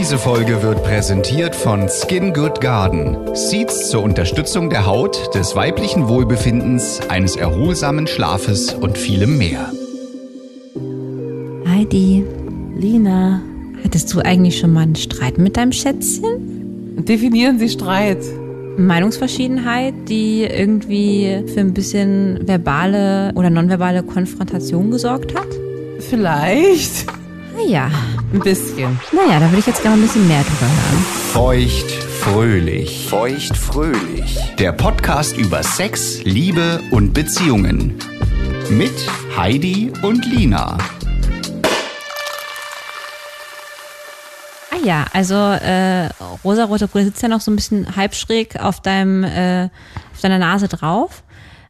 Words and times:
Diese 0.00 0.16
Folge 0.16 0.62
wird 0.62 0.82
präsentiert 0.82 1.54
von 1.54 1.86
Skin 1.90 2.32
Good 2.32 2.62
Garden. 2.62 3.36
Seeds 3.36 3.90
zur 3.90 4.02
Unterstützung 4.02 4.70
der 4.70 4.86
Haut, 4.86 5.34
des 5.34 5.54
weiblichen 5.54 6.08
Wohlbefindens, 6.08 7.00
eines 7.10 7.36
erholsamen 7.36 8.06
Schlafes 8.06 8.72
und 8.72 8.96
vielem 8.96 9.36
mehr. 9.36 9.70
Heidi, 11.68 12.24
Lina, 12.78 13.42
hattest 13.84 14.14
du 14.14 14.20
eigentlich 14.20 14.58
schon 14.58 14.72
mal 14.72 14.84
einen 14.84 14.96
Streit 14.96 15.36
mit 15.36 15.58
deinem 15.58 15.72
Schätzchen? 15.72 17.04
definieren 17.04 17.58
Sie 17.58 17.68
Streit. 17.68 18.24
Meinungsverschiedenheit, 18.78 19.92
die 20.08 20.44
irgendwie 20.44 21.44
für 21.52 21.60
ein 21.60 21.74
bisschen 21.74 22.48
verbale 22.48 23.32
oder 23.34 23.50
nonverbale 23.50 24.02
Konfrontation 24.02 24.90
gesorgt 24.90 25.34
hat? 25.34 25.48
Vielleicht 25.98 27.04
Naja, 27.54 27.90
ein 28.32 28.40
bisschen. 28.40 28.98
naja, 29.12 29.40
da 29.40 29.46
würde 29.50 29.58
ich 29.58 29.66
jetzt 29.66 29.82
gerne 29.82 29.96
ein 29.98 30.02
bisschen 30.02 30.26
mehr 30.28 30.42
drüber 30.42 30.66
hören. 30.66 31.04
Feucht 31.32 31.90
fröhlich. 31.90 33.06
Feucht 33.08 33.56
fröhlich. 33.56 34.38
Der 34.58 34.72
Podcast 34.72 35.36
über 35.36 35.62
Sex, 35.62 36.22
Liebe 36.24 36.80
und 36.90 37.12
Beziehungen. 37.12 37.98
Mit 38.70 38.92
Heidi 39.36 39.92
und 40.02 40.24
Lina. 40.26 40.78
Ah 44.72 44.76
ja, 44.84 45.04
also 45.12 45.34
äh, 45.34 46.08
rosarote 46.44 46.86
Brille 46.86 47.06
sitzt 47.06 47.22
ja 47.22 47.28
noch 47.28 47.40
so 47.40 47.50
ein 47.50 47.56
bisschen 47.56 47.96
halb 47.96 48.14
schräg 48.14 48.60
auf 48.60 48.80
deinem 48.80 49.24
äh, 49.24 49.64
auf 49.64 50.20
deiner 50.22 50.38
Nase 50.38 50.68
drauf. 50.68 51.22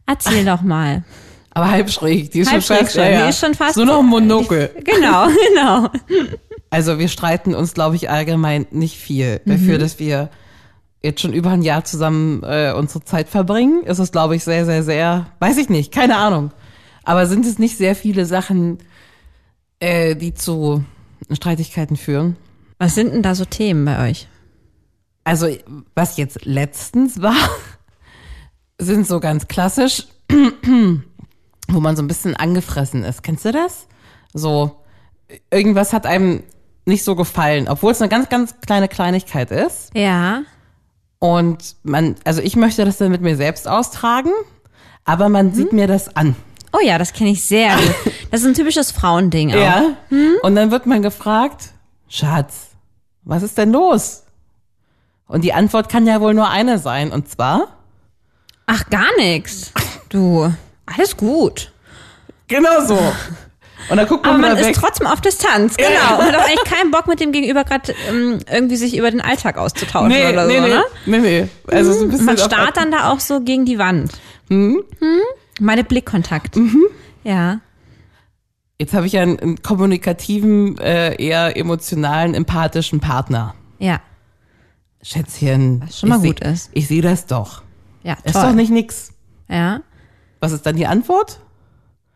Erzähl 0.06 0.44
doch 0.44 0.60
mal. 0.60 1.02
Aber 1.52 1.70
halb 1.70 1.90
schräg. 1.90 2.30
Die 2.32 2.40
ist 2.40 2.52
Halb 2.52 2.62
schon 2.62 2.76
schräg 2.76 2.84
fast, 2.86 2.94
schon, 2.94 3.04
ja, 3.04 3.10
ja. 3.10 3.22
die 3.24 3.30
ist 3.30 3.40
schon 3.40 3.54
fast- 3.54 3.74
So 3.74 3.84
noch 3.84 4.00
ein 4.00 4.06
Monokel. 4.06 4.70
Genau, 4.84 5.26
genau. 5.48 5.88
Also 6.70 6.98
wir 6.98 7.08
streiten 7.08 7.54
uns, 7.54 7.74
glaube 7.74 7.96
ich, 7.96 8.10
allgemein 8.10 8.66
nicht 8.70 8.96
viel. 8.96 9.40
Dafür, 9.44 9.78
dass 9.78 9.98
wir 9.98 10.30
jetzt 11.02 11.20
schon 11.20 11.32
über 11.32 11.50
ein 11.50 11.62
Jahr 11.62 11.84
zusammen 11.84 12.42
äh, 12.44 12.72
unsere 12.76 13.04
Zeit 13.04 13.28
verbringen, 13.28 13.82
ist 13.84 13.98
es, 13.98 14.12
glaube 14.12 14.36
ich, 14.36 14.44
sehr, 14.44 14.64
sehr, 14.64 14.82
sehr, 14.82 15.26
weiß 15.40 15.56
ich 15.58 15.68
nicht, 15.68 15.92
keine 15.92 16.16
Ahnung. 16.16 16.52
Aber 17.02 17.26
sind 17.26 17.44
es 17.46 17.58
nicht 17.58 17.76
sehr 17.76 17.96
viele 17.96 18.26
Sachen, 18.26 18.78
äh, 19.80 20.14
die 20.14 20.34
zu 20.34 20.84
Streitigkeiten 21.30 21.96
führen? 21.96 22.36
Was 22.78 22.94
sind 22.94 23.12
denn 23.12 23.22
da 23.22 23.34
so 23.34 23.44
Themen 23.44 23.84
bei 23.84 24.08
euch? 24.10 24.28
Also, 25.24 25.48
was 25.94 26.16
jetzt 26.16 26.44
letztens 26.44 27.20
war, 27.20 27.36
sind 28.78 29.06
so 29.06 29.20
ganz 29.20 29.48
klassisch, 29.48 30.06
wo 31.68 31.80
man 31.80 31.96
so 31.96 32.02
ein 32.02 32.08
bisschen 32.08 32.36
angefressen 32.36 33.02
ist. 33.02 33.22
Kennst 33.22 33.44
du 33.44 33.52
das? 33.52 33.86
So, 34.32 34.76
irgendwas 35.50 35.92
hat 35.92 36.06
einem 36.06 36.42
nicht 36.90 37.04
so 37.04 37.16
gefallen, 37.16 37.68
obwohl 37.68 37.92
es 37.92 38.02
eine 38.02 38.10
ganz, 38.10 38.28
ganz 38.28 38.54
kleine 38.60 38.88
Kleinigkeit 38.88 39.50
ist. 39.50 39.90
Ja. 39.94 40.42
Und 41.18 41.76
man, 41.82 42.16
also 42.24 42.42
ich 42.42 42.56
möchte 42.56 42.84
das 42.84 42.98
dann 42.98 43.10
mit 43.10 43.22
mir 43.22 43.36
selbst 43.36 43.66
austragen, 43.66 44.30
aber 45.04 45.28
man 45.28 45.54
sieht 45.54 45.72
mir 45.72 45.86
das 45.86 46.14
an. 46.16 46.36
Oh 46.72 46.84
ja, 46.84 46.98
das 46.98 47.12
kenne 47.12 47.30
ich 47.30 47.44
sehr 47.44 47.74
gut. 47.76 47.94
Das 48.30 48.42
ist 48.42 48.46
ein 48.46 48.54
typisches 48.54 48.92
Frauending 48.92 49.50
auch. 49.52 49.56
Ja. 49.56 49.82
Und 50.42 50.54
dann 50.54 50.70
wird 50.70 50.86
man 50.86 51.02
gefragt, 51.02 51.70
Schatz, 52.08 52.68
was 53.24 53.42
ist 53.42 53.58
denn 53.58 53.72
los? 53.72 54.22
Und 55.26 55.42
die 55.42 55.52
Antwort 55.52 55.88
kann 55.88 56.06
ja 56.06 56.20
wohl 56.20 56.32
nur 56.32 56.48
eine 56.48 56.78
sein, 56.78 57.10
und 57.10 57.28
zwar, 57.28 57.68
Ach, 58.66 58.88
gar 58.88 59.08
nichts. 59.16 59.72
Du, 60.10 60.48
alles 60.86 61.16
gut. 61.16 61.72
genau 62.46 62.84
so. 62.86 62.98
Und 63.90 63.96
dann 63.96 64.06
guckt 64.06 64.24
man, 64.24 64.36
Aber 64.36 64.48
man 64.48 64.56
ist 64.56 64.66
weg. 64.66 64.76
trotzdem 64.78 65.06
auf 65.08 65.20
Distanz, 65.20 65.76
genau. 65.76 66.18
Und 66.20 66.24
hat 66.26 66.36
auch 66.36 66.44
eigentlich 66.46 66.64
keinen 66.64 66.90
Bock 66.92 67.06
mit 67.08 67.18
dem 67.20 67.32
Gegenüber 67.32 67.64
gerade 67.64 67.92
ähm, 68.08 68.38
irgendwie 68.50 68.76
sich 68.76 68.96
über 68.96 69.10
den 69.10 69.20
Alltag 69.20 69.58
auszutauschen 69.58 70.08
Nee, 70.08 70.28
oder 70.32 70.46
nee, 70.46 70.56
so, 70.56 70.62
nee, 70.62 70.68
ne? 70.68 70.82
nee, 71.06 71.18
nee. 71.18 71.48
Also 71.66 71.92
so 71.92 72.04
ein 72.04 72.10
bisschen 72.10 72.26
Man 72.26 72.38
starrt 72.38 72.76
dann 72.76 72.90
da 72.92 73.10
auch 73.10 73.18
so 73.20 73.40
gegen 73.40 73.64
die 73.64 73.78
Wand. 73.78 74.12
Hm? 74.48 74.82
Hm? 75.00 75.18
Meine 75.60 75.82
Blickkontakt. 75.84 76.56
Mhm. 76.56 76.84
Ja. 77.24 77.60
Jetzt 78.78 78.94
habe 78.94 79.06
ich 79.06 79.12
ja 79.12 79.22
einen, 79.22 79.38
einen 79.38 79.62
kommunikativen, 79.62 80.78
äh, 80.78 81.14
eher 81.22 81.56
emotionalen, 81.56 82.34
empathischen 82.34 83.00
Partner. 83.00 83.54
Ja. 83.78 84.00
Schätzchen. 85.02 85.82
Was 85.86 85.98
schon 86.00 86.08
mal 86.10 86.20
seh- 86.20 86.28
gut 86.28 86.40
ist. 86.40 86.70
Ich 86.74 86.86
sehe 86.88 87.02
das 87.02 87.26
doch. 87.26 87.62
Ja, 88.02 88.16
Ist 88.24 88.32
toll. 88.34 88.42
doch 88.44 88.52
nicht 88.52 88.70
nix. 88.70 89.12
Ja. 89.48 89.80
Was 90.40 90.52
ist 90.52 90.64
dann 90.64 90.76
die 90.76 90.86
Antwort? 90.86 91.40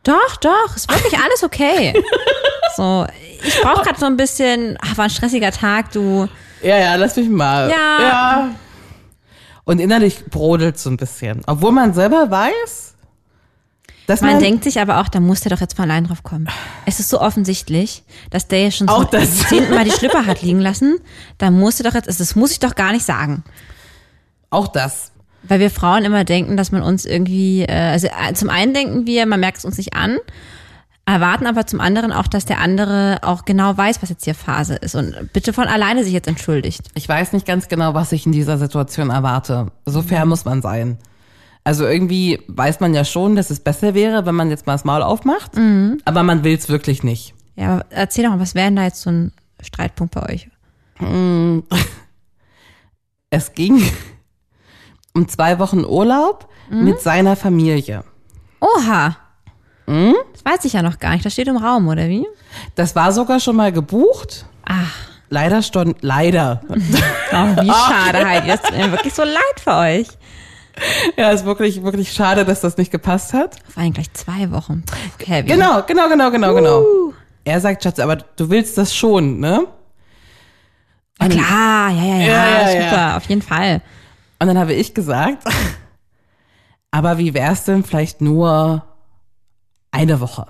Doch, 0.05 0.37
doch, 0.37 0.77
ist 0.77 0.91
wirklich 0.91 1.19
alles 1.19 1.43
okay. 1.43 1.95
so, 2.77 3.07
ich 3.43 3.61
brauche 3.63 3.83
gerade 3.83 3.99
so 3.99 4.07
ein 4.07 4.17
bisschen, 4.17 4.79
ach, 4.81 4.97
war 4.97 5.05
ein 5.07 5.11
stressiger 5.11 5.51
Tag, 5.51 5.93
du. 5.93 6.29
Ja, 6.63 6.79
ja, 6.79 6.95
lass 6.95 7.17
mich 7.17 7.29
mal. 7.29 7.69
Ja. 7.71 7.99
ja. 8.01 8.55
Und 9.65 9.81
innerlich 9.81 10.27
brodelt 10.27 10.79
so 10.79 10.91
ein 10.91 10.97
bisschen. 10.97 11.43
Obwohl 11.47 11.73
man 11.73 11.95
selber 11.95 12.31
weiß, 12.31 12.95
dass 14.07 14.21
man, 14.21 14.33
Man 14.33 14.41
denkt 14.41 14.65
sich 14.65 14.81
aber 14.81 15.01
auch, 15.01 15.09
da 15.09 15.21
muss 15.21 15.41
der 15.41 15.51
doch 15.51 15.61
jetzt 15.61 15.79
mal 15.79 15.85
allein 15.85 16.05
drauf 16.05 16.23
kommen. 16.23 16.49
Es 16.85 17.01
ist 17.01 17.09
so 17.09 17.21
offensichtlich, 17.21 18.05
dass 18.31 18.47
der 18.49 18.65
ja 18.65 18.71
schon 18.71 18.89
zum 18.89 19.09
das. 19.11 19.39
zehnten 19.49 19.73
Mal 19.75 19.85
die 19.85 19.91
Schlüpper 19.93 20.27
hat 20.27 20.43
liegen 20.43 20.61
lassen. 20.61 20.99
Da 21.39 21.51
muss 21.51 21.77
der 21.77 21.91
doch 21.91 21.95
jetzt, 21.95 22.21
das 22.21 22.37
muss 22.37 22.51
ich 22.53 22.61
doch 22.61 22.75
gar 22.75 22.93
nicht 22.93 23.07
sagen. 23.07 23.43
auch 24.51 24.69
das. 24.69 25.11
Weil 25.47 25.61
wir 25.61 25.71
Frauen 25.71 26.05
immer 26.05 26.25
denken, 26.25 26.57
dass 26.57 26.73
man 26.73 26.83
uns 26.83 27.05
irgendwie, 27.05 27.63
äh, 27.63 27.73
also 27.73 28.07
äh, 28.07 28.33
zum 28.35 28.51
einen 28.51 28.75
denken 28.75 29.07
wir, 29.07 29.27
man 29.27 29.41
merkt 29.41 29.59
es 29.59 29.65
uns 29.65 29.77
nicht 29.77 29.95
an, 29.95 30.19
erwarten 31.07 31.47
aber 31.47 31.67
zum 31.67 31.81
anderen 31.81 32.13
auch, 32.13 32.27
dass 32.27 32.47
der 32.47 32.61
andere 32.61 33.19
auch 33.23 33.45
genau 33.45 33.77
weiß, 33.77 34.03
was 34.03 34.09
jetzt 34.09 34.25
hier 34.25 34.35
Phase 34.35 34.77
ist 34.77 34.95
und 34.95 35.33
bitte 35.33 35.53
von 35.53 35.67
alleine 35.67 36.03
sich 36.03 36.15
jetzt 36.15 36.29
entschuldigt. 36.29 36.89
Ich 36.95 37.09
weiß 37.09 37.33
nicht 37.33 37.47
ganz 37.47 37.69
genau, 37.69 37.93
was 37.95 38.13
ich 38.13 38.25
in 38.25 38.33
dieser 38.33 38.57
Situation 38.57 39.11
erwarte. 39.11 39.71
So 39.85 40.01
fair 40.03 40.25
muss 40.25 40.45
man 40.45 40.63
sein. 40.63 40.99
Also 41.63 41.87
irgendwie 41.87 42.41
weiß 42.49 42.81
man 42.81 42.95
ja 42.95 43.05
schon, 43.05 43.37
dass 43.37 43.51
es 43.51 43.61
besser 43.61 43.95
wäre, 43.95 44.27
wenn 44.27 44.35
man 44.35 44.51
jetzt 44.51 44.67
mal 44.67 44.75
das 44.75 44.85
Maul 44.85 45.03
aufmacht, 45.03 45.53
aber 46.05 46.23
man 46.23 46.45
will 46.45 46.55
es 46.55 46.69
wirklich 46.69 47.03
nicht. 47.03 47.35
Ja, 47.57 47.75
aber 47.75 47.87
erzähl 47.91 48.25
doch 48.25 48.31
mal, 48.31 48.41
was 48.41 48.55
wäre 48.55 48.67
denn 48.67 48.77
da 48.77 48.85
jetzt 48.85 49.01
so 49.01 49.11
ein 49.11 49.33
Streitpunkt 49.63 50.15
bei 50.15 50.33
euch? 50.33 50.49
Es 53.31 53.53
ging 53.53 53.83
um 55.15 55.29
zwei 55.29 55.59
Wochen 55.59 55.85
Urlaub 55.85 56.49
mit 56.71 57.01
seiner 57.01 57.37
Familie. 57.37 58.05
Oha! 58.61 59.17
Hm? 59.87 60.15
Das 60.33 60.45
weiß 60.45 60.65
ich 60.65 60.73
ja 60.73 60.83
noch 60.83 60.99
gar 60.99 61.13
nicht. 61.13 61.25
Das 61.25 61.33
steht 61.35 61.47
im 61.49 61.57
Raum, 61.57 61.89
oder 61.89 62.09
wie? 62.09 62.27
Das 62.75 62.97
war 62.97 63.13
sogar 63.13 63.39
schon 63.39 63.57
mal 63.57 63.71
gebucht. 63.71 64.47
Ach, 64.65 65.15
Leider 65.35 65.63
stand, 65.63 65.97
leider. 66.03 66.61
oh, 66.69 66.75
wie 66.75 67.69
schade, 67.69 68.25
Heidi. 68.25 68.47
Das 68.47 68.63
tut 68.63 68.77
mir 68.77 68.93
wirklich 68.93 69.13
so 69.15 69.25
leid 69.25 69.61
für 69.63 69.75
euch. 69.75 70.07
ja, 71.17 71.31
ist 71.31 71.45
wirklich, 71.45 71.83
wirklich 71.83 72.13
schade, 72.13 72.45
dass 72.45 72.61
das 72.61 72.77
nicht 72.77 72.93
gepasst 72.93 73.33
hat. 73.33 73.57
Vor 73.69 73.83
allem 73.83 73.93
gleich 73.93 74.13
zwei 74.13 74.51
Wochen. 74.53 74.85
Heavy. 75.25 75.49
Genau, 75.49 75.83
genau, 75.83 76.09
genau, 76.09 76.31
genau, 76.31 76.55
genau. 76.55 76.85
Er 77.45 77.61
sagt, 77.61 77.83
Schatz, 77.83 77.99
aber 77.99 78.17
du 78.17 78.49
willst 78.49 78.79
das 78.79 78.95
schon, 78.95 79.41
ne? 79.41 79.67
Ja, 81.21 81.29
klar, 81.29 81.91
ja, 81.91 82.05
ja, 82.05 82.17
ja, 82.17 82.27
Ja, 82.27 82.61
ja, 82.61 82.69
super, 82.69 82.97
ja. 82.97 83.17
auf 83.17 83.25
jeden 83.25 83.43
Fall. 83.43 83.83
Und 84.39 84.47
dann 84.49 84.59
habe 84.59 84.73
ich 84.75 84.95
gesagt, 84.95 85.45
aber 86.91 87.19
wie 87.19 87.35
wär's 87.35 87.65
denn 87.65 87.85
vielleicht 87.85 88.21
nur 88.21 88.85
eine 89.91 90.21
Woche? 90.21 90.47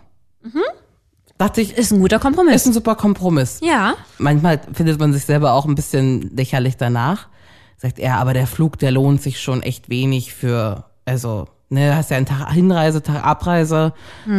Dachte 1.38 1.60
ich, 1.60 1.76
Ist 1.76 1.90
ein 1.92 2.00
guter 2.00 2.18
Kompromiss. 2.18 2.54
ist 2.56 2.66
ein 2.66 2.72
super 2.72 2.94
Kompromiss. 2.94 3.60
ja. 3.62 3.94
Manchmal 4.18 4.60
findet 4.72 4.98
man 5.00 5.12
sich 5.12 5.24
selber 5.24 5.52
auch 5.52 5.66
ein 5.66 5.74
bisschen 5.74 6.34
lächerlich 6.36 6.76
danach. 6.76 7.28
Sagt 7.76 7.98
er, 7.98 8.18
aber 8.18 8.34
der 8.34 8.46
Flug, 8.46 8.78
der 8.78 8.92
lohnt 8.92 9.20
sich 9.20 9.40
schon 9.40 9.60
echt 9.62 9.88
wenig 9.88 10.32
für, 10.32 10.84
also, 11.04 11.46
ne, 11.70 11.94
hast 11.96 12.10
ja 12.10 12.16
einen 12.16 12.26
Tag 12.26 12.52
Hinreise, 12.52 13.02
Tag 13.02 13.24
Abreise, 13.24 13.92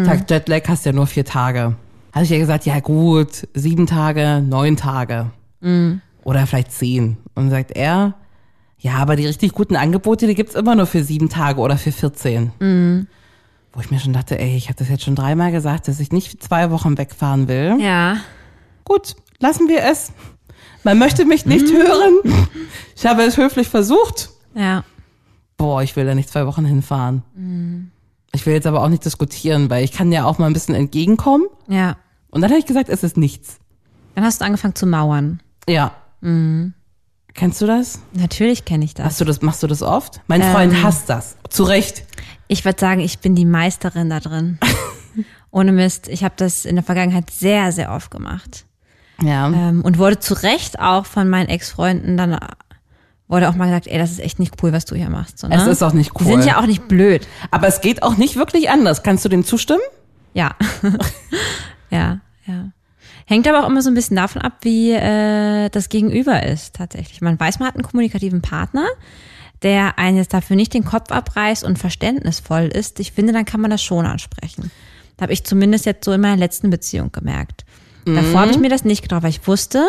Tag 0.06 0.30
Jetlag, 0.32 0.62
hast 0.68 0.86
ja 0.86 0.94
nur 0.94 1.06
vier 1.06 1.26
Tage. 1.26 1.76
Habe 2.14 2.24
ich 2.24 2.30
ja 2.32 2.38
gesagt, 2.40 2.66
ja 2.66 2.80
gut, 2.80 3.46
sieben 3.54 3.88
Tage, 3.88 4.42
neun 4.42 4.78
Tage. 4.78 5.32
Oder 6.24 6.48
vielleicht 6.48 6.72
zehn. 6.72 7.18
Und 7.36 7.50
sagt 7.50 7.72
er, 7.76 8.14
ja, 8.86 8.94
aber 8.98 9.16
die 9.16 9.26
richtig 9.26 9.54
guten 9.54 9.76
Angebote, 9.76 10.28
die 10.28 10.36
gibt's 10.36 10.54
immer 10.56 10.76
nur 10.76 10.86
für 10.86 11.04
sieben 11.04 11.30
Tage 11.30 11.60
oder 11.60 11.78
für 11.78 11.92
14. 11.92 13.08
Wo 13.74 13.80
ich 13.82 13.90
mir 13.92 14.00
schon 14.00 14.14
dachte, 14.14 14.40
ey, 14.40 14.56
ich 14.56 14.68
habe 14.70 14.78
das 14.78 14.90
jetzt 14.90 15.04
schon 15.04 15.16
dreimal 15.16 15.52
gesagt, 15.52 15.88
dass 15.88 16.00
ich 16.00 16.12
nicht 16.12 16.42
zwei 16.44 16.70
Wochen 16.72 16.98
wegfahren 16.98 17.48
will. 17.48 17.78
Ja. 17.80 18.18
Gut, 18.84 19.16
lassen 19.40 19.68
wir 19.68 19.84
es. 19.84 20.12
Man 20.84 21.00
möchte 21.00 21.26
mich 21.26 21.46
nicht 21.46 21.66
Mhm. 21.68 21.78
hören. 21.78 22.46
Ich 22.96 23.06
habe 23.08 23.24
es 23.24 23.38
höflich 23.38 23.68
versucht. 23.68 24.30
Ja. 24.54 24.84
Boah, 25.58 25.82
ich 25.82 25.96
will 25.96 26.06
da 26.06 26.14
nicht 26.14 26.30
zwei 26.30 26.46
Wochen 26.46 26.64
hinfahren. 26.66 27.24
Mhm. 27.36 27.92
Ich 28.34 28.46
will 28.46 28.54
jetzt 28.54 28.68
aber 28.68 28.84
auch 28.84 28.90
nicht 28.90 29.04
diskutieren, 29.04 29.70
weil 29.70 29.84
ich 29.84 29.92
kann 29.94 30.12
ja 30.12 30.26
auch 30.26 30.38
mal 30.38 30.46
ein 30.48 30.54
bisschen 30.54 30.76
entgegenkommen. 30.76 31.48
Ja. 31.68 31.98
Und 32.30 32.42
dann 32.42 32.52
habe 32.52 32.60
ich 32.60 32.66
gesagt, 32.66 32.90
es 32.90 33.04
ist 33.04 33.18
nichts. 33.18 33.58
Dann 34.14 34.24
hast 34.26 34.42
du 34.42 34.46
angefangen 34.46 34.76
zu 34.76 34.86
mauern. 34.86 35.42
Ja. 35.68 35.92
Mhm. 36.22 36.74
Kennst 37.36 37.62
du 37.62 37.68
das? 37.68 38.00
Natürlich 38.14 38.66
kenne 38.66 38.86
ich 38.86 38.94
das. 38.94 39.06
Hast 39.06 39.22
du 39.22 39.26
das, 39.26 39.42
machst 39.42 39.62
du 39.62 39.68
das 39.68 39.82
oft? 39.82 40.22
Mein 40.28 40.42
Freund 40.42 40.74
Ähm. 40.74 40.84
hasst 40.84 41.10
das. 41.10 41.36
Zu 41.50 41.64
Recht. 41.64 42.06
Ich 42.48 42.64
würde 42.66 42.80
sagen, 42.80 43.02
ich 43.02 43.20
bin 43.20 43.36
die 43.36 43.46
Meisterin 43.46 44.10
da 44.10 44.20
drin. 44.20 44.58
Ohne 45.52 45.72
Mist. 45.74 46.08
Ich 46.08 46.24
habe 46.24 46.36
das 46.38 46.66
in 46.66 46.76
der 46.76 46.84
Vergangenheit 46.84 47.30
sehr, 47.30 47.72
sehr 47.72 47.92
oft 47.92 48.10
gemacht. 48.10 48.66
Ja. 49.22 49.48
Ähm, 49.48 49.82
und 49.84 49.98
wurde 49.98 50.20
zu 50.20 50.34
Recht 50.34 50.80
auch 50.80 51.06
von 51.06 51.30
meinen 51.30 51.48
Ex-Freunden 51.48 52.18
dann 52.18 52.38
wurde 53.28 53.50
auch 53.50 53.56
mal 53.56 53.66
gesagt, 53.66 53.88
ey, 53.88 53.98
das 53.98 54.12
ist 54.12 54.20
echt 54.20 54.40
nicht 54.40 54.62
cool, 54.62 54.72
was 54.72 54.86
du 54.86 54.96
hier 54.96 55.10
machst. 55.10 55.40
So, 55.40 55.48
ne? 55.48 55.56
Es 55.56 55.68
ist 55.68 55.82
auch 55.84 55.94
nicht 55.94 56.12
Die 56.20 56.24
cool. 56.24 56.32
sind 56.32 56.46
ja 56.46 56.60
auch 56.60 56.68
nicht 56.68 56.88
blöd. 56.88 57.28
Aber 57.52 57.68
es 57.68 57.82
geht 57.82 58.04
auch 58.04 58.18
nicht 58.18 58.36
wirklich 58.36 58.70
anders. 58.70 59.04
Kannst 59.04 59.26
du 59.26 59.30
dem 59.30 59.44
zustimmen? 59.44 59.82
Ja. 60.34 60.56
ja, 61.90 62.20
ja. 62.46 62.70
Hängt 63.26 63.48
aber 63.48 63.64
auch 63.64 63.70
immer 63.70 63.82
so 63.82 63.90
ein 63.90 63.96
bisschen 63.96 64.16
davon 64.18 64.42
ab, 64.42 64.54
wie 64.62 64.92
äh, 64.92 65.70
das 65.70 65.90
Gegenüber 65.90 66.44
ist 66.44 66.76
tatsächlich. 66.76 67.22
Man 67.22 67.40
weiß, 67.40 67.60
man 67.60 67.68
hat 67.68 67.76
einen 67.76 67.84
kommunikativen 67.84 68.42
Partner, 68.42 68.86
der 69.64 69.98
einen 69.98 70.18
jetzt 70.18 70.34
dafür 70.34 70.56
nicht 70.56 70.74
den 70.74 70.86
Kopf 70.86 71.12
abreißt 71.12 71.64
und 71.64 71.80
verständnisvoll 71.80 72.66
ist. 72.68 73.00
Ich 73.00 73.14
finde, 73.14 73.34
dann 73.34 73.46
kann 73.46 73.62
man 73.62 73.72
das 73.72 73.82
schon 73.82 74.06
ansprechen. 74.06 74.70
Da 75.18 75.24
habe 75.24 75.34
ich 75.34 75.44
zumindest 75.44 75.86
jetzt 75.86 76.06
so 76.06 76.12
in 76.12 76.22
meiner 76.22 76.38
letzten 76.38 76.70
Beziehung 76.70 77.12
gemerkt. 77.12 77.66
Davor 78.06 78.42
habe 78.42 78.52
ich 78.52 78.60
mir 78.60 78.70
das 78.70 78.86
nicht 78.86 79.02
getraut, 79.02 79.24
weil 79.24 79.32
ich 79.32 79.48
wusste, 79.48 79.84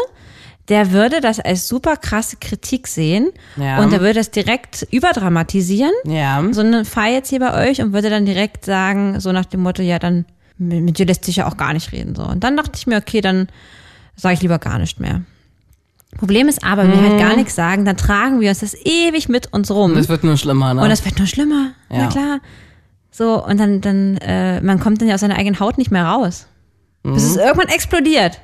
der 0.68 0.92
würde 0.92 1.20
das 1.20 1.38
als 1.38 1.68
super 1.68 1.96
krasse 1.98 2.36
Kritik 2.40 2.86
sehen 2.88 3.28
Ja. 3.56 3.80
und 3.82 3.92
der 3.92 4.00
würde 4.00 4.14
das 4.14 4.30
direkt 4.30 4.86
überdramatisieren 4.90 5.92
Ja. 6.06 6.42
so 6.52 6.62
einen 6.62 6.86
Fall 6.86 7.12
jetzt 7.12 7.28
hier 7.28 7.40
bei 7.40 7.68
euch 7.68 7.82
und 7.82 7.92
würde 7.92 8.08
dann 8.08 8.24
direkt 8.24 8.64
sagen, 8.64 9.20
so 9.20 9.32
nach 9.32 9.44
dem 9.44 9.60
Motto, 9.60 9.82
ja, 9.82 9.98
dann 9.98 10.24
mit, 10.58 10.98
dir 10.98 11.06
lässt 11.06 11.24
sich 11.24 11.36
ja 11.36 11.46
auch 11.48 11.56
gar 11.56 11.72
nicht 11.72 11.92
reden. 11.92 12.14
So. 12.14 12.22
Und 12.24 12.42
dann 12.44 12.56
dachte 12.56 12.72
ich 12.76 12.86
mir, 12.86 12.96
okay, 12.96 13.20
dann 13.20 13.48
sage 14.16 14.34
ich 14.34 14.42
lieber 14.42 14.58
gar 14.58 14.78
nicht 14.78 15.00
mehr. 15.00 15.22
Problem 16.18 16.48
ist 16.48 16.64
aber, 16.64 16.84
wenn 16.84 16.92
wir 17.02 17.10
halt 17.10 17.18
gar 17.20 17.36
nichts 17.36 17.54
sagen, 17.54 17.84
dann 17.84 17.96
tragen 17.96 18.40
wir 18.40 18.48
uns 18.48 18.60
das 18.60 18.74
ewig 18.74 19.28
mit 19.28 19.52
uns 19.52 19.70
rum. 19.70 19.94
Das 19.94 20.08
wird 20.08 20.24
nur 20.24 20.36
schlimmer, 20.38 20.72
ne? 20.72 20.82
und 20.82 20.88
das 20.88 21.04
wird 21.04 21.18
nur 21.18 21.26
schlimmer. 21.26 21.72
Na 21.90 21.98
Ja. 22.04 22.06
klar. 22.08 22.38
So, 23.10 23.44
und 23.44 23.58
dann, 23.58 23.80
dann, 23.80 24.16
äh, 24.18 24.60
man 24.62 24.78
kommt 24.80 25.00
dann 25.00 25.08
ja 25.08 25.14
aus 25.14 25.20
seiner 25.20 25.36
eigenen 25.36 25.60
Haut 25.60 25.78
nicht 25.78 25.90
mehr 25.90 26.04
raus. 26.06 26.46
Bis 27.02 27.22
es 27.22 27.36
irgendwann 27.36 27.68
explodiert. 27.68 28.40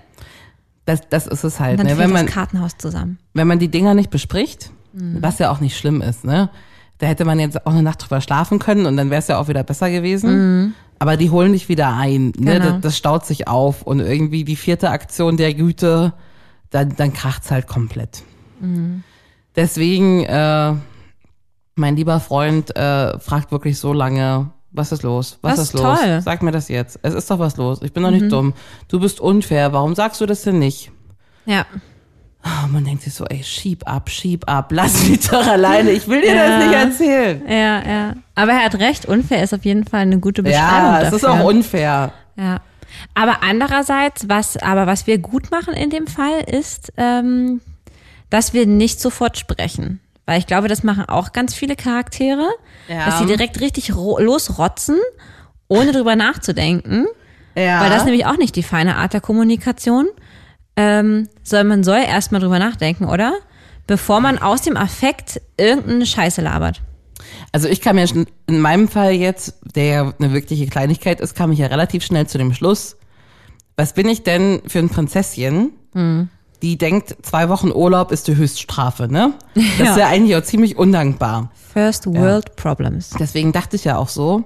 das, 0.85 1.01
das 1.09 1.27
ist 1.27 1.45
es 1.45 1.61
halt, 1.61 1.79
Und 1.81 1.89
dann 1.89 1.97
ne? 1.97 2.03
Wenn 2.03 2.11
man, 2.13 2.27
das 2.27 2.35
Kartenhaus 2.35 2.77
zusammen. 2.79 3.19
wenn 3.35 3.47
man 3.49 3.59
die 3.59 3.69
Dinger 3.69 3.95
nicht 3.95 4.11
bespricht, 4.11 4.71
Mhm. 4.93 5.19
was 5.23 5.39
ja 5.39 5.51
auch 5.51 5.61
nicht 5.61 5.77
schlimm 5.79 6.03
ist, 6.03 6.25
ne? 6.25 6.51
Da 6.99 7.07
hätte 7.07 7.25
man 7.25 7.41
jetzt 7.41 7.67
auch 7.67 7.73
eine 7.73 7.83
Nacht 7.83 8.03
drüber 8.03 8.21
schlafen 8.21 8.59
können 8.59 8.85
und 8.87 8.97
dann 8.99 9.09
wäre 9.11 9.19
es 9.21 9.29
ja 9.29 9.39
auch 9.39 9.49
wieder 9.49 9.63
besser 9.65 9.91
gewesen. 9.91 10.75
Aber 11.03 11.17
die 11.17 11.31
holen 11.31 11.53
dich 11.53 11.69
wieder 11.69 11.97
ein. 11.97 12.27
Ne? 12.27 12.33
Mhm. 12.39 12.45
Genau. 12.45 12.65
Das, 12.75 12.81
das 12.81 12.97
staut 12.97 13.27
sich 13.27 13.49
auf 13.49 13.83
und 13.83 13.99
irgendwie 13.99 14.45
die 14.45 14.55
vierte 14.55 14.91
Aktion 14.91 15.37
der 15.37 15.53
Güte, 15.53 16.13
dann, 16.71 16.95
dann 16.95 17.13
kracht's 17.13 17.51
halt 17.51 17.67
komplett. 17.67 18.23
Mhm. 18.61 19.03
Deswegen, 19.57 20.23
äh, 20.25 20.75
mein 21.75 21.97
lieber 21.97 22.21
Freund 22.21 22.77
äh, 22.77 23.19
fragt 23.19 23.51
wirklich 23.51 23.81
so 23.81 23.93
lange, 23.93 24.53
was 24.71 24.93
ist 24.93 25.03
los? 25.03 25.41
Was 25.43 25.57
Das 25.57 25.65
ist 25.65 25.73
los? 25.75 25.99
toll. 25.99 26.17
Mhm. 26.19 26.21
Sag 26.21 26.41
mir 26.45 26.53
das 26.53 26.69
jetzt. 26.69 27.01
Es 27.03 27.15
ist 27.15 27.29
doch 27.29 27.41
was 27.41 27.57
los. 27.57 27.83
Ich 27.83 27.93
bin 27.93 28.05
doch 28.05 28.13
nicht 28.13 28.31
dumm. 28.31 28.55
Du 28.87 29.01
bist 29.01 29.19
unfair. 29.19 29.73
Warum 29.73 29.97
sagst 29.97 30.21
du 30.21 30.27
das 30.27 30.43
denn 30.43 30.61
nicht? 30.61 30.93
Ja. 31.47 31.67
Oh, 32.45 32.67
man 32.69 32.85
denkt 32.85 33.03
sich 33.03 33.15
so, 33.15 33.25
ey, 33.27 33.43
schieb 33.45 33.87
ab, 33.89 34.11
schieb 34.11 34.49
ab, 34.49 34.71
lass 34.73 35.07
mich 35.09 35.29
doch 35.29 35.47
alleine. 35.47 35.91
Ich 35.93 36.09
will 36.09 36.21
dir 36.23 36.35
das 36.35 36.65
nicht 36.65 36.75
erzählen. 36.75 37.43
Ja, 37.49 37.83
ja. 37.89 38.15
Aber 38.35 38.53
er 38.53 38.65
hat 38.65 38.75
recht, 38.81 39.07
unfair 39.07 39.43
ist 39.45 39.55
auf 39.55 39.65
jeden 39.65 39.85
Fall 39.85 40.01
eine 40.01 40.19
gute 40.19 40.43
Beschreibung. 40.43 40.69
Ja, 40.69 40.97
es 41.03 41.11
dafür. 41.11 41.17
ist 41.19 41.25
auch 41.25 41.45
unfair. 41.45 42.13
Ja. 42.37 42.61
Aber 43.15 43.43
andererseits, 43.43 44.29
was, 44.29 44.57
aber 44.57 44.87
was 44.87 45.07
wir 45.07 45.19
gut 45.19 45.51
machen 45.53 45.75
in 45.75 45.91
dem 45.91 46.07
Fall 46.09 46.41
ist, 46.47 46.93
ähm, 46.97 47.61
dass 48.29 48.53
wir 48.55 48.67
nicht 48.67 49.01
sofort 49.01 49.39
sprechen. 49.39 50.01
Weil 50.27 50.39
ich 50.39 50.47
glaube, 50.47 50.69
das 50.69 50.83
machen 50.83 51.05
auch 51.09 51.33
ganz 51.33 51.55
viele 51.55 51.77
Charaktere, 51.77 52.49
Ja. 52.89 53.07
dass 53.07 53.19
sie 53.19 53.27
direkt 53.27 53.61
richtig 53.61 53.95
ro- 53.95 54.19
losrotzen, 54.21 54.97
ohne 55.69 55.93
drüber 55.93 56.17
nachzudenken. 56.17 57.07
Ja. 57.55 57.81
Weil 57.83 57.91
das 57.91 57.99
ist 58.01 58.05
nämlich 58.07 58.27
auch 58.27 58.37
nicht 58.37 58.57
die 58.57 58.63
feine 58.63 58.97
Art 58.97 59.13
der 59.13 59.21
Kommunikation. 59.21 60.09
Ähm, 60.77 61.29
soll 61.43 61.65
man 61.65 61.85
soll 61.85 61.99
erstmal 61.99 62.41
drüber 62.41 62.59
nachdenken, 62.59 63.05
oder? 63.05 63.35
Bevor 63.87 64.21
man 64.21 64.39
aus 64.39 64.63
dem 64.63 64.77
Affekt 64.77 65.41
irgendeine 65.59 66.07
Scheiße 66.07 66.41
labert. 66.41 66.81
Also 67.53 67.69
ich 67.69 67.81
kam 67.81 67.99
ja 67.99 68.07
schon, 68.07 68.27
in 68.47 68.61
meinem 68.61 68.89
Fall 68.89 69.13
jetzt, 69.13 69.55
der 69.77 69.85
ja 69.85 70.13
eine 70.19 70.33
wirkliche 70.33 70.67
Kleinigkeit 70.67 71.21
ist, 71.21 71.35
kam 71.35 71.53
ich 71.53 71.59
ja 71.59 71.67
relativ 71.67 72.03
schnell 72.05 72.27
zu 72.27 72.39
dem 72.39 72.55
Schluss, 72.55 72.97
was 73.77 73.93
bin 73.95 74.09
ich 74.09 74.23
denn 74.23 74.63
für 74.67 74.79
ein 74.79 74.89
Prinzesschen, 74.89 75.73
Hm. 75.95 76.29
die 76.63 76.79
denkt, 76.79 77.17
zwei 77.23 77.49
Wochen 77.49 77.71
Urlaub 77.71 78.11
ist 78.13 78.29
die 78.29 78.37
Höchststrafe, 78.37 79.09
ne? 79.09 79.35
Das 79.55 79.65
ist 79.65 79.79
Ja. 79.81 79.99
ja 79.99 80.07
eigentlich 80.09 80.37
auch 80.37 80.43
ziemlich 80.43 80.77
undankbar. 80.79 81.51
First 81.73 82.07
World 82.07 82.57
Problems. 82.57 83.11
Deswegen 83.19 83.53
dachte 83.53 83.77
ich 83.77 83.85
ja 83.85 83.97
auch 83.99 84.09
so, 84.09 84.45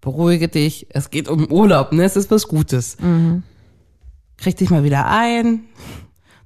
beruhige 0.00 0.48
dich, 0.48 0.86
es 0.90 1.10
geht 1.10 1.28
um 1.28 1.46
Urlaub, 1.50 1.92
ne? 1.92 2.04
Es 2.04 2.16
ist 2.16 2.30
was 2.30 2.46
Gutes. 2.48 2.96
Mhm. 3.00 3.42
Krieg 4.38 4.56
dich 4.56 4.70
mal 4.70 4.84
wieder 4.84 5.06
ein. 5.06 5.64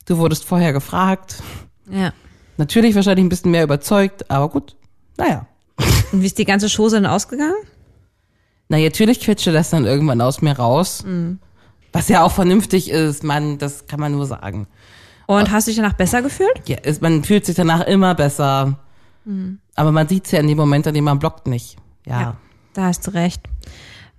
Du 0.06 0.18
wurdest 0.18 0.44
vorher 0.44 0.72
gefragt. 0.72 1.42
Ja. 1.90 2.12
Natürlich 2.56 2.94
wahrscheinlich 2.94 3.24
ein 3.24 3.28
bisschen 3.28 3.50
mehr 3.50 3.64
überzeugt, 3.64 4.30
aber 4.30 4.48
gut. 4.48 4.76
Naja. 5.16 5.46
Und 6.12 6.22
wie 6.22 6.26
ist 6.26 6.38
die 6.38 6.44
ganze 6.44 6.68
Chose 6.68 6.96
dann 6.96 7.06
ausgegangen? 7.06 7.54
Na, 8.68 8.78
natürlich 8.78 9.20
quetschte 9.20 9.52
das 9.52 9.70
dann 9.70 9.84
irgendwann 9.84 10.20
aus 10.20 10.42
mir 10.42 10.52
raus. 10.52 11.04
Was 11.92 12.08
ja 12.08 12.22
auch 12.22 12.32
vernünftig 12.32 12.90
ist, 12.90 13.24
man, 13.24 13.58
das 13.58 13.86
kann 13.86 13.98
man 13.98 14.12
nur 14.12 14.26
sagen. 14.26 14.66
Und 15.26 15.50
hast 15.50 15.66
du 15.66 15.70
dich 15.70 15.76
danach 15.76 15.94
besser 15.94 16.22
gefühlt? 16.22 16.68
Ja, 16.68 16.78
ist, 16.78 17.02
man 17.02 17.24
fühlt 17.24 17.46
sich 17.46 17.56
danach 17.56 17.80
immer 17.82 18.14
besser. 18.14 18.78
Aber 19.74 19.92
man 19.92 20.08
sieht's 20.08 20.30
ja 20.30 20.40
in 20.40 20.48
dem 20.48 20.58
Moment, 20.58 20.86
an 20.86 20.94
dem 20.94 21.04
man 21.04 21.18
blockt 21.18 21.46
nicht. 21.46 21.76
Ja. 22.06 22.36
Da 22.72 22.82
hast 22.82 23.06
du 23.06 23.14
recht. 23.14 23.42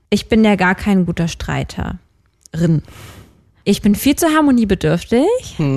Ich 0.09 0.27
bin 0.29 0.43
ja 0.43 0.55
gar 0.55 0.75
kein 0.75 1.05
guter 1.05 1.27
Streiterin. 1.27 1.97
Ich 3.63 3.81
bin 3.81 3.93
viel 3.93 4.15
zu 4.15 4.27
harmoniebedürftig, 4.27 5.25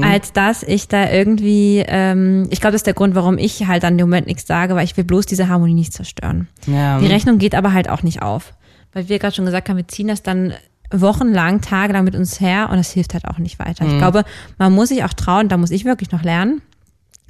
als 0.03 0.33
dass 0.33 0.63
ich 0.63 0.89
da 0.89 1.11
irgendwie, 1.11 1.85
ähm, 1.87 2.47
ich 2.51 2.61
glaube, 2.61 2.73
das 2.73 2.81
ist 2.81 2.87
der 2.87 2.95
Grund, 2.95 3.15
warum 3.15 3.37
ich 3.37 3.67
halt 3.67 3.85
an 3.85 3.99
dem 3.99 4.07
Moment 4.09 4.27
nichts 4.27 4.47
sage, 4.47 4.75
weil 4.75 4.85
ich 4.85 4.97
will 4.97 5.05
bloß 5.05 5.27
diese 5.27 5.49
Harmonie 5.49 5.75
nicht 5.75 5.93
zerstören. 5.93 6.49
ja. 6.67 6.99
Die 6.99 7.07
Rechnung 7.07 7.39
geht 7.39 7.55
aber 7.55 7.73
halt 7.73 7.91
auch 7.91 8.03
nicht 8.03 8.23
auf. 8.23 8.55
Weil 8.95 9.09
wir 9.09 9.19
gerade 9.19 9.35
schon 9.35 9.45
gesagt 9.45 9.69
haben, 9.69 9.77
wir 9.77 9.89
ziehen 9.89 10.09
das 10.09 10.23
dann 10.23 10.55
wochenlang, 10.91 11.61
tagelang 11.61 12.05
mit 12.05 12.15
uns 12.15 12.41
her 12.41 12.69
und 12.71 12.77
das 12.77 12.93
hilft 12.93 13.15
halt 13.15 13.27
auch 13.27 13.39
nicht 13.39 13.59
weiter. 13.59 13.85
Ich 13.85 13.99
glaube, 13.99 14.25
man 14.59 14.73
muss 14.73 14.91
sich 14.91 15.03
auch 15.05 15.13
trauen, 15.13 15.49
da 15.49 15.57
muss 15.57 15.71
ich 15.73 15.85
wirklich 15.85 16.13
noch 16.13 16.23
lernen, 16.23 16.63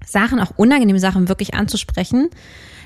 Sachen, 0.05 0.39
auch 0.41 0.53
unangenehme 0.57 0.99
Sachen 0.99 1.29
wirklich 1.29 1.55
anzusprechen. 1.55 2.29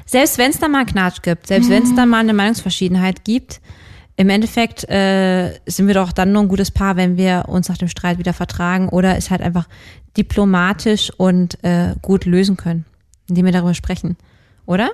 Selbst 0.06 0.38
wenn 0.38 0.50
es 0.50 0.58
da 0.58 0.68
mal 0.68 0.78
einen 0.78 0.86
Knatsch 0.86 1.22
gibt, 1.22 1.48
selbst 1.48 1.68
wenn 1.68 1.82
es 1.82 1.94
da 1.94 2.06
mal 2.06 2.20
eine 2.20 2.32
Meinungsverschiedenheit 2.32 3.24
gibt, 3.24 3.60
im 4.18 4.28
Endeffekt 4.30 4.88
äh, 4.90 5.58
sind 5.66 5.86
wir 5.86 5.94
doch 5.94 6.10
dann 6.12 6.32
nur 6.32 6.42
ein 6.42 6.48
gutes 6.48 6.70
Paar, 6.72 6.96
wenn 6.96 7.16
wir 7.16 7.44
uns 7.46 7.68
nach 7.68 7.78
dem 7.78 7.88
Streit 7.88 8.18
wieder 8.18 8.32
vertragen 8.34 8.88
oder 8.88 9.16
es 9.16 9.30
halt 9.30 9.40
einfach 9.40 9.68
diplomatisch 10.16 11.10
und 11.16 11.62
äh, 11.64 11.94
gut 12.02 12.24
lösen 12.24 12.56
können, 12.56 12.84
indem 13.28 13.44
wir 13.46 13.52
darüber 13.52 13.74
sprechen. 13.74 14.16
Oder? 14.66 14.90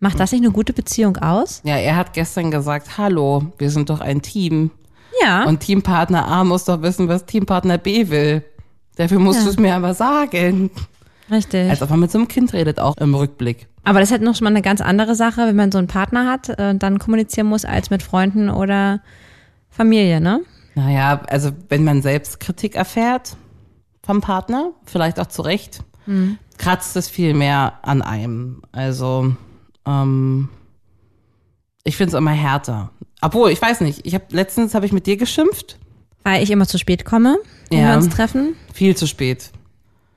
Macht 0.00 0.18
das 0.20 0.32
nicht 0.32 0.42
eine 0.42 0.52
gute 0.52 0.72
Beziehung 0.72 1.18
aus? 1.18 1.60
ja, 1.64 1.76
er 1.76 1.96
hat 1.96 2.12
gestern 2.14 2.50
gesagt, 2.50 2.96
hallo, 2.98 3.52
wir 3.58 3.70
sind 3.70 3.90
doch 3.90 4.00
ein 4.00 4.22
Team. 4.22 4.70
Ja. 5.22 5.44
Und 5.44 5.60
Teampartner 5.60 6.26
A 6.26 6.44
muss 6.44 6.64
doch 6.64 6.80
wissen, 6.82 7.08
was 7.08 7.26
Teampartner 7.26 7.76
B 7.78 8.08
will. 8.08 8.42
Dafür 8.96 9.18
musst 9.18 9.40
Ja. 9.40 9.44
du 9.44 9.50
es 9.50 9.58
mir 9.58 9.74
aber 9.74 9.92
sagen. 9.94 10.70
richtig. 11.30 11.68
Als 11.68 11.82
ob 11.82 11.90
man 11.90 12.00
mit 12.00 12.10
so 12.10 12.18
einem 12.18 12.28
Kind 12.28 12.52
redet, 12.52 12.80
auch 12.80 12.96
im 12.96 13.14
Rückblick. 13.14 13.66
Aber 13.88 14.00
das 14.00 14.08
ist 14.08 14.12
halt 14.12 14.22
noch 14.22 14.40
mal 14.40 14.50
eine 14.50 14.62
ganz 14.62 14.80
andere 14.80 15.14
Sache, 15.14 15.46
wenn 15.46 15.56
man 15.56 15.72
so 15.72 15.78
einen 15.78 15.86
Partner 15.86 16.26
hat 16.30 16.48
äh, 16.50 16.70
und 16.70 16.82
dann 16.82 16.98
kommunizieren 16.98 17.46
muss, 17.46 17.64
als 17.64 17.90
mit 17.90 18.02
Freunden 18.02 18.50
oder 18.50 19.00
Familie, 19.70 20.20
ne? 20.20 20.40
Naja, 20.74 21.22
also 21.28 21.50
wenn 21.68 21.84
man 21.84 22.02
selbst 22.02 22.38
Kritik 22.40 22.74
erfährt 22.76 23.36
vom 24.02 24.20
Partner, 24.20 24.70
vielleicht 24.84 25.18
auch 25.18 25.26
zu 25.26 25.42
Recht, 25.42 25.80
kratzt 26.56 26.96
es 26.96 27.08
viel 27.08 27.34
mehr 27.34 27.74
an 27.82 28.00
einem. 28.00 28.62
Also 28.72 29.34
ähm, 29.86 30.48
ich 31.84 31.96
finde 31.96 32.08
es 32.10 32.14
immer 32.14 32.30
härter. 32.30 32.90
Obwohl, 33.20 33.50
ich 33.50 33.60
weiß 33.60 33.80
nicht, 33.82 34.06
ich 34.06 34.14
habe 34.14 34.24
letztens 34.30 34.74
habe 34.74 34.86
ich 34.86 34.92
mit 34.92 35.06
dir 35.06 35.16
geschimpft, 35.16 35.78
Weil 36.24 36.42
ich 36.42 36.50
immer 36.50 36.66
zu 36.66 36.78
spät 36.78 37.04
komme, 37.04 37.36
wenn 37.70 37.80
Ja. 37.80 37.88
wir 37.90 37.96
uns 37.96 38.08
treffen. 38.08 38.54
viel 38.72 38.96
zu 38.96 39.06
spät. 39.06 39.50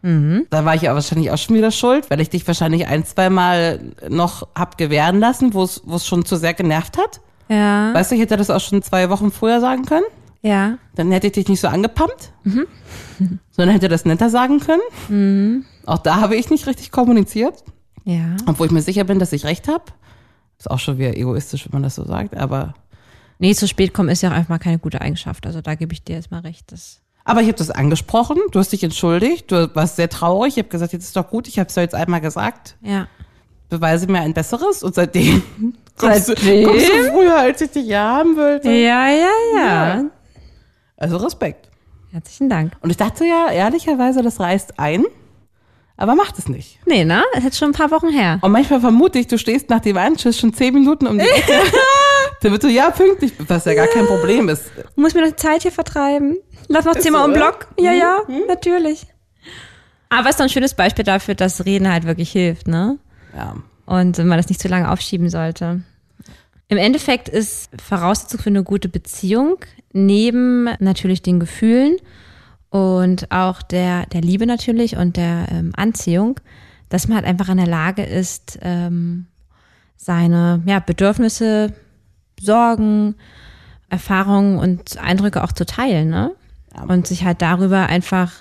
Da 0.03 0.65
war 0.65 0.73
ich 0.75 0.81
ja 0.83 0.93
wahrscheinlich 0.95 1.29
auch 1.31 1.37
schon 1.37 1.55
wieder 1.55 1.69
schuld, 1.71 2.09
weil 2.09 2.19
ich 2.21 2.29
dich 2.29 2.45
wahrscheinlich 2.47 2.87
ein, 2.87 3.05
zwei 3.05 3.29
Mal 3.29 3.79
noch 4.09 4.47
hab 4.55 4.77
gewähren 4.77 5.19
lassen, 5.19 5.53
wo 5.53 5.63
es 5.63 6.05
schon 6.07 6.25
zu 6.25 6.37
sehr 6.37 6.53
genervt 6.55 6.97
hat. 6.97 7.21
Ja. 7.49 7.93
Weißt 7.93 8.09
du, 8.11 8.15
ich 8.15 8.21
hätte 8.21 8.37
das 8.37 8.49
auch 8.49 8.59
schon 8.61 8.81
zwei 8.81 9.09
Wochen 9.09 9.31
vorher 9.31 9.59
sagen 9.61 9.85
können. 9.85 10.05
Ja. 10.41 10.77
Dann 10.95 11.11
hätte 11.11 11.27
ich 11.27 11.33
dich 11.33 11.47
nicht 11.47 11.59
so 11.61 11.67
angepumpt, 11.67 12.31
sondern 13.51 13.73
hätte 13.75 13.89
das 13.89 14.05
netter 14.05 14.29
sagen 14.31 14.59
können. 14.59 15.65
Auch 15.85 15.99
da 15.99 16.19
habe 16.21 16.35
ich 16.35 16.49
nicht 16.49 16.65
richtig 16.65 16.91
kommuniziert, 16.91 17.63
Ja. 18.03 18.35
obwohl 18.47 18.65
ich 18.67 18.71
mir 18.73 18.81
sicher 18.81 19.03
bin, 19.03 19.19
dass 19.19 19.33
ich 19.33 19.45
recht 19.45 19.67
habe. 19.67 19.83
Ist 20.57 20.69
auch 20.71 20.79
schon 20.79 20.97
wieder 20.97 21.15
egoistisch, 21.15 21.65
wenn 21.65 21.73
man 21.73 21.83
das 21.83 21.95
so 21.95 22.05
sagt, 22.05 22.35
aber 22.35 22.73
Nee, 23.39 23.55
zu 23.55 23.67
spät 23.67 23.91
kommen 23.91 24.09
ist 24.09 24.21
ja 24.21 24.29
auch 24.29 24.35
einfach 24.35 24.49
mal 24.49 24.59
keine 24.59 24.77
gute 24.77 25.01
Eigenschaft. 25.01 25.47
Also 25.47 25.61
da 25.61 25.73
gebe 25.73 25.93
ich 25.93 26.03
dir 26.03 26.15
jetzt 26.15 26.29
mal 26.29 26.41
recht. 26.41 26.71
Das 26.71 27.01
aber 27.23 27.41
ich 27.41 27.47
habe 27.47 27.57
das 27.57 27.71
angesprochen, 27.71 28.37
du 28.51 28.59
hast 28.59 28.71
dich 28.71 28.83
entschuldigt, 28.83 29.51
du 29.51 29.69
warst 29.75 29.95
sehr 29.95 30.09
traurig, 30.09 30.53
ich 30.57 30.63
habe 30.63 30.69
gesagt, 30.69 30.93
jetzt 30.93 31.03
ist 31.05 31.15
doch 31.15 31.29
gut, 31.29 31.47
ich 31.47 31.59
habe 31.59 31.67
es 31.67 31.75
doch 31.75 31.81
jetzt 31.81 31.95
einmal 31.95 32.21
gesagt, 32.21 32.75
ja. 32.81 33.07
beweise 33.69 34.07
mir 34.07 34.19
ein 34.21 34.33
besseres 34.33 34.83
und 34.83 34.95
seitdem 34.95 35.43
kommst 35.97 36.29
du, 36.29 36.33
Seitdem? 36.35 36.67
kommst 36.67 36.89
du 36.89 37.11
früher, 37.11 37.37
als 37.37 37.61
ich 37.61 37.71
dich 37.71 37.85
hier 37.85 37.99
haben 37.99 38.35
wollte. 38.35 38.69
Ja, 38.71 39.07
ja, 39.09 39.29
ja. 39.55 40.03
Also 40.97 41.17
Respekt. 41.17 41.69
Herzlichen 42.11 42.49
Dank. 42.49 42.73
Und 42.81 42.89
ich 42.89 42.97
dachte 42.97 43.25
ja, 43.25 43.49
ehrlicherweise, 43.51 44.21
das 44.21 44.39
reißt 44.39 44.79
ein, 44.79 45.05
aber 45.95 46.15
macht 46.15 46.37
es 46.39 46.49
nicht. 46.49 46.79
Nee, 46.85 47.05
ne? 47.05 47.23
Das 47.31 47.39
ist 47.39 47.45
jetzt 47.45 47.57
schon 47.59 47.69
ein 47.69 47.73
paar 47.73 47.91
Wochen 47.91 48.09
her. 48.09 48.39
Und 48.41 48.51
manchmal 48.51 48.81
vermute 48.81 49.19
ich, 49.19 49.27
du 49.27 49.37
stehst 49.37 49.69
nach 49.69 49.79
dem 49.79 49.95
Einschuss 49.97 50.37
schon 50.37 50.53
zehn 50.53 50.73
Minuten 50.73 51.07
um 51.07 51.17
die 51.17 51.25
Ecke, 51.25 51.53
damit 52.41 52.63
du 52.63 52.67
ja 52.69 52.89
pünktlich 52.89 53.37
bist, 53.37 53.49
was 53.49 53.65
ja 53.65 53.75
gar 53.75 53.87
kein 53.87 54.07
Problem 54.07 54.49
ist. 54.49 54.63
Muss 54.95 55.13
mir 55.13 55.21
noch 55.21 55.29
die 55.29 55.35
Zeit 55.35 55.61
hier 55.61 55.71
vertreiben. 55.71 56.37
Lass 56.71 56.85
noch 56.85 56.95
zehnmal 56.95 57.21
so, 57.21 57.27
um 57.27 57.33
den 57.33 57.41
ja? 57.41 57.49
Block. 57.49 57.67
Ja, 57.79 57.91
ja, 57.91 58.21
natürlich. 58.47 59.07
Aber 60.09 60.25
es 60.25 60.31
ist 60.31 60.39
doch 60.39 60.45
ein 60.45 60.49
schönes 60.49 60.73
Beispiel 60.73 61.05
dafür, 61.05 61.35
dass 61.35 61.65
Reden 61.65 61.89
halt 61.89 62.05
wirklich 62.05 62.31
hilft, 62.31 62.67
ne? 62.67 62.97
Ja. 63.35 63.55
Und 63.85 64.17
man 64.17 64.37
das 64.37 64.49
nicht 64.49 64.61
zu 64.61 64.67
lange 64.67 64.91
aufschieben 64.91 65.29
sollte. 65.29 65.81
Im 66.67 66.77
Endeffekt 66.77 67.29
ist 67.29 67.69
Voraussetzung 67.81 68.39
für 68.39 68.49
eine 68.49 68.63
gute 68.63 68.89
Beziehung 68.89 69.57
neben 69.93 70.69
natürlich 70.79 71.21
den 71.21 71.39
Gefühlen 71.39 71.97
und 72.69 73.29
auch 73.31 73.61
der, 73.61 74.05
der 74.07 74.21
Liebe 74.21 74.45
natürlich 74.45 74.95
und 74.95 75.17
der 75.17 75.47
ähm, 75.51 75.73
Anziehung, 75.75 76.39
dass 76.87 77.07
man 77.07 77.17
halt 77.17 77.25
einfach 77.25 77.49
in 77.49 77.57
der 77.57 77.67
Lage 77.67 78.03
ist, 78.03 78.57
ähm, 78.61 79.27
seine 79.97 80.61
ja, 80.65 80.79
Bedürfnisse, 80.79 81.73
Sorgen, 82.39 83.15
Erfahrungen 83.89 84.57
und 84.57 84.97
Eindrücke 84.97 85.43
auch 85.43 85.51
zu 85.51 85.65
teilen, 85.65 86.09
ne? 86.09 86.31
Ja. 86.75 86.83
Und 86.83 87.07
sich 87.07 87.23
halt 87.23 87.41
darüber 87.41 87.87
einfach 87.87 88.31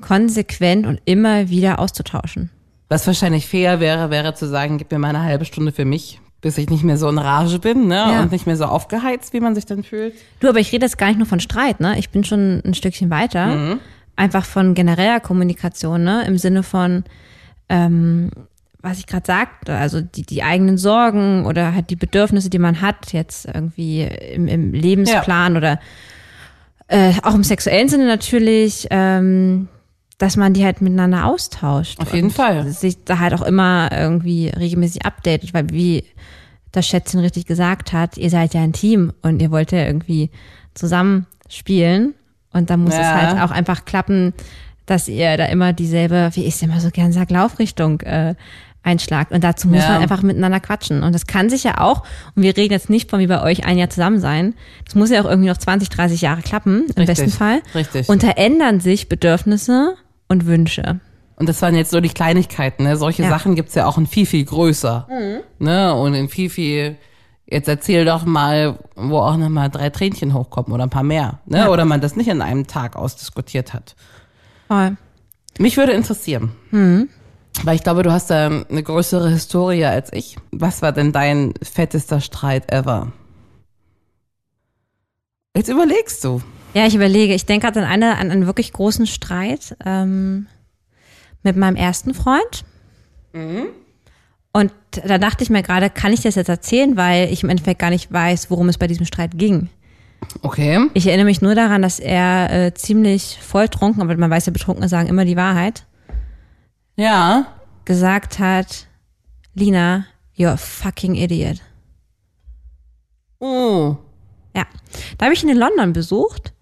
konsequent 0.00 0.86
und 0.86 1.00
immer 1.04 1.48
wieder 1.48 1.78
auszutauschen. 1.78 2.50
Was 2.88 3.06
wahrscheinlich 3.06 3.46
fair 3.46 3.80
wäre, 3.80 4.10
wäre 4.10 4.34
zu 4.34 4.48
sagen, 4.48 4.78
gib 4.78 4.90
mir 4.90 4.98
mal 4.98 5.08
eine 5.08 5.22
halbe 5.22 5.44
Stunde 5.44 5.72
für 5.72 5.84
mich, 5.84 6.20
bis 6.40 6.58
ich 6.58 6.70
nicht 6.70 6.82
mehr 6.82 6.96
so 6.96 7.08
in 7.08 7.18
Rage 7.18 7.58
bin, 7.58 7.86
ne? 7.86 7.96
Ja. 7.96 8.22
Und 8.22 8.32
nicht 8.32 8.46
mehr 8.46 8.56
so 8.56 8.64
aufgeheizt, 8.64 9.32
wie 9.32 9.40
man 9.40 9.54
sich 9.54 9.66
dann 9.66 9.84
fühlt. 9.84 10.14
Du, 10.40 10.48
aber 10.48 10.58
ich 10.58 10.72
rede 10.72 10.86
jetzt 10.86 10.98
gar 10.98 11.08
nicht 11.08 11.18
nur 11.18 11.26
von 11.26 11.40
Streit, 11.40 11.80
ne? 11.80 11.98
Ich 11.98 12.10
bin 12.10 12.24
schon 12.24 12.62
ein 12.64 12.74
Stückchen 12.74 13.10
weiter. 13.10 13.78
Einfach 14.16 14.44
von 14.44 14.74
genereller 14.74 15.20
Kommunikation, 15.20 16.02
ne? 16.02 16.24
Im 16.26 16.36
Sinne 16.36 16.62
von, 16.62 17.04
ähm, 17.68 18.30
was 18.82 18.98
ich 18.98 19.06
gerade 19.06 19.26
sagte, 19.26 19.76
also 19.76 20.00
die, 20.00 20.22
die 20.22 20.42
eigenen 20.42 20.78
Sorgen 20.78 21.46
oder 21.46 21.74
halt 21.74 21.90
die 21.90 21.96
Bedürfnisse, 21.96 22.50
die 22.50 22.58
man 22.58 22.80
hat, 22.80 23.12
jetzt 23.12 23.46
irgendwie 23.46 24.02
im, 24.02 24.48
im 24.48 24.72
Lebensplan 24.72 25.56
oder 25.56 25.78
äh, 26.90 27.12
auch 27.22 27.34
im 27.34 27.44
sexuellen 27.44 27.88
Sinne 27.88 28.06
natürlich, 28.06 28.86
ähm, 28.90 29.68
dass 30.18 30.36
man 30.36 30.52
die 30.52 30.64
halt 30.64 30.82
miteinander 30.82 31.24
austauscht. 31.26 31.98
Auf 32.00 32.12
jeden 32.12 32.26
und 32.28 32.34
Fall. 32.34 32.68
Sich 32.70 33.04
da 33.04 33.18
halt 33.18 33.32
auch 33.32 33.42
immer 33.42 33.88
irgendwie 33.92 34.48
regelmäßig 34.48 35.06
updatet, 35.06 35.54
weil 35.54 35.70
wie 35.70 36.04
das 36.72 36.86
Schätzchen 36.86 37.20
richtig 37.20 37.46
gesagt 37.46 37.92
hat, 37.92 38.16
ihr 38.18 38.30
seid 38.30 38.54
ja 38.54 38.60
ein 38.62 38.72
Team 38.74 39.12
und 39.22 39.40
ihr 39.40 39.50
wollt 39.50 39.72
ja 39.72 39.84
irgendwie 39.86 40.30
zusammen 40.74 41.26
spielen 41.48 42.14
und 42.52 42.70
dann 42.70 42.80
muss 42.84 42.94
Ja. 42.94 43.00
es 43.00 43.08
halt 43.08 43.42
auch 43.42 43.50
einfach 43.50 43.84
klappen, 43.84 44.34
dass 44.86 45.08
ihr 45.08 45.36
da 45.36 45.46
immer 45.46 45.72
dieselbe, 45.72 46.30
wie 46.34 46.44
ich 46.44 46.54
es 46.54 46.62
immer 46.62 46.80
so 46.80 46.90
gern 46.90 47.12
sage, 47.12 47.32
Laufrichtung 47.34 48.00
äh, 48.02 48.34
einschlagt. 48.82 49.32
Und 49.32 49.44
dazu 49.44 49.68
muss 49.68 49.78
Ja. 49.82 49.92
man 49.92 50.02
einfach 50.02 50.22
miteinander 50.22 50.60
quatschen. 50.60 51.02
Und 51.02 51.14
das 51.14 51.26
kann 51.26 51.50
sich 51.50 51.64
ja 51.64 51.80
auch, 51.80 52.02
und 52.34 52.42
wir 52.42 52.56
reden 52.56 52.72
jetzt 52.72 52.88
nicht 52.90 53.10
von 53.10 53.20
wie 53.20 53.26
bei 53.26 53.42
euch 53.42 53.64
ein 53.66 53.76
Jahr 53.78 53.90
zusammen 53.90 54.20
sein, 54.20 54.54
das 54.84 54.94
muss 54.94 55.10
ja 55.10 55.20
auch 55.20 55.26
irgendwie 55.28 55.48
noch 55.48 55.58
20, 55.58 55.88
30 55.90 56.20
Jahre 56.22 56.42
klappen, 56.42 56.80
im 56.80 56.86
Richtig. 56.86 57.06
besten 57.06 57.30
Fall. 57.30 57.60
Richtig. 57.74 58.08
Und 58.08 58.22
da 58.22 58.30
ändern 58.30 58.80
sich 58.80 59.08
Bedürfnisse 59.08 59.94
und 60.28 60.46
Wünsche. 60.46 61.00
Und 61.36 61.48
das 61.48 61.60
waren 61.62 61.74
jetzt 61.74 61.90
so 61.90 62.00
die 62.00 62.08
Kleinigkeiten, 62.10 62.84
ne? 62.84 62.96
Solche 62.96 63.22
Ja. 63.22 63.30
Sachen 63.30 63.54
gibt's 63.54 63.74
ja 63.74 63.86
auch 63.86 63.96
in 63.98 64.06
viel, 64.06 64.26
viel 64.26 64.44
größer. 64.44 65.08
Ne? 65.58 65.94
Und 65.94 66.12
in 66.14 66.28
viel, 66.28 66.50
viel, 66.50 66.96
jetzt 67.46 67.66
erzähl 67.68 68.04
doch 68.04 68.24
mal, 68.26 68.78
wo 68.94 69.18
auch 69.18 69.36
nochmal 69.38 69.70
drei 69.70 69.88
Tränchen 69.88 70.34
hochkommen 70.34 70.70
oder 70.72 70.84
ein 70.84 70.90
paar 70.90 71.02
mehr. 71.02 71.40
Ne? 71.46 71.58
Ja. 71.58 71.68
Oder 71.68 71.86
man 71.86 72.00
das 72.02 72.14
nicht 72.14 72.30
an 72.30 72.42
einem 72.42 72.66
Tag 72.66 72.94
ausdiskutiert 72.94 73.72
hat. 73.72 73.94
Voll. 74.68 74.96
Mich 75.58 75.76
würde 75.78 75.92
interessieren, 75.92 76.52
weil 77.64 77.76
ich 77.76 77.82
glaube, 77.82 78.02
du 78.02 78.12
hast 78.12 78.30
da 78.30 78.46
eine 78.46 78.82
größere 78.82 79.30
Historie 79.30 79.84
als 79.84 80.12
ich. 80.12 80.36
Was 80.50 80.82
war 80.82 80.92
denn 80.92 81.12
dein 81.12 81.54
fettester 81.62 82.20
Streit 82.20 82.72
ever? 82.72 83.12
Jetzt 85.56 85.68
überlegst 85.68 86.24
du. 86.24 86.42
Ja, 86.74 86.86
ich 86.86 86.94
überlege, 86.94 87.34
ich 87.34 87.46
denke 87.46 87.66
gerade 87.66 87.80
an, 87.80 87.86
eine, 87.86 88.16
an 88.18 88.30
einen 88.30 88.46
wirklich 88.46 88.72
großen 88.72 89.06
Streit 89.06 89.76
ähm, 89.84 90.46
mit 91.42 91.56
meinem 91.56 91.76
ersten 91.76 92.14
Freund. 92.14 92.64
Und 94.52 94.72
da 95.04 95.18
dachte 95.18 95.44
ich 95.44 95.50
mir 95.50 95.62
gerade, 95.62 95.90
kann 95.90 96.12
ich 96.12 96.22
das 96.22 96.34
jetzt 96.34 96.48
erzählen, 96.48 96.96
weil 96.96 97.32
ich 97.32 97.42
im 97.42 97.48
Endeffekt 97.48 97.80
gar 97.80 97.90
nicht 97.90 98.12
weiß, 98.12 98.50
worum 98.50 98.68
es 98.68 98.78
bei 98.78 98.86
diesem 98.86 99.06
Streit 99.06 99.32
ging. 99.34 99.68
Okay. 100.42 100.78
Ich 100.94 101.06
erinnere 101.06 101.26
mich 101.26 101.40
nur 101.40 101.54
daran, 101.54 101.82
dass 101.82 101.98
er 101.98 102.66
äh, 102.66 102.74
ziemlich 102.74 103.38
volltrunken, 103.40 104.02
aber 104.02 104.16
man 104.16 104.30
weiß 104.30 104.46
ja, 104.46 104.52
Betrunkene 104.52 104.88
sagen 104.88 105.08
immer 105.08 105.24
die 105.24 105.36
Wahrheit, 105.36 105.86
Ja. 107.00 107.46
gesagt 107.86 108.38
hat, 108.38 108.86
Lina, 109.54 110.04
you're 110.36 110.52
a 110.52 110.56
fucking 110.58 111.14
idiot. 111.14 111.62
Oh. 113.38 113.96
Ja, 114.54 114.66
da 115.16 115.24
habe 115.24 115.34
ich 115.34 115.42
ihn 115.42 115.48
in 115.48 115.56
London 115.56 115.94
besucht 115.94 116.52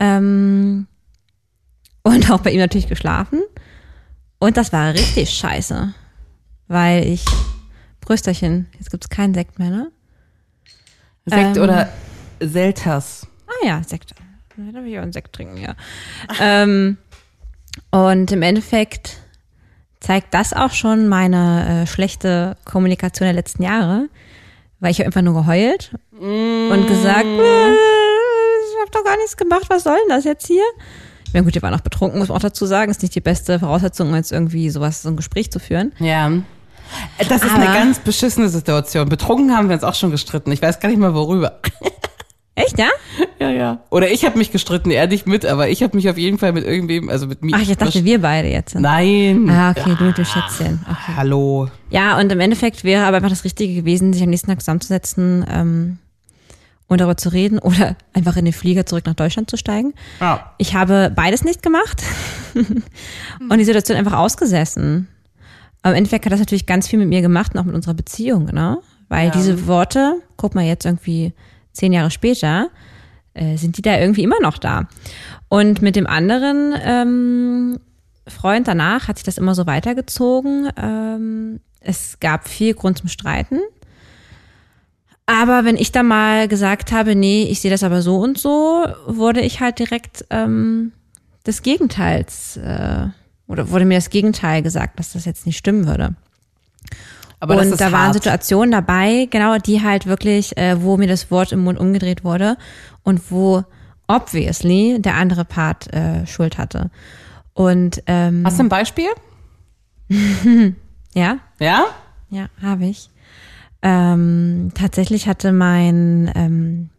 ähm, 0.00 0.88
und 2.02 2.30
auch 2.32 2.40
bei 2.40 2.50
ihm 2.50 2.58
natürlich 2.58 2.88
geschlafen. 2.88 3.42
Und 4.40 4.56
das 4.56 4.72
war 4.72 4.92
richtig 4.92 5.30
scheiße, 5.30 5.94
weil 6.66 7.06
ich, 7.06 7.24
Brüsterchen, 8.00 8.68
jetzt 8.78 8.90
gibt's 8.90 9.08
keinen 9.08 9.34
Sekt 9.34 9.60
mehr, 9.60 9.70
ne? 9.70 9.92
Sekt 11.26 11.58
Ähm. 11.58 11.62
oder 11.62 11.92
Selters. 12.40 13.28
Ah 13.46 13.66
ja, 13.66 13.82
Sekt. 13.84 14.14
Da 14.56 14.72
darf 14.72 14.84
ich 14.84 14.98
auch 14.98 15.02
einen 15.02 15.12
Sekt 15.12 15.32
trinken, 15.32 15.58
ja. 15.58 15.76
ähm, 16.40 16.98
und 17.92 18.32
im 18.32 18.42
Endeffekt 18.42 19.20
zeigt 20.06 20.32
das 20.34 20.52
auch 20.52 20.70
schon 20.70 21.08
meine 21.08 21.82
äh, 21.82 21.86
schlechte 21.86 22.56
Kommunikation 22.64 23.26
der 23.26 23.32
letzten 23.34 23.62
Jahre, 23.64 24.08
weil 24.78 24.92
ich 24.92 24.98
habe 24.98 25.06
einfach 25.06 25.22
nur 25.22 25.34
geheult 25.34 25.90
und 26.20 26.86
gesagt, 26.86 27.24
äh, 27.24 27.72
ich 27.72 28.80
habe 28.80 28.90
doch 28.92 29.04
gar 29.04 29.16
nichts 29.16 29.36
gemacht, 29.36 29.64
was 29.68 29.82
soll 29.82 29.96
denn 30.06 30.16
das 30.16 30.24
jetzt 30.24 30.46
hier? 30.46 30.62
Ja 31.32 31.40
gut, 31.40 31.54
die 31.54 31.62
waren 31.62 31.74
auch 31.74 31.80
betrunken, 31.80 32.18
muss 32.20 32.28
man 32.28 32.36
auch 32.36 32.42
dazu 32.42 32.66
sagen, 32.66 32.90
ist 32.90 33.02
nicht 33.02 33.14
die 33.14 33.20
beste 33.20 33.58
Voraussetzung, 33.58 34.08
um 34.10 34.14
jetzt 34.14 34.30
irgendwie 34.30 34.70
sowas, 34.70 35.02
so 35.02 35.08
ein 35.08 35.16
Gespräch 35.16 35.50
zu 35.50 35.58
führen. 35.58 35.92
Ja. 35.98 36.30
Das 37.28 37.42
ist 37.42 37.50
Aber- 37.52 37.54
eine 37.62 37.66
ganz 37.76 37.98
beschissene 37.98 38.48
Situation. 38.48 39.08
Betrunken 39.08 39.56
haben 39.56 39.68
wir 39.68 39.74
uns 39.74 39.82
auch 39.82 39.94
schon 39.94 40.12
gestritten. 40.12 40.52
Ich 40.52 40.62
weiß 40.62 40.78
gar 40.78 40.88
nicht 40.88 40.98
mal 40.98 41.14
worüber. 41.14 41.58
Echt, 42.56 42.78
ja? 42.78 42.88
Ja, 43.38 43.50
ja. 43.50 43.84
Oder 43.90 44.10
ich 44.10 44.24
habe 44.24 44.38
mich 44.38 44.50
gestritten, 44.50 44.90
er 44.90 45.06
nicht 45.06 45.26
mit, 45.26 45.44
aber 45.44 45.68
ich 45.68 45.82
habe 45.82 45.94
mich 45.94 46.08
auf 46.08 46.16
jeden 46.16 46.38
Fall 46.38 46.54
mit 46.54 46.64
irgendwem, 46.64 47.10
also 47.10 47.26
mit 47.26 47.44
mir. 47.44 47.52
Ach, 47.54 47.60
ich 47.60 47.76
dachte, 47.76 48.02
wir 48.02 48.22
beide 48.22 48.48
jetzt. 48.48 48.74
Nein. 48.74 49.48
Ah, 49.50 49.72
okay, 49.72 49.94
du 49.98 50.10
dem 50.10 50.24
Schätzchen. 50.24 50.80
Okay. 50.90 51.12
Hallo. 51.16 51.68
Ja, 51.90 52.18
und 52.18 52.32
im 52.32 52.40
Endeffekt 52.40 52.82
wäre 52.82 53.04
aber 53.04 53.18
einfach 53.18 53.28
das 53.28 53.44
Richtige 53.44 53.74
gewesen, 53.74 54.14
sich 54.14 54.22
am 54.22 54.30
nächsten 54.30 54.48
Tag 54.48 54.60
zusammenzusetzen 54.60 55.44
ähm, 55.52 55.98
und 56.86 57.02
darüber 57.02 57.18
zu 57.18 57.28
reden 57.28 57.58
oder 57.58 57.94
einfach 58.14 58.38
in 58.38 58.46
den 58.46 58.54
Flieger 58.54 58.86
zurück 58.86 59.04
nach 59.04 59.14
Deutschland 59.14 59.50
zu 59.50 59.58
steigen. 59.58 59.92
Ja. 60.20 60.54
Ich 60.56 60.74
habe 60.74 61.12
beides 61.14 61.44
nicht 61.44 61.62
gemacht 61.62 62.02
und 62.54 63.58
die 63.58 63.64
Situation 63.66 63.98
einfach 63.98 64.14
ausgesessen. 64.14 65.08
Aber 65.82 65.92
im 65.92 65.98
Endeffekt 65.98 66.24
hat 66.24 66.32
das 66.32 66.40
natürlich 66.40 66.64
ganz 66.64 66.88
viel 66.88 66.98
mit 66.98 67.08
mir 67.08 67.20
gemacht 67.20 67.52
und 67.54 67.60
auch 67.60 67.64
mit 67.64 67.74
unserer 67.74 67.94
Beziehung, 67.94 68.46
ne? 68.46 68.78
Weil 69.10 69.30
diese 69.30 69.66
Worte, 69.66 70.20
guck 70.36 70.54
mal 70.54 70.64
jetzt 70.64 70.86
irgendwie 70.86 71.32
zehn 71.76 71.92
Jahre 71.92 72.10
später, 72.10 72.70
äh, 73.34 73.56
sind 73.56 73.76
die 73.76 73.82
da 73.82 73.98
irgendwie 73.98 74.22
immer 74.22 74.40
noch 74.40 74.58
da. 74.58 74.88
Und 75.48 75.82
mit 75.82 75.96
dem 75.96 76.06
anderen 76.06 76.74
ähm, 76.82 77.78
Freund 78.26 78.66
danach 78.66 79.08
hat 79.08 79.18
sich 79.18 79.24
das 79.24 79.38
immer 79.38 79.54
so 79.54 79.66
weitergezogen. 79.66 80.70
Ähm, 80.76 81.60
es 81.80 82.18
gab 82.18 82.48
viel 82.48 82.74
Grund 82.74 82.98
zum 82.98 83.08
Streiten. 83.08 83.60
Aber 85.26 85.64
wenn 85.64 85.76
ich 85.76 85.92
dann 85.92 86.06
mal 86.06 86.48
gesagt 86.48 86.92
habe, 86.92 87.16
nee, 87.16 87.44
ich 87.44 87.60
sehe 87.60 87.70
das 87.70 87.82
aber 87.82 88.00
so 88.00 88.16
und 88.18 88.38
so, 88.38 88.86
wurde 89.06 89.40
ich 89.40 89.60
halt 89.60 89.78
direkt 89.78 90.24
ähm, 90.30 90.92
des 91.44 91.62
Gegenteils 91.62 92.56
äh, 92.56 93.08
oder 93.48 93.70
wurde 93.70 93.84
mir 93.84 93.98
das 93.98 94.10
Gegenteil 94.10 94.62
gesagt, 94.62 94.98
dass 94.98 95.12
das 95.12 95.24
jetzt 95.24 95.46
nicht 95.46 95.58
stimmen 95.58 95.86
würde. 95.86 96.14
Aber 97.40 97.58
und 97.58 97.80
da 97.80 97.92
waren 97.92 98.06
hart. 98.06 98.14
Situationen 98.14 98.70
dabei, 98.70 99.28
genau, 99.30 99.58
die 99.58 99.82
halt 99.82 100.06
wirklich, 100.06 100.56
äh, 100.56 100.82
wo 100.82 100.96
mir 100.96 101.06
das 101.06 101.30
Wort 101.30 101.52
im 101.52 101.64
Mund 101.64 101.78
umgedreht 101.78 102.24
wurde 102.24 102.56
und 103.02 103.30
wo 103.30 103.64
obviously 104.08 104.96
der 105.00 105.14
andere 105.14 105.44
Part 105.44 105.92
äh, 105.92 106.26
Schuld 106.26 106.58
hatte. 106.58 106.90
Und 107.52 108.02
ähm, 108.06 108.42
Hast 108.44 108.58
du 108.58 108.64
ein 108.64 108.68
Beispiel? 108.68 109.08
ja, 111.14 111.38
Ja? 111.58 111.86
ja, 112.30 112.46
habe 112.62 112.86
ich. 112.86 113.10
Ähm, 113.82 114.70
tatsächlich 114.74 115.28
hatte 115.28 115.52
mein 115.52 116.30
ähm, 116.34 116.90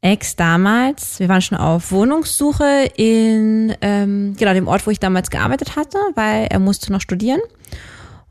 Ex 0.00 0.36
damals, 0.36 1.18
wir 1.18 1.28
waren 1.28 1.42
schon 1.42 1.58
auf 1.58 1.90
Wohnungssuche 1.90 2.88
in 2.96 3.74
ähm, 3.80 4.36
genau 4.38 4.54
dem 4.54 4.68
Ort, 4.68 4.86
wo 4.86 4.90
ich 4.92 5.00
damals 5.00 5.28
gearbeitet 5.30 5.74
hatte, 5.74 5.98
weil 6.14 6.46
er 6.48 6.60
musste 6.60 6.92
noch 6.92 7.00
studieren. 7.00 7.40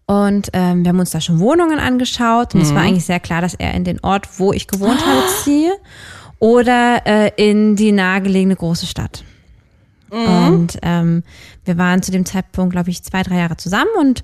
Und 0.08 0.50
ähm, 0.54 0.84
wir 0.84 0.90
haben 0.90 1.00
uns 1.00 1.12
da 1.12 1.20
schon 1.20 1.40
Wohnungen 1.40 1.80
angeschaut 1.80 2.56
und 2.56 2.62
es 2.62 2.74
war 2.74 2.82
eigentlich 2.82 3.06
sehr 3.06 3.20
klar, 3.20 3.42
dass 3.42 3.54
er 3.54 3.74
in 3.74 3.84
den 3.84 4.00
Ort, 4.02 4.40
wo 4.40 4.54
ich 4.54 4.68
gewohnt 4.68 5.06
habe, 5.06 5.28
ziehe 5.44 5.74
oder 6.40 7.02
äh, 7.06 7.32
in 7.36 7.76
die 7.76 7.92
nahegelegene 7.92 8.56
große 8.56 8.86
Stadt. 8.86 9.26
Und 10.10 10.78
ähm, 10.84 11.24
wir 11.66 11.78
waren 11.78 12.02
zu 12.02 12.12
dem 12.12 12.26
Zeitpunkt, 12.26 12.72
glaube 12.72 12.90
ich, 12.90 13.04
zwei, 13.04 13.24
drei 13.24 13.38
Jahre 13.38 13.58
zusammen. 13.58 13.92
Und 14.00 14.24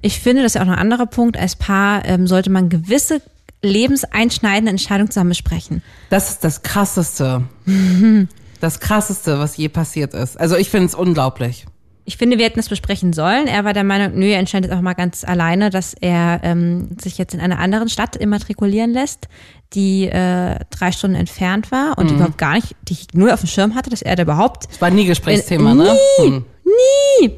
ich 0.00 0.20
finde, 0.20 0.42
das 0.42 0.50
ist 0.50 0.54
ja 0.54 0.62
auch 0.62 0.66
noch 0.66 0.74
ein 0.74 0.78
anderer 0.78 1.06
Punkt, 1.06 1.36
als 1.36 1.56
Paar 1.56 2.04
ähm, 2.04 2.28
sollte 2.28 2.50
man 2.50 2.68
gewisse 2.68 3.20
lebenseinschneidende 3.62 4.70
Entscheidungen 4.70 5.10
zusammen 5.10 5.30
besprechen. 5.30 5.82
Das 6.10 6.30
ist 6.30 6.44
das 6.44 6.62
Krasseste. 6.62 7.42
Das 8.60 8.80
Krasseste, 8.80 9.38
was 9.38 9.58
je 9.58 9.68
passiert 9.68 10.14
ist. 10.14 10.40
Also 10.40 10.56
ich 10.56 10.70
finde 10.70 10.86
es 10.86 10.94
unglaublich. 10.94 11.66
Ich 12.06 12.18
finde, 12.18 12.36
wir 12.38 12.44
hätten 12.44 12.58
das 12.58 12.68
besprechen 12.68 13.12
sollen. 13.14 13.46
Er 13.46 13.64
war 13.64 13.72
der 13.72 13.84
Meinung, 13.84 14.18
nö, 14.18 14.26
er 14.26 14.38
entscheidet 14.38 14.70
auch 14.72 14.80
mal 14.82 14.92
ganz 14.92 15.24
alleine, 15.24 15.70
dass 15.70 15.94
er 15.98 16.40
ähm, 16.42 16.88
sich 17.00 17.16
jetzt 17.16 17.32
in 17.32 17.40
einer 17.40 17.58
anderen 17.58 17.88
Stadt 17.88 18.14
immatrikulieren 18.16 18.92
lässt, 18.92 19.28
die 19.72 20.06
äh, 20.08 20.58
drei 20.70 20.92
Stunden 20.92 21.16
entfernt 21.16 21.72
war 21.72 21.96
und 21.96 22.10
überhaupt 22.10 22.36
gar 22.38 22.54
nicht, 22.54 22.76
die 22.82 22.92
ich 22.92 23.06
null 23.14 23.30
auf 23.30 23.40
dem 23.40 23.48
Schirm 23.48 23.74
hatte, 23.74 23.88
dass 23.88 24.02
er 24.02 24.16
da 24.16 24.22
überhaupt. 24.24 24.68
Das 24.70 24.80
war 24.82 24.90
nie 24.90 25.06
Gesprächsthema, 25.06 25.72
Äh, 25.72 25.74
ne? 25.74 25.98
nie. 26.28 27.24
Hm. 27.24 27.32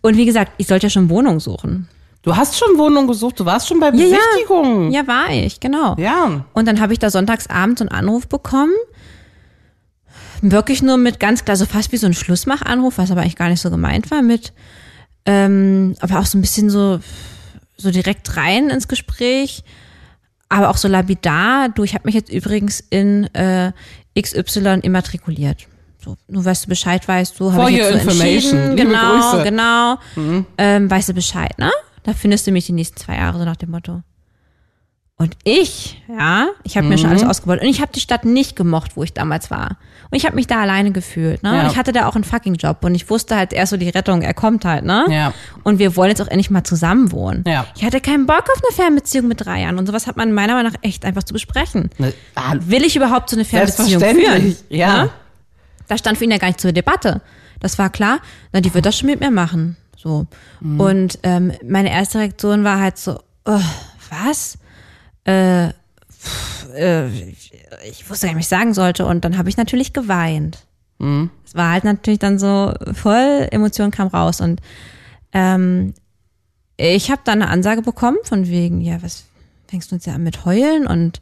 Und 0.00 0.16
wie 0.16 0.24
gesagt, 0.26 0.52
ich 0.58 0.66
sollte 0.66 0.86
ja 0.86 0.90
schon 0.90 1.10
Wohnung 1.10 1.40
suchen. 1.40 1.88
Du 2.22 2.36
hast 2.36 2.56
schon 2.56 2.78
Wohnung 2.78 3.08
gesucht, 3.08 3.40
du 3.40 3.44
warst 3.46 3.66
schon 3.68 3.80
bei 3.80 3.86
ja. 3.86 3.92
Besichtigung. 3.92 4.92
Ja, 4.92 5.06
war 5.08 5.30
ich, 5.30 5.58
genau. 5.58 5.96
Ja. 5.98 6.44
Und 6.52 6.68
dann 6.68 6.80
habe 6.80 6.92
ich 6.92 7.00
da 7.00 7.10
sonntagsabends 7.10 7.80
einen 7.80 7.90
Anruf 7.90 8.28
bekommen. 8.28 8.72
Wirklich 10.42 10.82
nur 10.82 10.96
mit 10.96 11.20
ganz 11.20 11.44
klar, 11.44 11.56
so 11.56 11.66
fast 11.66 11.92
wie 11.92 11.96
so 11.96 12.06
ein 12.06 12.14
Schlussmachanruf, 12.14 12.98
was 12.98 13.10
aber 13.10 13.22
eigentlich 13.22 13.36
gar 13.36 13.48
nicht 13.48 13.60
so 13.60 13.70
gemeint 13.70 14.10
war, 14.10 14.22
mit, 14.22 14.52
ähm, 15.24 15.94
aber 16.00 16.18
auch 16.18 16.26
so 16.26 16.36
ein 16.36 16.40
bisschen 16.40 16.68
so, 16.68 16.98
so 17.76 17.90
direkt 17.92 18.36
rein 18.36 18.68
ins 18.68 18.88
Gespräch, 18.88 19.62
aber 20.48 20.68
auch 20.68 20.76
so 20.76 20.88
lapidar. 20.88 21.68
Du, 21.68 21.84
ich 21.84 21.94
habe 21.94 22.06
mich 22.06 22.16
jetzt 22.16 22.30
übrigens 22.30 22.80
in 22.90 23.32
äh, 23.34 23.72
XY 24.20 24.80
immatrikuliert. 24.82 25.68
So, 26.04 26.16
nur 26.26 26.44
weißt 26.44 26.64
du 26.64 26.68
Bescheid 26.68 27.06
weißt, 27.06 27.38
du 27.38 27.52
habe 27.52 27.70
ich 27.70 27.76
jetzt 27.76 27.92
so 27.92 27.94
information. 27.98 28.34
entschieden. 28.34 28.76
Liebe 28.76 28.88
genau, 28.88 29.30
Grüße. 29.30 29.44
genau. 29.44 29.98
Ähm, 30.58 30.90
weißt 30.90 31.10
du 31.10 31.14
Bescheid, 31.14 31.56
ne? 31.58 31.70
Da 32.02 32.12
findest 32.12 32.46
du 32.48 32.50
mich 32.50 32.66
die 32.66 32.72
nächsten 32.72 32.96
zwei 32.96 33.14
Jahre, 33.14 33.38
so 33.38 33.44
nach 33.44 33.56
dem 33.56 33.70
Motto. 33.70 34.02
Und 35.22 35.36
ich, 35.44 36.02
ja, 36.08 36.48
ich 36.64 36.76
habe 36.76 36.88
mir 36.88 36.98
schon 36.98 37.06
Mhm. 37.10 37.16
alles 37.18 37.28
ausgebaut. 37.28 37.60
Und 37.60 37.68
ich 37.68 37.80
habe 37.80 37.92
die 37.94 38.00
Stadt 38.00 38.24
nicht 38.24 38.56
gemocht, 38.56 38.96
wo 38.96 39.04
ich 39.04 39.12
damals 39.12 39.52
war. 39.52 39.76
Und 40.10 40.16
ich 40.16 40.26
habe 40.26 40.34
mich 40.34 40.48
da 40.48 40.60
alleine 40.60 40.90
gefühlt. 40.90 41.44
Ne? 41.44 41.54
Ja. 41.54 41.60
Und 41.62 41.70
ich 41.70 41.76
hatte 41.76 41.92
da 41.92 42.08
auch 42.08 42.16
einen 42.16 42.24
fucking 42.24 42.54
Job. 42.56 42.78
Und 42.84 42.96
ich 42.96 43.08
wusste 43.08 43.36
halt 43.36 43.52
erst 43.52 43.70
so 43.70 43.76
die 43.76 43.88
Rettung, 43.88 44.22
er 44.22 44.34
kommt 44.34 44.64
halt. 44.64 44.84
ne? 44.84 45.06
Ja. 45.10 45.32
Und 45.62 45.78
wir 45.78 45.94
wollen 45.94 46.08
jetzt 46.08 46.20
auch 46.20 46.26
endlich 46.26 46.50
mal 46.50 46.64
zusammen 46.64 47.12
wohnen. 47.12 47.44
Ja. 47.46 47.66
Ich 47.76 47.84
hatte 47.84 48.00
keinen 48.00 48.26
Bock 48.26 48.42
auf 48.52 48.60
eine 48.66 48.74
Fernbeziehung 48.74 49.28
mit 49.28 49.44
drei 49.46 49.60
Jahren. 49.62 49.78
Und 49.78 49.86
sowas 49.86 50.08
hat 50.08 50.16
man 50.16 50.32
meiner 50.32 50.54
Meinung 50.54 50.72
nach 50.72 50.78
echt 50.82 51.04
einfach 51.04 51.22
zu 51.22 51.32
besprechen. 51.34 51.90
Ne, 51.98 52.12
ah, 52.34 52.54
Will 52.58 52.82
ich 52.84 52.96
überhaupt 52.96 53.30
so 53.30 53.36
eine 53.36 53.44
Fernbeziehung 53.44 54.00
führen? 54.02 54.56
Ja. 54.70 55.04
Ne? 55.04 55.10
Das 55.86 56.00
stand 56.00 56.18
für 56.18 56.24
ihn 56.24 56.32
ja 56.32 56.38
gar 56.38 56.48
nicht 56.48 56.60
zur 56.60 56.72
Debatte. 56.72 57.20
Das 57.60 57.78
war 57.78 57.90
klar. 57.90 58.18
Na, 58.52 58.60
die 58.60 58.74
wird 58.74 58.86
das 58.86 58.98
schon 58.98 59.08
mit 59.08 59.20
mir 59.20 59.30
machen. 59.30 59.76
So. 59.96 60.26
Mhm. 60.60 60.80
Und 60.80 61.18
ähm, 61.22 61.52
meine 61.64 61.92
erste 61.92 62.18
Reaktion 62.18 62.64
war 62.64 62.80
halt 62.80 62.98
so, 62.98 63.20
oh, 63.44 63.60
was? 64.10 64.58
Äh, 65.24 65.68
äh, 66.74 67.08
ich, 67.88 68.08
wusste 68.08 68.26
gar 68.26 68.34
nicht, 68.34 68.38
was 68.38 68.46
ich 68.46 68.48
sagen 68.48 68.74
sollte. 68.74 69.06
Und 69.06 69.24
dann 69.24 69.38
habe 69.38 69.48
ich 69.48 69.56
natürlich 69.56 69.92
geweint. 69.92 70.58
Mhm. 70.98 71.30
Es 71.44 71.54
war 71.54 71.72
halt 71.72 71.84
natürlich 71.84 72.20
dann 72.20 72.38
so 72.38 72.72
voll, 72.92 73.48
Emotion 73.50 73.90
kam 73.90 74.08
raus. 74.08 74.40
Und 74.40 74.60
ähm, 75.32 75.94
ich 76.76 77.10
habe 77.10 77.22
dann 77.24 77.42
eine 77.42 77.50
Ansage 77.50 77.82
bekommen 77.82 78.18
von 78.24 78.48
wegen, 78.48 78.80
ja, 78.80 79.02
was 79.02 79.24
fängst 79.68 79.90
du 79.90 79.96
jetzt 79.96 80.06
ja 80.06 80.14
an 80.14 80.22
mit 80.22 80.44
heulen? 80.44 80.86
Und 80.86 81.20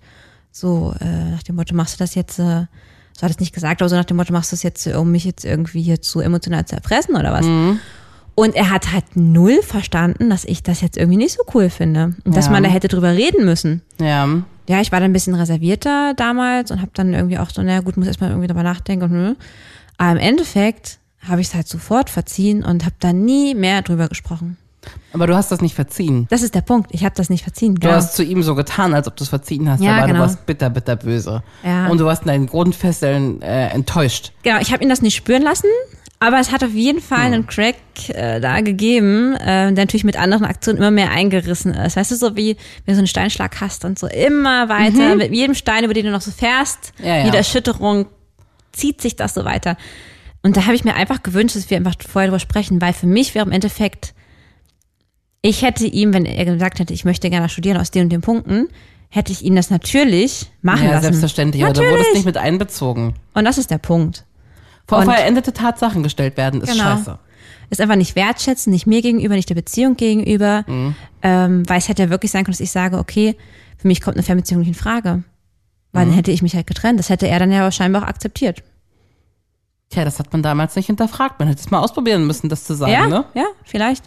so 0.53 0.95
äh, 1.01 1.31
nach 1.31 1.43
dem 1.43 1.57
Motto, 1.57 1.75
machst 1.75 1.95
du 1.95 1.99
das 1.99 2.15
jetzt, 2.15 2.39
äh, 2.39 2.67
so 3.13 3.23
hat 3.23 3.31
es 3.31 3.41
nicht 3.41 3.55
gesagt, 3.55 3.81
aber 3.83 3.89
so 3.89 3.97
nach 3.97 4.05
dem 4.05 4.17
Motto, 4.17 4.33
machst 4.33 4.53
du 4.53 4.55
das 4.55 4.63
jetzt, 4.63 4.87
um 4.87 5.11
mich 5.13 5.25
jetzt 5.25 5.45
irgendwie 5.45 5.83
hier 5.83 6.01
zu 6.01 6.21
emotional 6.21 6.65
zu 6.67 6.75
erpressen 6.75 7.17
oder 7.17 7.33
was? 7.33 7.47
Und 8.35 8.55
er 8.55 8.71
hat 8.71 8.93
halt 8.93 9.05
null 9.17 9.61
verstanden, 9.63 10.31
dass 10.31 10.45
ich 10.45 10.63
das 10.63 10.81
jetzt 10.81 10.97
irgendwie 10.97 11.19
nicht 11.19 11.33
so 11.37 11.43
cool 11.55 11.69
finde. 11.71 12.15
Und 12.25 12.37
dass 12.37 12.47
Ja. 12.47 12.53
man 12.53 12.63
da 12.63 12.69
hätte 12.71 12.89
drüber 12.89 13.13
reden 13.13 13.45
müssen. 13.45 13.83
Ja. 14.01 14.29
Ja, 14.69 14.81
ich 14.81 14.93
war 14.93 15.01
dann 15.01 15.11
ein 15.11 15.13
bisschen 15.13 15.35
reservierter 15.35 16.15
damals 16.15 16.71
und 16.71 16.81
habe 16.81 16.93
dann 16.95 17.13
irgendwie 17.13 17.39
auch 17.39 17.51
so, 17.51 17.61
naja 17.63 17.81
gut, 17.81 17.97
muss 17.97 18.07
erstmal 18.07 18.31
irgendwie 18.31 18.47
drüber 18.49 18.63
nachdenken. 18.63 19.05
Und, 19.05 19.11
hm. 19.11 19.37
Aber 19.99 20.13
im 20.13 20.19
Endeffekt 20.19 20.99
habe 21.29 21.41
ich 21.41 21.49
es 21.49 21.55
halt 21.55 21.69
sofort 21.69 22.09
verziehen 22.09 22.65
und 22.65 22.85
habe 22.85 22.95
da 23.01 23.13
nie 23.13 23.55
mehr 23.55 23.83
drüber 23.83 24.09
gesprochen. 24.09 24.57
Aber 25.13 25.27
du 25.27 25.35
hast 25.37 25.51
das 25.53 25.61
nicht 25.61 25.75
verziehen. 25.75 26.27
Das 26.31 26.43
ist 26.43 26.55
der 26.55 26.61
Punkt. 26.63 26.91
Ich 26.95 27.05
habe 27.05 27.15
das 27.15 27.29
nicht 27.31 27.43
verziehen. 27.43 27.75
Du 27.75 27.81
Genau. 27.83 27.95
hast 27.95 28.15
zu 28.17 28.23
ihm 28.25 28.43
so 28.43 28.55
getan, 28.55 28.95
als 28.95 29.07
ob 29.09 29.17
du 29.17 29.25
es 29.25 29.29
verziehen 29.31 29.69
hast, 29.69 29.83
Ja, 29.83 29.97
aber 29.99 30.07
genau. 30.07 30.19
du 30.19 30.21
warst 30.23 30.47
bitter, 30.47 30.71
bitter 30.71 30.97
böse. 30.97 31.43
Ja. 31.65 31.89
Und 31.89 31.99
du 31.99 32.05
warst 32.07 32.23
in 32.23 32.29
deinen 32.29 32.47
Grundfesseln 32.47 33.43
äh, 33.43 33.69
enttäuscht. 33.69 34.33
Genau, 34.43 34.59
ich 34.61 34.73
habe 34.73 34.83
ihn 34.83 34.89
das 34.89 35.03
nicht 35.03 35.15
spüren 35.17 35.43
lassen, 35.43 35.67
aber 36.19 36.39
es 36.39 36.53
hat 36.53 36.63
auf 36.65 36.73
jeden 36.73 37.01
Fall 37.01 37.21
einen 37.33 37.47
Crack 37.47 37.77
äh, 38.09 38.41
da 38.41 38.61
gegeben, 38.61 39.35
äh, 39.37 39.73
der 39.73 39.73
natürlich 39.73 40.05
mit 40.05 40.19
anderen 40.19 40.45
Aktionen 40.45 40.79
immer 40.79 40.91
mehr 40.91 41.11
eingerissen 41.11 41.75
ist. 41.75 41.97
Weißt 41.97 42.11
du, 42.11 42.17
so 42.17 42.37
wie 42.37 42.57
wenn 42.85 42.93
du 42.93 42.95
so 42.95 42.99
einen 43.01 43.07
Steinschlag 43.07 43.61
hast 43.61 43.85
und 43.85 43.99
so 43.99 44.07
immer 44.07 44.69
weiter, 44.69 45.15
mit 45.17 45.33
jedem 45.35 45.55
Stein, 45.55 45.85
über 45.85 45.95
den 45.95 46.07
du 46.07 46.11
noch 46.13 46.21
so 46.21 46.31
fährst, 46.31 46.93
Ja, 46.99 47.17
ja. 47.17 47.25
jede 47.25 47.37
Erschütterung 47.39 48.07
zieht 48.73 49.01
sich 49.03 49.17
das 49.17 49.35
so 49.35 49.45
weiter. 49.45 49.77
Und 50.43 50.57
da 50.57 50.65
habe 50.65 50.75
ich 50.75 50.85
mir 50.85 50.95
einfach 50.95 51.23
gewünscht, 51.23 51.57
dass 51.57 51.69
wir 51.69 51.77
einfach 51.77 51.97
vorher 52.09 52.29
drüber 52.31 52.39
sprechen, 52.39 52.81
weil 52.81 52.93
für 52.95 53.07
mich 53.07 53.35
wäre 53.35 53.45
im 53.45 53.53
Endeffekt, 53.53 54.15
ich 55.43 55.63
hätte 55.63 55.87
ihm, 55.87 56.13
wenn 56.13 56.27
er 56.27 56.45
gesagt 56.45 56.79
hätte, 56.79 56.93
ich 56.93 57.05
möchte 57.05 57.31
gerne 57.31 57.49
studieren 57.49 57.77
aus 57.79 57.91
den 57.91 58.05
und 58.05 58.09
den 58.11 58.21
Punkten, 58.21 58.69
hätte 59.09 59.33
ich 59.33 59.43
ihn 59.43 59.57
das 59.57 59.71
natürlich 59.71 60.51
machen 60.63 60.85
Ja, 60.85 60.91
lassen. 60.93 61.03
selbstverständlich. 61.05 61.65
Aber 61.65 61.73
du 61.73 61.81
Natürlich. 61.81 61.99
wurdest 61.99 62.15
nicht 62.15 62.27
mit 62.27 62.37
einbezogen. 62.37 63.15
Und 63.35 63.45
das 63.45 63.59
ist 63.59 63.71
der 63.71 63.79
Punkt. 63.79 64.25
Vor 64.87 65.03
vollendete 65.03 65.53
Tatsachen 65.53 66.03
gestellt 66.03 66.37
werden, 66.37 66.61
ist 66.61 66.73
Genau. 66.73 66.97
scheiße. 66.97 67.19
ist 67.71 67.81
einfach 67.81 67.95
nicht 67.97 68.17
wertschätzen, 68.17 68.73
nicht 68.73 68.87
mir 68.89 69.01
gegenüber, 69.01 69.37
nicht 69.37 69.49
der 69.49 69.55
Beziehung 69.55 69.97
gegenüber, 69.97 70.65
ähm, 71.23 71.63
weil 71.69 71.79
es 71.79 71.89
hätte 71.89 72.03
ja 72.03 72.11
wirklich 72.11 72.33
sein 72.33 72.43
können, 72.45 72.53
dass 72.55 72.61
ich 72.61 72.73
sage, 72.73 72.99
okay, 72.99 73.37
für 73.79 73.87
mich 73.87 74.01
kommt 74.01 74.17
eine 74.17 74.25
Fernbeziehung 74.25 74.59
nicht 74.61 74.69
in 74.69 74.75
Frage. 74.75 75.23
Weil 75.93 76.07
dann 76.07 76.15
hätte 76.15 76.33
ich 76.33 76.43
mich 76.43 76.55
halt 76.57 76.67
getrennt. 76.67 76.99
Das 76.99 77.09
hätte 77.11 77.29
er 77.29 77.39
dann 77.39 77.51
ja 77.53 77.71
scheinbar 77.71 78.03
auch 78.03 78.07
akzeptiert. 78.09 78.63
Tja, 79.91 80.05
das 80.05 80.19
hat 80.19 80.33
man 80.33 80.43
damals 80.43 80.75
nicht 80.77 80.87
hinterfragt. 80.87 81.39
Man 81.39 81.47
hätte 81.49 81.61
es 81.61 81.71
mal 81.71 81.79
ausprobieren 81.81 82.27
müssen, 82.27 82.49
das 82.49 82.65
zu 82.65 82.75
sagen, 82.75 82.93
ja, 82.93 83.07
ne? 83.07 83.25
ja, 83.35 83.47
vielleicht. 83.65 84.05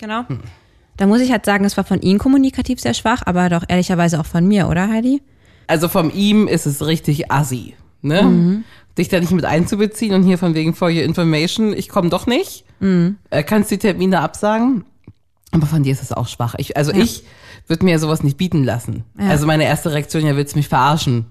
Genau. 0.00 0.24
Da 0.98 1.06
muss 1.06 1.20
ich 1.20 1.32
halt 1.32 1.46
sagen, 1.46 1.64
es 1.64 1.76
war 1.76 1.84
von 1.84 2.00
ihm 2.02 2.18
kommunikativ 2.18 2.80
sehr 2.80 2.92
schwach, 2.94 3.22
aber 3.24 3.48
doch 3.48 3.64
ehrlicherweise 3.66 4.20
auch 4.20 4.26
von 4.26 4.46
mir, 4.46 4.68
oder 4.68 4.88
Heidi? 4.88 5.22
Also 5.66 5.88
von 5.88 6.12
ihm 6.12 6.46
ist 6.48 6.66
es 6.66 6.84
richtig 6.86 7.30
assi, 7.30 7.74
ne? 8.02 8.22
Mhm. 8.22 8.64
Dich 8.98 9.08
da 9.08 9.18
nicht 9.20 9.30
mit 9.32 9.44
einzubeziehen 9.44 10.14
und 10.14 10.24
hier 10.24 10.38
von 10.38 10.54
wegen 10.54 10.74
for 10.74 10.88
your 10.88 11.02
information, 11.02 11.72
ich 11.72 11.88
komme 11.88 12.08
doch 12.10 12.26
nicht. 12.26 12.64
Mhm. 12.80 13.16
Äh, 13.30 13.42
kannst 13.44 13.70
die 13.70 13.78
Termine 13.78 14.20
absagen. 14.20 14.84
Aber 15.52 15.66
von 15.66 15.82
dir 15.82 15.92
ist 15.92 16.02
es 16.02 16.12
auch 16.12 16.26
schwach. 16.28 16.56
Ich, 16.58 16.76
also 16.76 16.92
Ja. 16.92 16.98
ich 17.02 17.22
würde 17.68 17.84
mir 17.84 17.98
sowas 17.98 18.22
nicht 18.22 18.36
bieten 18.36 18.64
lassen. 18.64 19.04
Ja. 19.18 19.28
Also 19.28 19.46
meine 19.46 19.64
erste 19.64 19.92
Reaktion, 19.92 20.26
ja, 20.26 20.36
willst 20.36 20.54
du 20.54 20.58
mich 20.58 20.68
verarschen? 20.68 21.26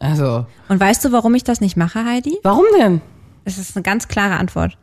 Also, 0.00 0.46
Und 0.68 0.80
weißt 0.80 1.04
du, 1.04 1.12
warum 1.12 1.34
ich 1.34 1.44
das 1.44 1.60
nicht 1.60 1.76
mache, 1.76 2.04
Heidi? 2.04 2.36
warum 2.42 2.64
denn? 2.78 3.00
Das 3.44 3.56
ist 3.58 3.74
eine 3.76 3.82
ganz 3.82 4.06
klare 4.08 4.34
Antwort. 4.36 4.76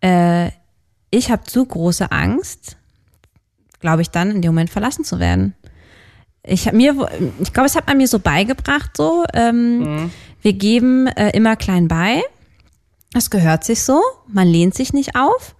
Äh, 0.00 0.50
ich 1.10 1.30
habe 1.30 1.44
zu 1.44 1.64
große 1.66 2.10
Angst, 2.12 2.76
glaube 3.80 4.02
ich, 4.02 4.10
dann 4.10 4.30
in 4.30 4.42
dem 4.42 4.52
Moment 4.52 4.70
verlassen 4.70 5.04
zu 5.04 5.18
werden. 5.18 5.54
Ich 6.42 6.66
habe 6.66 6.76
mir, 6.76 6.94
ich 7.40 7.52
glaube, 7.52 7.66
es 7.66 7.74
hat 7.74 7.86
man 7.88 7.96
mir 7.96 8.06
so 8.06 8.18
beigebracht, 8.18 8.96
so 8.96 9.24
ähm, 9.34 10.10
wir 10.42 10.52
geben 10.52 11.08
äh, 11.08 11.30
immer 11.30 11.56
klein 11.56 11.88
bei. 11.88 12.22
Das 13.12 13.30
gehört 13.30 13.64
sich 13.64 13.82
so. 13.82 14.00
Man 14.28 14.46
lehnt 14.46 14.74
sich 14.74 14.92
nicht 14.92 15.16
auf 15.16 15.56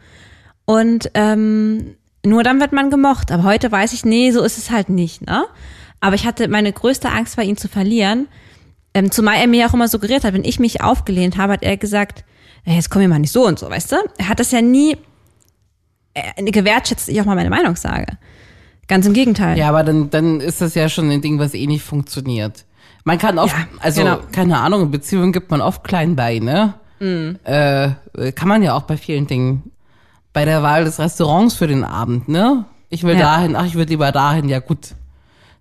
und 0.65 1.11
ähm, 1.15 1.97
nur 2.25 2.43
dann 2.43 2.61
wird 2.61 2.73
man 2.73 2.91
gemocht. 2.91 3.33
Aber 3.33 3.45
heute 3.45 3.73
weiß 3.73 3.93
ich, 3.93 4.05
nee, 4.05 4.31
so 4.33 4.43
ist 4.43 4.59
es 4.59 4.71
halt 4.71 4.89
nicht. 4.89 5.27
Ne? 5.27 5.45
Aber 6.01 6.15
ich 6.15 6.27
hatte 6.27 6.49
meine 6.49 6.73
größte 6.73 7.11
Angst 7.11 7.37
war, 7.37 7.45
ihn 7.45 7.57
zu 7.57 7.69
verlieren. 7.69 8.29
Ähm, 8.95 9.11
zumal 9.11 9.37
er 9.37 9.47
mir 9.47 9.67
auch 9.67 9.75
immer 9.75 9.89
suggeriert 9.89 10.25
hat, 10.25 10.35
wenn 10.35 10.45
ich 10.45 10.59
mich 10.59 10.83
aufgelehnt 10.83 11.37
habe, 11.37 11.55
hat 11.55 11.63
er 11.63 11.77
gesagt, 11.77 12.25
jetzt 12.65 12.91
komm 12.91 13.03
mir 13.03 13.09
mal 13.09 13.19
nicht 13.19 13.33
so 13.33 13.47
und 13.47 13.59
so, 13.59 13.71
weißt 13.71 13.93
du? 13.93 13.97
Er 14.19 14.29
hat 14.29 14.41
das 14.41 14.51
ja 14.51 14.61
nie 14.61 14.97
gewertschätzt, 16.37 17.09
dass 17.09 17.15
ich 17.15 17.21
auch 17.21 17.25
mal 17.27 17.35
meine 17.37 17.51
Meinung 17.51 17.77
sage. 17.77 18.07
Ganz 18.89 19.07
im 19.07 19.13
Gegenteil. 19.13 19.59
Ja, 19.59 19.69
aber 19.69 19.83
dann, 19.83 20.11
dann 20.11 20.41
ist 20.41 20.61
das 20.61 20.75
ja 20.75 20.89
schon 20.89 21.11
ein 21.11 21.21
Ding, 21.21 21.39
was 21.39 21.55
eh 21.55 21.67
nicht 21.67 21.83
funktioniert. 21.83 22.65
Man 23.05 23.19
kann 23.19 23.39
oft, 23.39 23.55
Ja, 23.57 23.67
also 23.81 24.03
genau. 24.03 24.19
keine 24.33 24.59
Ahnung, 24.59 24.83
in 24.83 24.91
Beziehungen 24.91 25.33
gibt 25.33 25.51
man 25.51 25.61
oft 25.61 25.85
klein 25.85 26.17
bei, 26.17 26.39
ne? 26.39 26.75
Mhm. 27.01 27.39
Äh, 27.45 27.91
kann 28.35 28.49
man 28.49 28.63
ja 28.63 28.75
auch 28.75 28.83
bei 28.83 28.97
vielen 28.97 29.27
Dingen. 29.27 29.71
Bei 30.33 30.45
der 30.45 30.63
Wahl 30.63 30.85
des 30.85 30.99
Restaurants 30.99 31.55
für 31.55 31.67
den 31.67 31.83
Abend, 31.85 32.29
ne? 32.29 32.65
Ich 32.89 33.03
will 33.03 33.15
Ja. 33.15 33.21
dahin, 33.37 33.57
ach, 33.57 33.65
ich 33.67 33.75
würde 33.75 33.91
lieber 33.91 34.13
dahin, 34.13 34.49
ja 34.49 34.61
gut, 34.61 34.95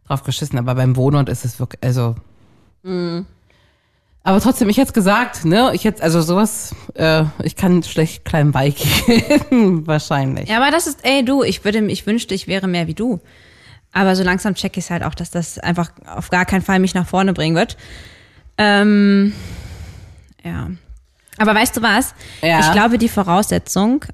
drauf 0.08 0.24
geschissen, 0.24 0.58
aber 0.60 0.76
beim 0.76 0.96
Wohnort 0.96 1.30
ist 1.30 1.46
es 1.46 1.60
wirklich, 1.60 1.84
also. 1.84 2.16
Mhm. 2.84 3.26
Aber 4.26 4.42
trotzdem, 4.42 4.70
ich 4.70 4.78
hätte 4.78 4.92
gesagt, 4.92 5.46
ne? 5.46 5.70
Ich 5.76 5.86
hätte, 5.86 6.02
also 6.02 6.20
sowas, 6.20 6.74
äh, 6.96 7.26
ich 7.44 7.56
kann 7.56 7.84
schlecht 7.84 8.26
klein 8.26 8.52
beigehen, 8.52 9.86
wahrscheinlich. 9.88 10.50
Ja, 10.50 10.58
aber 10.58 10.72
das 10.72 10.88
ist, 10.88 11.02
ey, 11.04 11.24
du, 11.24 11.44
ich 11.44 11.64
würde, 11.64 11.86
ich 11.92 12.08
wünschte, 12.08 12.34
ich 12.34 12.48
wäre 12.48 12.68
mehr 12.68 12.88
wie 12.88 12.96
du. 12.96 13.22
Aber 13.92 14.16
so 14.16 14.24
langsam 14.24 14.56
check 14.56 14.78
ich 14.78 14.90
halt 14.90 15.04
auch, 15.04 15.14
dass 15.14 15.30
das 15.30 15.60
einfach 15.60 15.92
auf 16.08 16.32
gar 16.32 16.46
keinen 16.46 16.64
Fall 16.64 16.80
mich 16.80 16.96
nach 16.96 17.08
vorne 17.08 17.34
bringen 17.34 17.56
wird. 17.56 17.78
Ähm, 18.58 19.32
ja. 20.44 20.72
Aber 21.38 21.54
weißt 21.54 21.78
du 21.78 21.84
was? 21.84 22.16
Ja. 22.42 22.62
Ich 22.62 22.72
glaube, 22.72 22.98
die 22.98 23.10
Voraussetzung, 23.10 24.06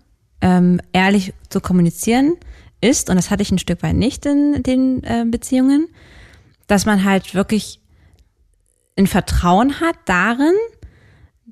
ähm, 0.42 0.82
ehrlich 0.92 1.34
zu 1.48 1.62
kommunizieren, 1.62 2.36
ist, 2.82 3.10
und 3.10 3.16
das 3.16 3.30
hatte 3.30 3.44
ich 3.44 3.52
ein 3.52 3.60
Stück 3.60 3.82
weit 3.82 3.96
nicht 3.96 4.26
in 4.26 4.62
den 4.62 5.06
äh, 5.06 5.24
Beziehungen, 5.26 5.88
dass 6.68 6.86
man 6.86 7.06
halt 7.06 7.34
wirklich 7.34 7.81
ein 8.98 9.08
Vertrauen 9.08 9.80
hat 9.80 9.96
darin, 10.06 10.54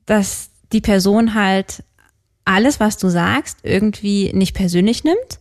dass 0.05 0.49
die 0.71 0.81
Person 0.81 1.33
halt 1.33 1.83
alles, 2.45 2.79
was 2.79 2.97
du 2.97 3.09
sagst, 3.09 3.59
irgendwie 3.63 4.31
nicht 4.33 4.55
persönlich 4.55 5.03
nimmt 5.03 5.39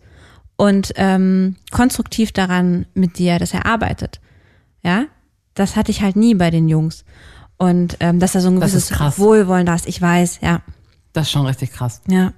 und 0.57 0.93
ähm, 0.97 1.57
konstruktiv 1.71 2.33
daran 2.33 2.87
mit 2.95 3.19
dir 3.19 3.39
das 3.39 3.55
erarbeitet. 3.55 4.21
Ja, 4.83 5.07
das 5.55 5.75
hatte 5.77 5.91
ich 5.91 6.03
halt 6.03 6.17
nie 6.17 6.35
bei 6.35 6.51
den 6.51 6.69
Jungs. 6.69 7.05
Und 7.57 7.97
ähm, 8.01 8.21
dass 8.21 8.33
da 8.33 8.41
so 8.41 8.49
ein 8.49 8.61
gewisses. 8.61 8.91
Wohlwollen 9.19 9.67
da 9.67 9.75
ist, 9.75 9.89
ich 9.89 10.01
weiß, 10.01 10.41
ja, 10.43 10.61
Das 11.13 11.27
ist 11.27 11.33
schon 11.33 11.47
richtig 11.47 11.73
krass. 11.73 12.01
ja. 12.09 12.33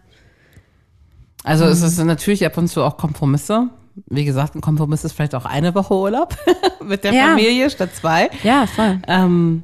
Also 1.42 1.64
Mhm. 1.64 1.70
es 1.72 1.82
ist 1.82 1.98
natürlich 1.98 2.44
ab 2.46 2.56
und 2.58 2.68
zu 2.68 2.82
auch 2.82 2.96
Kompromisse. 2.96 3.68
Wie 4.06 4.24
gesagt, 4.24 4.54
ein 4.54 4.60
Kompromiss 4.60 5.04
ist 5.04 5.12
vielleicht 5.12 5.34
auch 5.34 5.44
eine 5.44 5.74
Woche 5.74 5.94
Urlaub 5.94 6.36
mit 6.84 7.04
der 7.04 7.12
Ja. 7.12 7.28
Familie 7.28 7.70
statt 7.70 7.90
zwei. 7.94 8.30
Ja, 8.42 8.66
voll. 8.66 9.00
Ähm, 9.06 9.62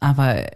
aber 0.00 0.46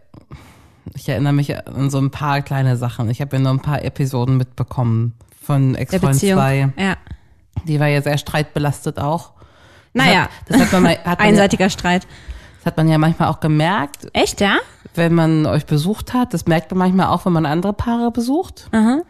ich 0.95 1.09
erinnere 1.09 1.33
mich 1.33 1.57
an 1.67 1.91
so 1.91 1.99
ein 1.99 2.11
paar 2.11 2.43
kleine 2.43 2.77
Sachen. 2.77 3.11
Ich 3.11 3.21
habe 3.21 3.37
ja 3.37 3.43
nur 3.43 3.53
ein 3.53 3.61
paar 3.61 3.85
Episoden 3.85 4.37
mitbekommen 4.37 5.15
von 5.43 5.75
Ex-Freund 5.75 6.13
Beziehung. 6.13 6.39
2. 6.39 6.73
Ja. 6.79 6.97
Die 7.65 7.81
war 7.81 7.89
ja 7.89 8.03
sehr 8.03 8.19
streitbelastet 8.19 8.99
auch. 8.99 9.33
Das 9.93 10.05
Naja, 10.07 10.23
Hat, 10.23 10.31
das, 10.49 10.61
hat 10.61 10.73
man, 10.73 10.85
hat 10.91 11.05
man 11.05 11.13
ja, 11.15 11.19
einseitiger 11.19 11.71
Streit. 11.71 12.07
das 12.59 12.67
hat 12.67 12.77
man 12.77 12.89
ja 12.89 12.99
manchmal 12.99 13.29
auch 13.29 13.41
gemerkt, 13.41 14.09
Echt, 14.13 14.41
ja? 14.41 14.57
wenn 14.95 15.15
man 15.15 15.47
euch 15.47 15.67
besucht 15.67 16.15
hat. 16.15 16.35
Das 16.35 16.47
merkt 16.47 16.71
man 16.73 16.79
manchmal 16.79 17.07
auch, 17.09 17.25
wenn 17.27 17.33
man 17.33 17.47
andere 17.47 17.73
Paare 17.73 18.11
besucht. 18.11 18.69
Aha. 18.73 19.03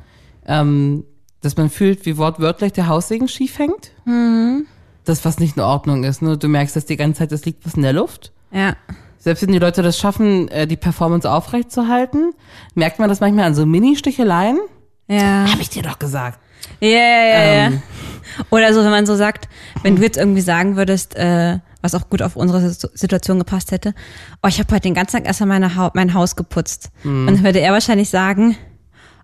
ähm, 0.46 1.04
dass 1.44 1.56
man 1.56 1.70
fühlt, 1.70 2.06
wie 2.06 2.16
wortwörtlich 2.16 2.72
der 2.72 2.88
Haussegen 2.88 3.28
schief 3.28 3.58
hängt. 3.58 3.90
Mhm. 4.04 4.66
Das, 5.04 5.24
was 5.24 5.38
nicht 5.38 5.56
in 5.56 5.62
Ordnung 5.62 6.04
ist. 6.04 6.22
Ne? 6.22 6.38
Du 6.38 6.48
merkst, 6.48 6.74
dass 6.76 6.86
die 6.86 6.96
ganze 6.96 7.18
Zeit, 7.18 7.32
es 7.32 7.44
liegt 7.44 7.66
was 7.66 7.74
in 7.74 7.82
der 7.82 7.92
Luft. 7.92 8.32
Ja. 8.52 8.74
Selbst 9.18 9.42
wenn 9.42 9.52
die 9.52 9.58
Leute 9.58 9.82
das 9.82 9.98
schaffen, 9.98 10.48
äh, 10.48 10.66
die 10.66 10.76
Performance 10.76 11.30
aufrechtzuerhalten, 11.30 12.32
merkt 12.74 12.98
man 12.98 13.08
das 13.08 13.20
manchmal 13.20 13.44
an 13.44 13.54
so 13.54 13.66
Mini-Sticheleien. 13.66 14.58
Ja. 15.08 15.46
Hab 15.50 15.60
ich 15.60 15.68
dir 15.70 15.82
doch 15.82 15.98
gesagt. 15.98 16.38
Ja, 16.80 16.88
ja, 16.88 16.98
ja, 16.98 17.66
Ähm. 17.66 17.82
Oder 18.50 18.72
so, 18.72 18.82
wenn 18.82 18.90
man 18.90 19.04
so 19.04 19.16
sagt, 19.16 19.48
wenn 19.82 19.96
du 19.96 20.02
jetzt 20.02 20.16
irgendwie 20.16 20.40
sagen 20.40 20.76
würdest, 20.76 21.14
äh, 21.16 21.58
was 21.82 21.94
auch 21.94 22.08
gut 22.08 22.22
auf 22.22 22.36
unsere 22.36 22.60
Situ- 22.70 22.88
Situation 22.94 23.38
gepasst 23.38 23.70
hätte, 23.70 23.92
oh, 24.42 24.48
ich 24.48 24.58
habe 24.58 24.72
heute 24.74 24.82
den 24.82 24.94
ganzen 24.94 25.18
Tag 25.18 25.26
erstmal 25.26 25.48
meine 25.48 25.74
ha 25.76 25.90
mein 25.94 26.14
Haus 26.14 26.34
geputzt. 26.34 26.90
Und 27.04 27.26
dann 27.26 27.44
würde 27.44 27.60
er 27.60 27.72
wahrscheinlich 27.72 28.08
sagen, 28.08 28.56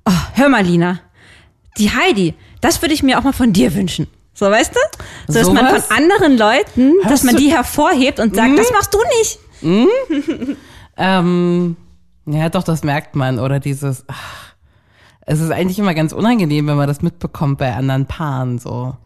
oh, 0.05 0.13
hör 0.35 0.51
mal, 0.51 0.63
Lina, 0.63 1.01
die 1.79 1.91
Heidi, 1.91 2.35
das 2.61 2.81
würde 2.83 2.95
ich 2.95 3.03
mir 3.03 3.19
auch 3.19 3.23
mal 3.25 3.33
von 3.33 3.53
dir 3.53 3.75
wünschen. 3.75 4.07
So, 4.35 4.47
weißt 4.51 4.75
du? 4.75 5.33
So, 5.33 5.39
dass 5.39 5.49
man 5.53 5.67
Sowas? 5.69 5.87
von 5.87 5.97
anderen 5.97 6.39
Leuten, 6.39 6.93
dass 7.03 7.11
Hörst 7.11 7.25
man 7.25 7.35
du- 7.37 7.41
die 7.43 7.51
hervorhebt 7.51 8.21
und 8.21 8.35
sagt, 8.35 8.59
das 8.59 8.71
machst 8.73 8.95
du 8.95 8.99
nicht. 9.19 9.39
Ähm, 10.97 11.77
ja, 12.27 12.49
doch, 12.51 12.63
das 12.63 12.85
merkt 12.85 13.17
man. 13.17 13.39
Oder 13.39 13.59
dieses, 13.61 14.05
ach, 14.09 14.55
es 15.23 15.41
ist 15.41 15.51
eigentlich 15.51 15.79
immer 15.79 15.95
ganz 15.95 16.13
unangenehm, 16.13 16.67
wenn 16.67 16.77
man 16.77 16.89
das 16.89 17.01
mitbekommt 17.01 17.57
bei 17.59 17.73
anderen 17.75 18.05
Paaren. 18.07 18.59
So, 18.59 18.97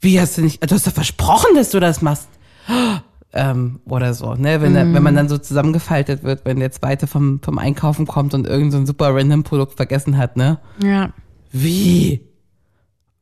wie 0.00 0.20
hast 0.20 0.36
du 0.36 0.42
nicht, 0.42 0.62
du 0.68 0.74
hast 0.74 0.86
doch 0.86 0.92
versprochen, 0.92 1.54
dass 1.54 1.70
du 1.70 1.80
das 1.80 2.02
machst. 2.02 2.28
Ähm, 3.36 3.80
oder 3.86 4.14
so, 4.14 4.34
ne? 4.34 4.62
Wenn, 4.62 4.76
wenn 4.76 5.02
man 5.02 5.16
dann 5.16 5.28
so 5.28 5.36
zusammengefaltet 5.38 6.22
wird, 6.22 6.44
wenn 6.44 6.60
der 6.60 6.70
zweite 6.70 7.08
vom, 7.08 7.40
vom 7.42 7.58
Einkaufen 7.58 8.06
kommt 8.06 8.32
und 8.32 8.46
irgend 8.46 8.70
so 8.70 8.78
ein 8.78 8.86
super 8.86 9.12
random 9.12 9.42
Produkt 9.42 9.74
vergessen 9.74 10.16
hat, 10.18 10.36
ne? 10.36 10.60
Ja. 10.80 11.08
Wie? 11.54 12.20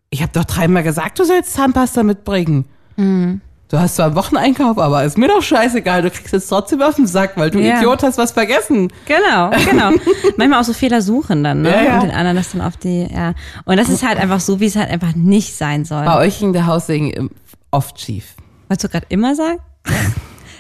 Ich 0.08 0.22
habe 0.22 0.32
doch 0.32 0.44
dreimal 0.44 0.82
gesagt, 0.82 1.18
du 1.18 1.24
sollst 1.24 1.52
Zahnpasta 1.52 2.02
mitbringen. 2.02 2.64
Du 2.96 3.78
hast 3.80 3.96
zwar 3.96 4.06
einen 4.06 4.14
Wocheneinkauf, 4.16 4.78
aber 4.78 5.04
ist 5.04 5.18
mir 5.18 5.28
doch 5.28 5.42
scheißegal. 5.42 6.02
Du 6.02 6.10
kriegst 6.10 6.32
jetzt 6.32 6.48
trotzdem 6.48 6.80
auf 6.82 6.94
den 6.96 7.06
Sack, 7.06 7.36
weil 7.36 7.50
du 7.50 7.58
Ja. 7.60 7.76
Idiot 7.78 8.02
hast 8.02 8.16
was 8.18 8.32
vergessen. 8.32 8.90
Genau, 9.06 9.50
genau. 9.70 9.90
Manchmal 10.36 10.60
auch 10.60 10.64
so 10.64 10.72
Fehler 10.72 11.02
suchen 11.02 11.44
dann, 11.44 11.62
ne? 11.62 11.70
Ja, 11.70 11.82
ja. 11.82 11.94
Und 11.96 12.04
den 12.04 12.10
anderen 12.10 12.36
das 12.36 12.52
dann 12.52 12.62
auf 12.62 12.76
die, 12.78 13.06
ja. 13.12 13.34
Und 13.64 13.78
das 13.78 13.88
ist 13.90 14.06
halt 14.06 14.18
einfach 14.18 14.40
so, 14.40 14.60
wie 14.60 14.66
es 14.66 14.76
halt 14.76 14.90
einfach 14.90 15.14
nicht 15.14 15.54
sein 15.54 15.84
soll. 15.84 16.04
Bei 16.04 16.18
euch 16.18 16.38
ging 16.38 16.52
der 16.54 16.66
Haussegen 16.66 17.30
oft 17.70 18.00
schief. 18.00 18.34
Wolltest 18.68 18.84
du 18.84 18.88
gerade 18.88 19.06
immer 19.10 19.34
sagen? 19.34 19.58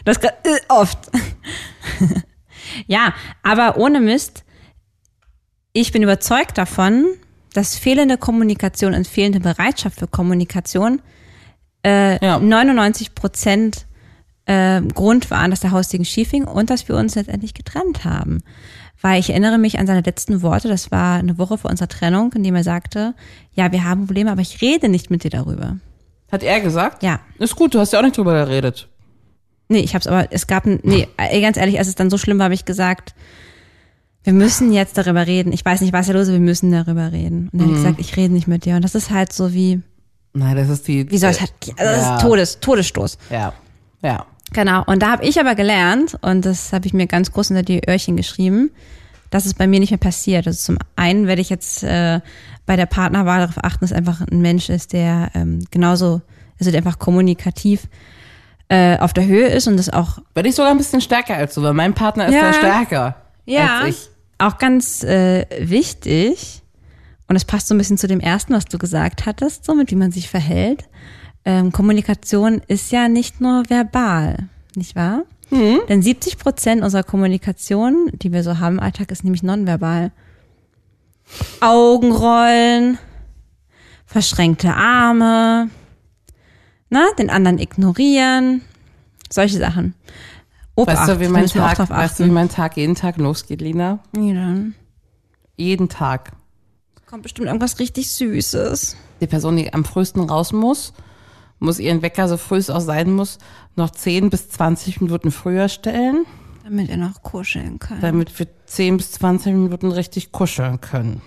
Das 0.04 0.20
gerade 0.20 0.36
äh, 0.44 0.58
oft. 0.68 0.98
ja, 2.86 3.14
aber 3.42 3.76
ohne 3.78 4.00
Mist, 4.00 4.44
ich 5.72 5.92
bin 5.92 6.02
überzeugt 6.02 6.58
davon, 6.58 7.06
dass 7.52 7.76
fehlende 7.76 8.16
Kommunikation 8.16 8.94
und 8.94 9.06
fehlende 9.06 9.40
Bereitschaft 9.40 9.98
für 9.98 10.06
Kommunikation 10.06 11.00
äh, 11.84 12.24
Ja. 12.24 12.38
99 12.38 13.14
Prozent 13.14 13.86
äh, 14.46 14.80
Grund 14.80 15.30
waren, 15.30 15.50
dass 15.50 15.60
der 15.60 15.70
Haussegen 15.72 16.04
schief 16.04 16.30
ging 16.30 16.44
und 16.44 16.70
dass 16.70 16.88
wir 16.88 16.96
uns 16.96 17.14
letztendlich 17.14 17.54
getrennt 17.54 18.04
haben. 18.04 18.42
Weil 19.00 19.18
ich 19.18 19.30
erinnere 19.30 19.58
mich 19.58 19.78
an 19.78 19.86
seine 19.86 20.00
letzten 20.02 20.42
Worte, 20.42 20.68
das 20.68 20.90
war 20.92 21.18
eine 21.18 21.38
Woche 21.38 21.58
vor 21.58 21.70
unserer 21.70 21.88
Trennung, 21.88 22.32
in 22.34 22.44
dem 22.44 22.54
er 22.54 22.62
sagte, 22.62 23.14
ja, 23.52 23.72
wir 23.72 23.84
haben 23.84 24.06
Probleme, 24.06 24.30
aber 24.30 24.42
ich 24.42 24.62
rede 24.62 24.88
nicht 24.88 25.10
mit 25.10 25.24
dir 25.24 25.30
darüber. 25.30 25.78
Hat 26.30 26.42
er 26.42 26.60
gesagt? 26.60 27.02
Ja. 27.02 27.20
Ist 27.38 27.56
gut, 27.56 27.74
du 27.74 27.80
hast 27.80 27.92
ja 27.92 27.98
auch 27.98 28.04
nicht 28.04 28.16
drüber 28.16 28.32
geredet. 28.32 28.88
Nee, 29.68 29.80
ich 29.80 29.94
hab's 29.94 30.06
aber, 30.06 30.28
es 30.30 30.46
gab, 30.46 30.66
ein, 30.66 30.80
nee, 30.82 31.08
ganz 31.40 31.56
ehrlich, 31.56 31.78
als 31.78 31.88
es 31.88 31.94
dann 31.94 32.10
so 32.10 32.18
schlimm 32.18 32.38
war, 32.38 32.44
habe 32.44 32.54
ich 32.54 32.64
gesagt, 32.64 33.14
wir 34.24 34.32
müssen 34.32 34.72
jetzt 34.72 34.96
darüber 34.98 35.26
reden. 35.26 35.52
Ich 35.52 35.64
weiß 35.64 35.80
nicht, 35.80 35.92
was 35.92 36.06
da 36.06 36.12
los 36.12 36.28
ist, 36.28 36.32
wir 36.32 36.40
müssen 36.40 36.70
darüber 36.70 37.10
reden. 37.12 37.48
Und 37.52 37.60
dann 37.60 37.68
Mhm. 37.68 37.70
habe 37.70 37.72
ich 37.78 37.82
gesagt, 37.84 38.00
ich 38.00 38.16
rede 38.16 38.34
nicht 38.34 38.46
mit 38.48 38.64
dir. 38.64 38.76
Und 38.76 38.82
das 38.84 38.94
ist 38.94 39.10
halt 39.10 39.32
so 39.32 39.52
wie, 39.52 39.80
Nein, 40.34 40.56
das 40.56 40.68
ist 40.68 40.86
die. 40.88 41.10
wie 41.10 41.18
soll 41.18 41.30
es 41.30 41.40
halt, 41.40 41.52
also 41.76 41.92
das 41.92 42.02
ja. 42.02 42.16
ist 42.16 42.22
Todes, 42.22 42.60
Todesstoß. 42.60 43.18
Ja. 43.30 43.52
Ja. 44.02 44.26
Genau. 44.52 44.82
Und 44.86 45.02
da 45.02 45.10
habe 45.12 45.24
ich 45.24 45.40
aber 45.40 45.54
gelernt, 45.54 46.16
und 46.22 46.44
das 46.44 46.72
habe 46.72 46.86
ich 46.86 46.92
mir 46.92 47.06
ganz 47.06 47.32
groß 47.32 47.50
unter 47.50 47.62
die 47.62 47.80
Öhrchen 47.88 48.16
geschrieben, 48.16 48.70
dass 49.30 49.46
es 49.46 49.54
bei 49.54 49.66
mir 49.66 49.80
nicht 49.80 49.90
mehr 49.90 49.98
passiert. 49.98 50.46
Also 50.46 50.58
zum 50.58 50.78
einen 50.94 51.26
werde 51.26 51.40
ich 51.40 51.48
jetzt 51.48 51.82
äh, 51.82 52.20
bei 52.66 52.76
der 52.76 52.86
Partnerwahl 52.86 53.40
darauf 53.40 53.64
achten, 53.64 53.80
dass 53.80 53.92
einfach 53.92 54.20
ein 54.20 54.40
Mensch 54.42 54.68
ist, 54.68 54.92
der 54.92 55.30
ähm, 55.34 55.64
genauso, 55.70 56.20
also 56.60 56.70
der 56.70 56.78
einfach 56.78 56.98
kommunikativ 56.98 57.88
äh, 58.68 58.98
auf 58.98 59.12
der 59.14 59.26
Höhe 59.26 59.48
ist 59.48 59.66
und 59.68 59.76
das 59.78 59.88
auch 59.90 60.18
Bin 60.34 60.44
ich 60.44 60.54
sogar 60.54 60.70
ein 60.70 60.76
bisschen 60.78 61.00
stärker 61.00 61.34
als 61.34 61.54
du, 61.54 61.62
weil 61.62 61.72
mein 61.74 61.94
Partner 61.94 62.26
ist 62.28 62.34
Ja. 62.34 62.42
da 62.42 62.52
stärker 62.52 63.16
Ja, 63.46 63.80
als 63.80 63.88
ich. 63.96 64.10
Auch 64.46 64.58
ganz 64.58 65.02
äh, 65.04 65.46
wichtig. 65.58 66.62
Und 67.28 67.36
es 67.36 67.44
passt 67.44 67.68
so 67.68 67.74
ein 67.74 67.78
bisschen 67.78 67.98
zu 67.98 68.08
dem 68.08 68.20
ersten, 68.20 68.52
was 68.52 68.66
du 68.66 68.78
gesagt 68.78 69.26
hattest, 69.26 69.64
so 69.64 69.74
mit 69.74 69.90
wie 69.90 69.96
man 69.96 70.12
sich 70.12 70.28
verhält. 70.28 70.84
Ähm, 71.44 71.72
Kommunikation 71.72 72.60
ist 72.68 72.92
ja 72.92 73.08
nicht 73.08 73.40
nur 73.40 73.62
verbal, 73.68 74.48
nicht 74.76 74.94
wahr? 74.94 75.22
Denn 75.88 76.02
70 76.02 76.38
Prozent 76.38 76.82
unserer 76.82 77.02
Kommunikation, 77.02 78.10
die 78.12 78.32
wir 78.32 78.42
so 78.42 78.58
haben 78.58 78.76
im 78.76 78.82
Alltag, 78.82 79.10
ist 79.10 79.24
nämlich 79.24 79.42
nonverbal. 79.42 80.12
Augenrollen, 81.60 82.98
verschränkte 84.06 84.74
Arme, 84.74 85.70
na, 86.90 87.06
den 87.18 87.30
anderen 87.30 87.58
ignorieren, 87.58 88.62
solche 89.30 89.58
Sachen. 89.58 89.94
Obacht, 90.74 90.96
Weißt 90.98 91.08
du, 91.10 91.20
wie 91.20 91.28
mein 91.28 91.46
Tag, 91.46 91.78
weißt 91.78 92.18
du, 92.18 92.24
wie 92.24 92.26
achten. 92.28 92.34
mein 92.34 92.48
Tag 92.48 92.76
jeden 92.76 92.94
Tag 92.94 93.18
losgeht, 93.18 93.60
Lina? 93.60 93.98
Ja, 94.16 94.34
dann. 94.34 94.74
Jeden 95.56 95.88
Tag. 95.88 96.32
Kommt 97.06 97.22
bestimmt 97.24 97.46
irgendwas 97.48 97.78
richtig 97.78 98.10
Süßes. 98.10 98.96
Die 99.20 99.26
Person, 99.26 99.56
die 99.56 99.72
am 99.72 99.84
frühesten 99.84 100.22
raus 100.22 100.52
muss, 100.52 100.94
muss 101.58 101.78
ihren 101.78 102.00
Wecker, 102.02 102.26
so 102.26 102.38
früh 102.38 102.56
es 102.56 102.70
auch 102.70 102.80
sein 102.80 103.12
muss, 103.12 103.38
noch 103.76 103.90
10 103.90 104.30
bis 104.30 104.48
20 104.48 105.02
Minuten 105.02 105.30
früher 105.30 105.68
stellen, 105.68 106.24
Damit 106.64 106.88
er 106.88 106.96
noch 106.96 107.22
kuscheln 107.22 107.78
kann. 107.78 108.00
damit 108.00 108.36
wir 108.38 108.46
10 108.66 108.96
bis 108.96 109.12
20 109.12 109.52
Minuten 109.52 109.92
richtig 109.92 110.32
kuscheln 110.32 110.80
können. 110.80 111.20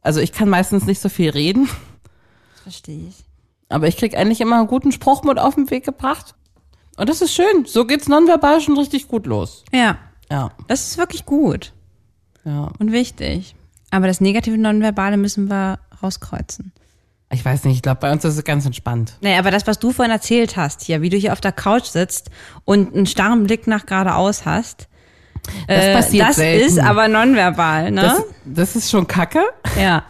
Also 0.00 0.20
ich 0.20 0.32
kann 0.32 0.48
meistens 0.48 0.86
nicht 0.86 1.00
so 1.00 1.08
viel 1.08 1.30
reden, 1.30 1.68
Verstehe 2.62 3.08
ich. 3.08 3.24
Aber 3.72 3.88
ich 3.88 3.96
krieg 3.96 4.16
eigentlich 4.16 4.40
immer 4.40 4.58
einen 4.58 4.66
guten 4.68 4.92
Spruch 4.92 5.22
mit 5.24 5.38
auf 5.38 5.54
den 5.56 5.70
Weg 5.70 5.84
gebracht. 5.84 6.34
Und 6.96 7.08
das 7.08 7.22
ist 7.22 7.34
schön. 7.34 7.64
So 7.66 7.84
geht's 7.86 8.08
nonverbal 8.08 8.60
schon 8.60 8.76
richtig 8.78 9.08
gut 9.08 9.26
los. 9.26 9.64
Ja, 9.72 9.96
Ja, 10.30 10.50
das 10.68 10.86
ist 10.88 10.98
wirklich 10.98 11.24
gut 11.26 11.72
ja. 12.44 12.70
und 12.78 12.92
wichtig. 12.92 13.54
Aber 13.90 14.06
das 14.06 14.20
negative 14.20 14.56
Nonverbale 14.58 15.16
müssen 15.16 15.50
wir 15.50 15.78
rauskreuzen. 16.02 16.72
Ich 17.30 17.44
weiß 17.44 17.64
nicht, 17.64 17.76
ich 17.76 17.82
glaube, 17.82 18.00
bei 18.00 18.12
uns 18.12 18.24
ist 18.24 18.36
es 18.36 18.44
ganz 18.44 18.66
entspannt. 18.66 19.14
Nee, 19.22 19.36
aber 19.38 19.50
das, 19.50 19.66
was 19.66 19.78
du 19.78 19.90
vorhin 19.90 20.12
erzählt 20.12 20.56
hast, 20.58 20.82
hier, 20.82 21.00
wie 21.00 21.08
du 21.08 21.16
hier 21.16 21.32
auf 21.32 21.40
der 21.40 21.52
Couch 21.52 21.84
sitzt 21.86 22.30
und 22.66 22.94
einen 22.94 23.06
starren 23.06 23.44
Blick 23.44 23.66
nach 23.66 23.86
geradeaus 23.86 24.44
hast, 24.44 24.86
Das 25.66 25.78
äh, 25.84 25.94
passiert 25.94 26.28
das 26.28 26.36
selten. 26.36 26.66
ist 26.66 26.78
aber 26.78 27.08
nonverbal, 27.08 27.90
ne? 27.90 28.02
Das, 28.02 28.22
das 28.44 28.76
ist 28.76 28.90
schon 28.90 29.06
kacke. 29.06 29.42
ja. 29.80 30.04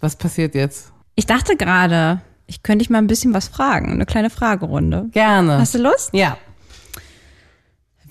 Was 0.00 0.16
passiert 0.16 0.54
jetzt? 0.54 0.92
Ich 1.14 1.24
dachte 1.24 1.56
gerade, 1.56 2.20
ich 2.46 2.62
könnte 2.62 2.82
dich 2.82 2.90
mal 2.90 2.98
ein 2.98 3.06
bisschen 3.06 3.34
was 3.34 3.48
fragen, 3.48 3.92
eine 3.92 4.06
kleine 4.06 4.30
Fragerunde. 4.30 5.08
Gerne. 5.10 5.58
Hast 5.58 5.74
du 5.74 5.78
Lust? 5.78 6.10
ja. 6.12 6.36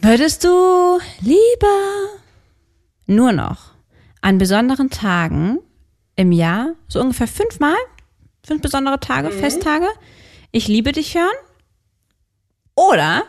Würdest 0.02 0.44
du 0.44 1.00
lieber 1.22 2.10
nur 3.06 3.32
noch 3.32 3.72
an 4.20 4.38
besonderen 4.38 4.90
Tagen 4.90 5.60
im 6.18 6.34
Jahr, 6.34 6.74
so 6.90 7.00
ungefähr 7.00 7.28
fünfmal, 7.28 7.78
fünf 8.46 8.62
besondere 8.62 9.00
Tage, 9.00 9.32
Festtage, 9.32 9.88
ich 10.52 10.68
liebe 10.68 10.92
dich 10.92 11.16
hören? 11.16 11.36
Oder 12.76 13.24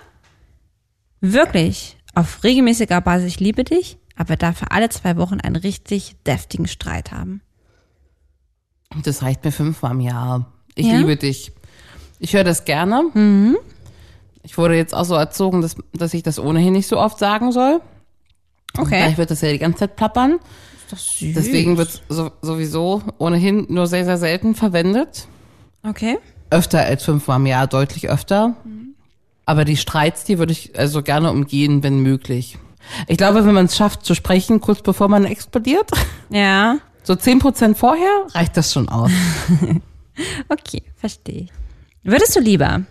wirklich 1.20 1.96
auf 2.14 2.42
regelmäßiger 2.42 3.00
Basis, 3.00 3.28
ich 3.28 3.40
liebe 3.40 3.62
dich, 3.62 3.98
aber 4.16 4.34
dafür 4.36 4.72
alle 4.72 4.88
zwei 4.88 5.16
Wochen 5.16 5.40
einen 5.40 5.56
richtig 5.56 6.16
deftigen 6.24 6.66
Streit 6.66 7.12
haben? 7.12 7.40
Das 9.04 9.22
reicht 9.22 9.44
mir 9.44 9.52
fünfmal 9.52 9.92
im 9.92 10.00
Jahr. 10.00 10.52
Ich 10.74 10.86
Ja? 10.86 10.96
liebe 10.98 11.16
dich. 11.16 11.52
Ich 12.18 12.34
höre 12.34 12.44
das 12.44 12.64
gerne. 12.64 13.02
Ich 14.42 14.56
wurde 14.58 14.76
jetzt 14.76 14.94
auch 14.94 15.04
so 15.04 15.14
erzogen, 15.14 15.60
dass, 15.60 15.76
dass 15.92 16.14
ich 16.14 16.22
das 16.22 16.38
ohnehin 16.38 16.72
nicht 16.72 16.86
so 16.88 16.98
oft 16.98 17.18
sagen 17.18 17.52
soll. 17.52 17.80
Okay. 18.76 18.86
Vielleicht 19.02 19.18
wird 19.18 19.30
das 19.30 19.40
ja 19.40 19.50
die 19.52 19.58
ganze 19.58 19.80
Zeit 19.80 19.96
plappern. 19.96 20.38
Süß. 20.94 21.34
Deswegen 21.34 21.76
wird 21.76 21.88
es 21.88 22.02
so, 22.08 22.30
sowieso 22.40 23.02
ohnehin 23.18 23.66
nur 23.68 23.86
sehr, 23.88 24.04
sehr 24.04 24.16
selten 24.18 24.54
verwendet. 24.54 25.26
Okay. 25.82 26.18
Öfter 26.50 26.80
als 26.84 27.02
fünfmal 27.04 27.40
im 27.40 27.46
Jahr, 27.46 27.66
deutlich 27.66 28.08
öfter. 28.08 28.54
Aber 29.44 29.64
die 29.64 29.76
Streits, 29.76 30.24
die 30.24 30.38
würde 30.38 30.52
ich 30.52 30.78
also 30.78 31.02
gerne 31.02 31.30
umgehen, 31.32 31.82
wenn 31.82 31.98
möglich. 31.98 32.58
Ich 33.08 33.16
glaube, 33.16 33.44
wenn 33.44 33.54
man 33.54 33.64
es 33.66 33.76
schafft 33.76 34.04
zu 34.04 34.14
sprechen, 34.14 34.60
kurz 34.60 34.82
bevor 34.82 35.08
man 35.08 35.24
explodiert, 35.24 35.90
Ja. 36.30 36.78
so 37.02 37.16
zehn 37.16 37.38
Prozent 37.40 37.76
vorher, 37.76 38.26
reicht 38.32 38.56
das 38.56 38.72
schon 38.72 38.88
aus. 38.88 39.10
Okay, 40.48 40.82
verstehe. 40.96 41.46
Würdest 42.02 42.36
du 42.36 42.40
lieber 42.40 42.82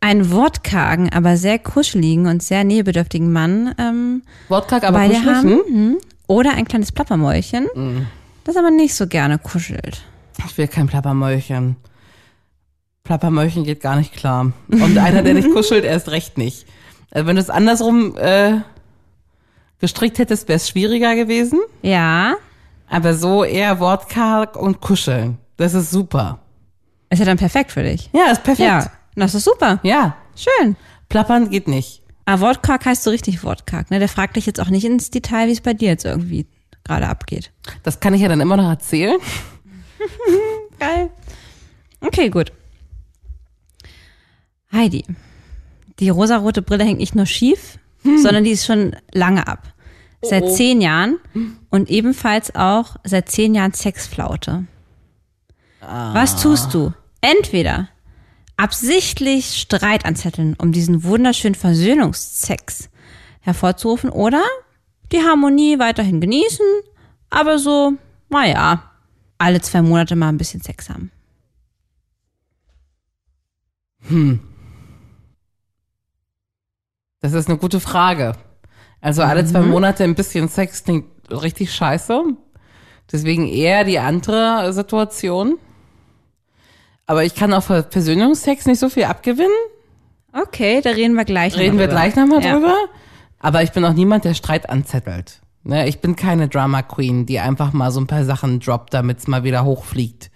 einen 0.00 0.30
wortkargen, 0.30 1.12
aber 1.12 1.36
sehr 1.36 1.58
kuscheligen 1.58 2.26
und 2.26 2.42
sehr 2.42 2.64
nähebedürftigen 2.64 3.32
Mann 3.32 3.74
ähm, 3.78 4.22
Wortkarg, 4.48 4.84
aber 4.84 4.98
bei 4.98 5.08
dir 5.08 5.14
kuschelig, 5.14 5.36
haben? 5.36 5.50
hm? 5.50 5.62
Mhm. 5.68 5.96
Oder 6.28 6.54
ein 6.54 6.64
kleines 6.66 6.92
Plappermäulchen, 6.92 7.68
das 8.44 8.56
aber 8.56 8.70
nicht 8.70 8.94
so 8.94 9.06
gerne 9.06 9.38
kuschelt? 9.38 10.02
Ich 10.46 10.58
will 10.58 10.68
kein 10.68 10.86
Plappermäulchen. 10.86 11.76
Plappermäulchen 13.04 13.64
geht 13.64 13.80
gar 13.80 13.96
nicht 13.96 14.12
klar. 14.12 14.52
Und 14.68 14.98
einer, 14.98 15.22
der 15.22 15.34
nicht 15.34 15.50
kuschelt, 15.54 15.84
erst 15.84 16.08
recht 16.10 16.36
nicht. 16.36 16.66
Also 17.10 17.26
wenn 17.26 17.36
du 17.36 17.42
es 17.42 17.50
andersrum 17.50 18.16
äh, 18.16 18.58
gestrickt 19.78 20.18
hättest, 20.18 20.48
wäre 20.48 20.56
es 20.56 20.68
schwieriger 20.68 21.14
gewesen. 21.14 21.60
Ja. 21.82 22.34
Aber 22.88 23.14
so 23.14 23.44
eher 23.44 23.80
wortkarg 23.80 24.56
und 24.56 24.80
kuscheln. 24.80 25.38
Das 25.56 25.74
ist 25.74 25.90
super. 25.90 26.40
Ist 27.10 27.18
ja 27.18 27.24
dann 27.24 27.38
perfekt 27.38 27.72
für 27.72 27.82
dich. 27.82 28.10
Ja, 28.12 28.32
ist 28.32 28.42
perfekt. 28.42 28.68
Ja. 28.68 28.90
Das 29.14 29.34
ist 29.34 29.44
super. 29.44 29.80
ja. 29.82 30.16
Schön. 30.36 30.76
Plappern 31.08 31.50
geht 31.50 31.68
nicht. 31.68 32.02
Aber 32.26 32.42
Wortkarg 32.42 32.84
heißt 32.84 33.04
so 33.04 33.10
richtig 33.10 33.42
Wortkarg, 33.44 33.90
ne? 33.90 33.98
Der 33.98 34.08
fragt 34.08 34.36
dich 34.36 34.46
jetzt 34.46 34.60
auch 34.60 34.68
nicht 34.68 34.84
ins 34.84 35.10
Detail, 35.10 35.46
wie 35.46 35.52
es 35.52 35.60
bei 35.60 35.72
dir 35.74 35.88
jetzt 35.88 36.04
irgendwie 36.04 36.46
gerade 36.84 37.08
abgeht. 37.08 37.52
Das 37.82 38.00
kann 38.00 38.14
ich 38.14 38.20
ja 38.20 38.28
dann 38.28 38.40
immer 38.40 38.56
noch 38.56 38.68
erzählen. 38.68 39.16
Geil. 40.78 41.10
Okay, 42.00 42.28
gut. 42.28 42.52
Heidi, 44.72 45.04
die 46.00 46.10
rosarote 46.10 46.62
Brille 46.62 46.84
hängt 46.84 46.98
nicht 46.98 47.14
nur 47.14 47.26
schief, 47.26 47.78
sondern 48.02 48.44
die 48.44 48.50
ist 48.50 48.66
schon 48.66 48.96
lange 49.12 49.46
ab. 49.46 49.72
Seit 50.22 50.42
oh. 50.42 50.54
zehn 50.54 50.80
Jahren 50.80 51.18
und 51.70 51.88
ebenfalls 51.88 52.54
auch 52.54 52.96
seit 53.04 53.30
zehn 53.30 53.54
Jahren 53.54 53.72
Sexflaute. 53.72 54.64
Was 55.80 56.40
tust 56.42 56.74
du? 56.74 56.92
Entweder 57.20 57.88
absichtlich 58.56 59.60
Streit 59.60 60.04
anzetteln, 60.04 60.56
um 60.58 60.72
diesen 60.72 61.04
wunderschönen 61.04 61.54
Versöhnungsex 61.54 62.88
hervorzurufen, 63.40 64.10
oder 64.10 64.42
die 65.12 65.20
Harmonie 65.22 65.78
weiterhin 65.78 66.20
genießen, 66.20 66.66
aber 67.30 67.58
so, 67.58 67.92
naja, 68.28 68.90
alle 69.38 69.60
zwei 69.60 69.82
Monate 69.82 70.16
mal 70.16 70.28
ein 70.28 70.38
bisschen 70.38 70.62
Sex 70.62 70.88
haben. 70.88 71.12
Das 77.20 77.32
ist 77.32 77.48
eine 77.48 77.58
gute 77.58 77.80
Frage. 77.80 78.36
Also 79.00 79.22
alle 79.22 79.44
zwei 79.44 79.60
Mhm. 79.60 79.70
Monate 79.70 80.04
ein 80.04 80.14
bisschen 80.14 80.48
Sex 80.48 80.84
klingt 80.84 81.06
richtig 81.30 81.72
scheiße. 81.74 82.22
Deswegen 83.12 83.46
eher 83.46 83.84
die 83.84 83.98
andere 83.98 84.72
Situation. 84.72 85.58
Aber 87.06 87.24
ich 87.24 87.34
kann 87.34 87.52
auch 87.54 87.62
für 87.62 87.84
Versöhnungsex 87.88 88.66
nicht 88.66 88.78
so 88.80 88.88
viel 88.88 89.04
abgewinnen. 89.04 89.50
Okay, 90.32 90.80
da 90.82 90.90
reden 90.90 91.14
wir 91.14 91.24
gleich 91.24 91.52
noch 91.54 91.60
Reden 91.60 91.78
wir 91.78 91.86
drüber. 91.86 92.00
gleich 92.00 92.16
nochmal 92.16 92.42
Ja. 92.44 92.54
drüber. 92.54 92.74
Aber 93.38 93.62
ich 93.62 93.70
bin 93.72 93.84
auch 93.84 93.92
niemand, 93.92 94.24
der 94.24 94.34
Streit 94.34 94.68
anzettelt. 94.68 95.40
Ne, 95.62 95.88
ich 95.88 96.00
bin 96.00 96.14
keine 96.16 96.48
Drama 96.48 96.82
Queen, 96.82 97.26
die 97.26 97.40
einfach 97.40 97.72
mal 97.72 97.90
so 97.90 98.00
ein 98.00 98.06
paar 98.06 98.24
Sachen 98.24 98.60
droppt, 98.60 98.94
damit 98.94 99.18
es 99.18 99.26
mal 99.26 99.44
wieder 99.44 99.64
hochfliegt. 99.64 100.30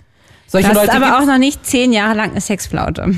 Solche 0.46 0.68
Du 0.68 0.74
hast 0.74 0.86
Leute 0.86 0.96
aber 0.96 1.06
gibt's- 1.06 1.22
auch 1.22 1.26
noch 1.26 1.38
nicht 1.38 1.64
zehn 1.64 1.92
Jahre 1.92 2.14
lang 2.16 2.30
eine 2.30 2.40
Sexflaute. 2.40 3.14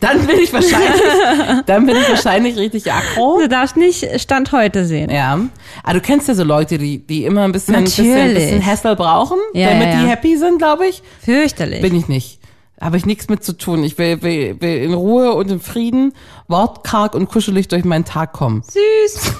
dann 0.00 0.26
bin 0.26 0.38
ich 0.38 0.52
wahrscheinlich, 0.52 1.02
dann 1.66 1.86
bin 1.86 1.96
ich 1.96 2.08
wahrscheinlich 2.08 2.56
richtig 2.56 2.92
aggro. 2.92 3.40
Du 3.40 3.48
darfst 3.48 3.76
nicht 3.76 4.20
Stand 4.20 4.52
heute 4.52 4.84
sehen. 4.84 5.10
Ja. 5.10 5.40
Aber 5.82 5.94
du 5.94 6.00
kennst 6.00 6.28
ja 6.28 6.34
so 6.34 6.44
Leute, 6.44 6.78
die, 6.78 7.04
die 7.04 7.24
immer 7.24 7.42
ein 7.42 7.50
bisschen, 7.52 7.82
bisschen, 7.82 8.08
Natürlich. 8.12 8.34
bisschen 8.50 8.64
Hassel 8.66 8.94
brauchen, 8.94 9.38
Ja, 9.54 9.70
damit 9.70 9.88
ja, 9.88 9.96
die 10.00 10.04
ja. 10.04 10.10
happy 10.10 10.36
sind, 10.36 10.58
glaube 10.58 10.86
ich. 10.86 11.02
Fürchterlich. 11.24 11.80
Bin 11.80 11.96
ich 11.96 12.06
nicht. 12.06 12.37
Habe 12.80 12.96
ich 12.96 13.06
nichts 13.06 13.28
mit 13.28 13.42
zu 13.42 13.54
tun. 13.54 13.82
Ich 13.82 13.98
will, 13.98 14.22
will, 14.22 14.60
will 14.60 14.76
in 14.82 14.94
Ruhe 14.94 15.32
und 15.34 15.50
in 15.50 15.60
Frieden, 15.60 16.12
wortkarg 16.46 17.14
und 17.14 17.28
kuschelig 17.28 17.68
durch 17.68 17.84
meinen 17.84 18.04
Tag 18.04 18.32
kommen. 18.32 18.62
Süß. 18.62 19.32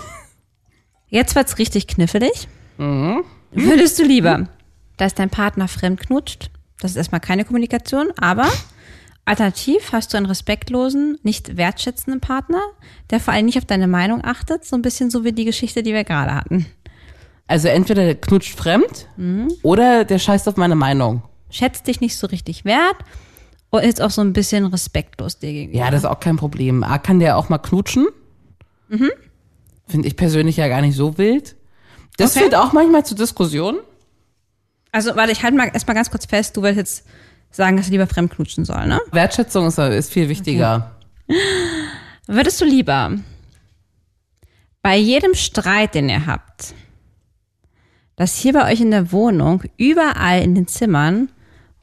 Jetzt 1.08 1.34
wird's 1.36 1.58
richtig 1.58 1.86
knifflig. 1.86 2.48
Mhm. 2.78 3.22
Würdest 3.52 3.98
du 3.98 4.02
lieber, 4.04 4.48
dass 4.96 5.14
dein 5.14 5.30
Partner 5.30 5.68
fremd 5.68 6.00
knutscht? 6.00 6.50
Das 6.80 6.92
ist 6.92 6.96
erstmal 6.96 7.20
keine 7.20 7.44
Kommunikation, 7.44 8.08
aber 8.20 8.46
alternativ 9.24 9.92
hast 9.92 10.12
du 10.12 10.16
einen 10.16 10.26
respektlosen, 10.26 11.18
nicht 11.22 11.56
wertschätzenden 11.56 12.20
Partner, 12.20 12.60
der 13.10 13.20
vor 13.20 13.34
allem 13.34 13.46
nicht 13.46 13.58
auf 13.58 13.64
deine 13.64 13.88
Meinung 13.88 14.22
achtet, 14.24 14.64
so 14.64 14.76
ein 14.76 14.82
bisschen 14.82 15.10
so 15.10 15.24
wie 15.24 15.32
die 15.32 15.44
Geschichte, 15.44 15.82
die 15.82 15.92
wir 15.94 16.04
gerade 16.04 16.34
hatten. 16.34 16.66
Also 17.46 17.68
entweder 17.68 18.04
der 18.04 18.14
knutscht 18.16 18.58
fremd 18.58 19.06
Mhm. 19.16 19.48
oder 19.62 20.04
der 20.04 20.18
scheißt 20.18 20.48
auf 20.48 20.56
meine 20.56 20.74
Meinung. 20.76 21.22
Schätzt 21.50 21.86
dich 21.86 22.00
nicht 22.00 22.16
so 22.16 22.26
richtig 22.26 22.64
wert 22.66 22.96
und 23.70 23.82
ist 23.84 24.00
auch 24.00 24.10
so 24.10 24.20
ein 24.22 24.32
bisschen 24.32 24.64
respektlos 24.66 25.38
dir 25.38 25.52
gegenüber. 25.52 25.78
Ja, 25.78 25.90
das 25.90 26.02
ist 26.02 26.06
auch 26.08 26.20
kein 26.20 26.36
Problem. 26.36 26.82
A, 26.82 26.98
kann 26.98 27.18
der 27.18 27.36
auch 27.36 27.48
mal 27.48 27.58
knutschen? 27.58 28.06
Mhm. 28.88 29.10
Finde 29.86 30.08
ich 30.08 30.16
persönlich 30.16 30.56
ja 30.56 30.68
gar 30.68 30.80
nicht 30.80 30.96
so 30.96 31.18
wild. 31.18 31.56
Das 32.16 32.32
Okay. 32.34 32.44
führt 32.44 32.54
auch 32.54 32.72
manchmal 32.72 33.04
zu 33.04 33.14
Diskussionen. 33.14 33.78
Also, 34.92 35.14
warte, 35.16 35.32
ich 35.32 35.42
halte 35.42 35.56
mal 35.56 35.70
erstmal 35.72 35.94
ganz 35.94 36.10
kurz 36.10 36.24
fest, 36.26 36.56
du 36.56 36.62
würdest 36.62 36.76
jetzt 36.78 37.06
sagen, 37.50 37.76
dass 37.76 37.86
er 37.86 37.92
lieber 37.92 38.06
fremd 38.06 38.32
knutschen 38.32 38.64
soll, 38.64 38.86
ne? 38.86 39.00
Wertschätzung 39.12 39.66
ist, 39.66 39.78
ist 39.78 40.12
viel 40.12 40.28
wichtiger. 40.28 40.96
Würdest 42.26 42.60
du 42.60 42.64
lieber 42.64 43.12
bei 44.82 44.96
jedem 44.96 45.34
Streit, 45.34 45.94
den 45.94 46.08
ihr 46.08 46.26
habt, 46.26 46.74
dass 48.16 48.34
hier 48.36 48.52
bei 48.54 48.70
euch 48.72 48.80
in 48.80 48.90
der 48.90 49.12
Wohnung 49.12 49.62
überall 49.76 50.42
in 50.42 50.54
den 50.54 50.66
Zimmern 50.66 51.30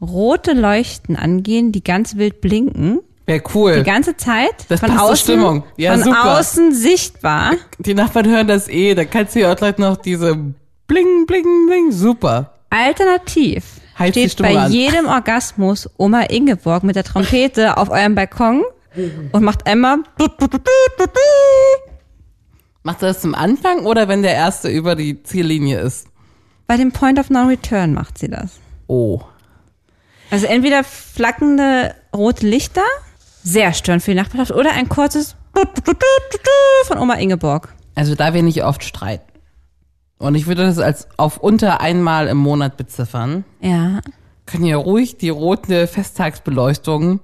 rote 0.02 0.54
Leuchten 0.54 1.16
angehen, 1.16 1.72
die 1.72 1.84
ganz 1.84 2.16
wild 2.18 2.42
blinken, 2.42 3.00
Wäre 3.26 3.42
cool. 3.56 3.78
die 3.78 3.84
ganze 3.84 4.16
Zeit 4.18 4.54
Das 4.70 4.80
von 4.82 4.92
außen, 4.92 5.16
Stimmung. 5.18 5.64
Ja, 5.78 5.94
von 5.94 6.04
super. 6.04 6.38
außen 6.40 6.74
sichtbar. 6.74 7.54
Die 7.80 7.94
Nachbarn 7.96 8.28
hören 8.30 8.48
das 8.48 8.68
eh, 8.68 8.94
da 8.94 9.04
kannst 9.06 9.36
du 9.36 9.40
ja 9.42 9.52
auch 9.52 9.56
gleich 9.56 9.78
noch 9.80 9.98
diese 9.98 10.36
bling, 10.88 11.26
bling, 11.26 11.66
bling, 11.68 11.92
super. 11.92 12.54
Alternativ 12.70 13.64
Heizt 13.98 14.16
die 14.18 14.30
steht 14.30 14.46
bei 14.46 14.58
an. 14.58 14.72
jedem 14.72 15.08
Orgasmus 15.08 15.90
Oma 15.98 16.22
Ingeborg 16.24 16.84
mit 16.84 16.96
der 16.98 17.04
Trompete 17.06 17.78
auf 17.78 17.90
eurem 17.90 18.14
Balkon 18.14 18.64
und 19.32 19.44
macht 19.44 19.66
einmal 19.66 20.00
Macht 22.84 23.02
er 23.02 23.08
das 23.10 23.22
zum 23.22 23.34
Anfang 23.34 23.86
oder 23.86 24.08
wenn 24.08 24.22
der 24.22 24.34
Erste 24.34 24.70
über 24.70 24.96
die 24.96 25.24
Ziellinie 25.24 25.80
ist? 25.80 26.08
bei 26.68 26.78
dem 26.78 26.92
Point 26.92 27.20
of 27.20 27.30
No 27.30 27.44
Return 27.44 27.94
macht 27.94 28.18
sie 28.18 28.28
das. 28.28 28.60
Oh. 28.88 29.22
Also 30.32 30.48
entweder 30.48 30.84
flackende 30.84 31.96
rote 32.16 32.48
Lichter, 32.48 32.84
sehr 33.44 33.74
störend 33.74 34.04
für 34.04 34.12
die 34.12 34.18
Nachbarschaft, 34.18 34.52
oder 34.52 34.72
ein 34.72 34.90
kurzes 34.90 35.36
von 36.86 36.98
Oma 36.98 37.16
Ingeborg. 37.16 37.74
Also 37.96 38.16
da 38.16 38.34
wir 38.34 38.44
nicht 38.44 38.64
oft 38.64 38.84
streiten. 38.84 39.24
Und 40.18 40.36
ich 40.36 40.48
würde 40.48 40.66
das 40.66 40.80
als 40.80 41.08
auf 41.18 41.38
unter 41.38 41.82
einmal 41.82 42.28
im 42.28 42.38
Monat 42.38 42.78
beziffern. 42.78 43.44
Ja. 43.62 44.02
Können 44.46 44.66
ja 44.66 44.78
ruhig 44.78 45.18
die 45.18 45.30
rote 45.30 45.88
Festtagsbeleuchtung 45.88 47.20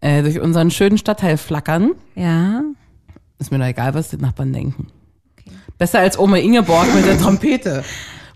äh, 0.00 0.22
durch 0.22 0.40
unseren 0.40 0.70
schönen 0.70 0.98
Stadtteil 0.98 1.36
flackern. 1.36 1.92
Ja. 2.14 2.62
Ist 3.38 3.52
mir 3.52 3.58
doch 3.58 3.66
egal, 3.66 3.94
was 3.94 4.10
die 4.10 4.16
Nachbarn 4.16 4.52
denken. 4.52 4.88
Besser 5.78 6.00
als 6.00 6.18
Oma 6.18 6.38
Ingeborg 6.38 6.92
mit 6.94 7.06
der 7.06 7.18
Trompete. 7.20 7.84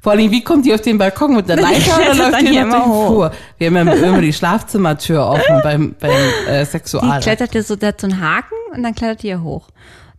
Vor 0.02 0.12
allem, 0.12 0.30
wie 0.30 0.42
kommt 0.42 0.64
die 0.64 0.72
auf 0.72 0.80
den 0.80 0.96
Balkon 0.98 1.36
mit 1.36 1.48
der 1.48 1.56
Leiter 1.60 1.96
oder 1.98 2.14
läuft 2.14 2.40
die 2.40 2.56
immer 2.56 2.86
hoch. 2.86 3.06
Flur? 3.08 3.32
Wir 3.58 3.66
haben 3.66 3.76
ja 3.76 3.92
immer 3.94 4.20
die 4.20 4.32
Schlafzimmertür 4.32 5.26
offen 5.26 5.60
beim, 5.62 5.94
beim 6.00 6.10
äh, 6.48 6.60
Die 6.60 6.70
Sexual. 6.70 7.20
klettert 7.20 7.52
dir 7.54 7.62
so, 7.62 7.76
hat 7.80 8.00
so 8.00 8.06
einen 8.06 8.20
Haken 8.20 8.54
und 8.74 8.82
dann 8.82 8.94
klettert 8.94 9.22
die 9.22 9.28
hier 9.28 9.42
hoch. 9.42 9.68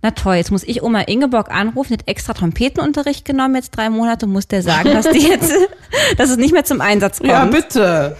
Na 0.03 0.11
toll, 0.11 0.35
jetzt 0.35 0.51
muss 0.51 0.63
ich 0.63 0.81
Oma 0.81 1.01
Ingeborg 1.01 1.51
anrufen, 1.51 1.89
die 1.93 1.99
hat 1.99 2.07
extra 2.07 2.33
Trompetenunterricht 2.33 3.23
genommen, 3.23 3.55
jetzt 3.55 3.71
drei 3.71 3.89
Monate, 3.89 4.25
muss 4.25 4.47
der 4.47 4.63
sagen, 4.63 4.91
dass 4.93 5.07
die 5.09 5.27
jetzt, 5.27 5.53
dass 6.17 6.29
es 6.31 6.37
nicht 6.37 6.53
mehr 6.53 6.63
zum 6.63 6.81
Einsatz 6.81 7.19
kommt. 7.19 7.29
Ja, 7.29 7.45
bitte. 7.45 8.17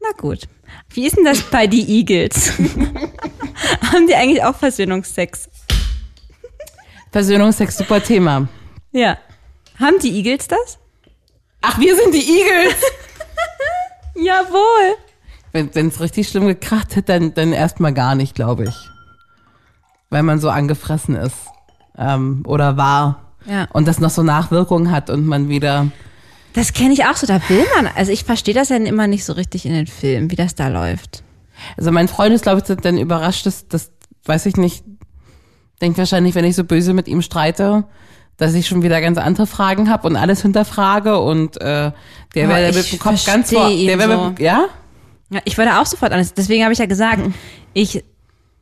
Na 0.00 0.08
gut. 0.16 0.40
Wie 0.90 1.06
ist 1.06 1.16
denn 1.16 1.24
das 1.24 1.42
bei 1.42 1.66
die 1.66 1.98
Eagles? 1.98 2.52
Haben 3.92 4.06
die 4.06 4.14
eigentlich 4.14 4.42
auch 4.42 4.54
Versöhnungsex? 4.56 5.48
Versöhnungsex, 7.12 7.76
super 7.76 8.02
Thema. 8.02 8.48
Ja. 8.92 9.18
Haben 9.78 9.98
die 10.00 10.16
Eagles 10.16 10.48
das? 10.48 10.78
Ach, 11.62 11.78
wir 11.78 11.94
sind 11.96 12.14
die 12.14 12.18
Eagles. 12.18 12.76
Jawohl. 14.14 14.96
Wenn 15.52 15.88
es 15.88 16.00
richtig 16.00 16.28
schlimm 16.28 16.46
gekracht 16.46 16.96
hätte, 16.96 17.12
dann, 17.18 17.34
dann 17.34 17.52
erstmal 17.52 17.92
gar 17.92 18.14
nicht, 18.14 18.34
glaube 18.34 18.64
ich. 18.64 18.74
Weil 20.10 20.22
man 20.22 20.38
so 20.38 20.50
angefressen 20.50 21.16
ist. 21.16 21.36
Ähm, 21.98 22.42
oder 22.46 22.76
war. 22.76 23.32
Ja. 23.46 23.66
Und 23.72 23.88
das 23.88 24.00
noch 24.00 24.10
so 24.10 24.22
Nachwirkungen 24.22 24.90
hat 24.90 25.08
und 25.08 25.26
man 25.26 25.48
wieder. 25.48 25.88
Das 26.52 26.72
kenne 26.72 26.92
ich 26.92 27.04
auch 27.04 27.16
so, 27.16 27.26
da 27.26 27.40
will 27.48 27.64
man. 27.74 27.86
Also 27.94 28.12
ich 28.12 28.24
verstehe 28.24 28.54
das 28.54 28.68
ja 28.68 28.76
immer 28.76 29.06
nicht 29.06 29.24
so 29.24 29.32
richtig 29.32 29.66
in 29.66 29.72
den 29.72 29.86
Filmen, 29.86 30.30
wie 30.30 30.36
das 30.36 30.54
da 30.54 30.68
läuft. 30.68 31.22
Also 31.76 31.90
mein 31.90 32.08
Freund 32.08 32.34
ist, 32.34 32.42
glaube 32.42 32.62
ich, 32.66 32.76
dann 32.76 32.98
überrascht, 32.98 33.46
dass, 33.46 33.68
das 33.68 33.92
weiß 34.24 34.46
ich 34.46 34.56
nicht, 34.56 34.84
denkt 35.80 35.98
wahrscheinlich, 35.98 36.34
wenn 36.34 36.44
ich 36.44 36.56
so 36.56 36.64
böse 36.64 36.92
mit 36.92 37.08
ihm 37.08 37.22
streite, 37.22 37.84
dass 38.36 38.54
ich 38.54 38.66
schon 38.66 38.82
wieder 38.82 39.00
ganz 39.00 39.18
andere 39.18 39.46
Fragen 39.46 39.90
habe 39.90 40.06
und 40.08 40.16
alles 40.16 40.42
hinterfrage 40.42 41.18
und 41.18 41.60
äh, 41.60 41.92
der 42.34 42.48
wäre 42.48 42.72
mit 42.72 42.92
dem 42.92 42.98
Kopf 42.98 43.24
ganz 43.24 43.50
vor, 43.52 43.70
der 43.70 43.98
wäre 43.98 44.16
so. 44.16 44.24
mit, 44.30 44.40
ja? 44.40 44.66
Ja, 45.30 45.40
ich 45.44 45.58
würde 45.58 45.78
auch 45.78 45.86
sofort 45.86 46.12
anders. 46.12 46.34
Deswegen 46.34 46.62
habe 46.62 46.72
ich 46.72 46.78
ja 46.78 46.86
gesagt, 46.86 47.20
ich 47.72 48.04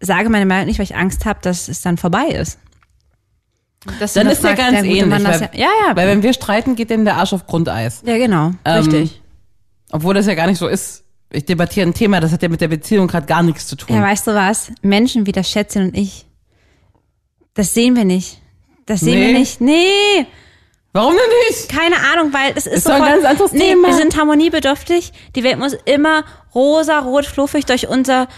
sage 0.00 0.30
meine 0.30 0.46
Meinung 0.46 0.66
nicht, 0.66 0.78
weil 0.78 0.84
ich 0.84 0.96
Angst 0.96 1.26
habe, 1.26 1.40
dass 1.42 1.68
es 1.68 1.82
dann 1.82 1.96
vorbei 1.98 2.26
ist. 2.28 2.58
Dass 3.98 4.14
Dann 4.14 4.28
ist 4.28 4.42
ja 4.42 4.54
ganz 4.54 4.78
ähnlich. 4.78 5.04
Mann 5.04 5.24
das 5.24 5.40
weil, 5.40 5.50
ja, 5.54 5.66
ja, 5.66 5.88
ja, 5.88 5.96
weil 5.96 6.08
wenn 6.08 6.22
wir 6.22 6.32
streiten, 6.32 6.74
geht 6.74 6.88
denen 6.88 7.04
der 7.04 7.16
Arsch 7.16 7.34
auf 7.34 7.46
Grundeis. 7.46 8.02
ja, 8.06 8.16
genau, 8.16 8.52
Ähm, 8.64 8.78
richtig. 8.78 9.20
Obwohl 9.90 10.14
das 10.14 10.26
ja 10.26 10.34
gar 10.34 10.46
nicht 10.46 10.58
so 10.58 10.68
ist. 10.68 11.04
Ich 11.30 11.44
debattiere 11.44 11.86
ein 11.86 11.94
Thema, 11.94 12.20
das 12.20 12.32
hat 12.32 12.42
ja 12.42 12.48
mit 12.48 12.60
der 12.60 12.68
Beziehung 12.68 13.08
gerade 13.08 13.26
gar 13.26 13.42
nichts 13.42 13.66
zu 13.66 13.76
tun. 13.76 13.94
Ja, 13.94 14.02
weißt 14.02 14.26
du 14.26 14.34
was? 14.34 14.72
Menschen 14.82 15.26
wie 15.26 15.32
das 15.32 15.50
Schätzchen 15.50 15.88
und 15.88 15.96
ich, 15.96 16.26
das 17.54 17.74
sehen 17.74 17.96
wir 17.96 18.04
nicht. 18.04 18.40
Das 18.86 19.00
sehen 19.00 19.18
Nee. 19.20 19.26
wir 19.32 19.38
nicht. 19.38 19.60
Nee, 19.60 20.26
Warum 20.92 21.12
denn 21.12 21.22
nicht? 21.48 21.68
keine 21.68 21.96
Ahnung, 22.12 22.32
weil 22.32 22.52
es 22.54 22.66
ist, 22.66 22.74
Ist 22.78 22.86
doch 22.88 22.92
ein 22.92 22.98
sofort- 23.00 23.14
ganz 23.14 23.24
anderes 23.24 23.52
nee, 23.52 23.58
Thema. 23.70 23.88
Wir 23.88 23.94
sind 23.94 24.16
harmoniebedürftig. 24.16 25.12
Die 25.34 25.42
Welt 25.42 25.58
muss 25.58 25.76
immer 25.86 26.22
rosa, 26.54 27.00
rot, 27.00 27.26
fluffig 27.26 27.66
durch 27.66 27.88
unser 27.88 28.28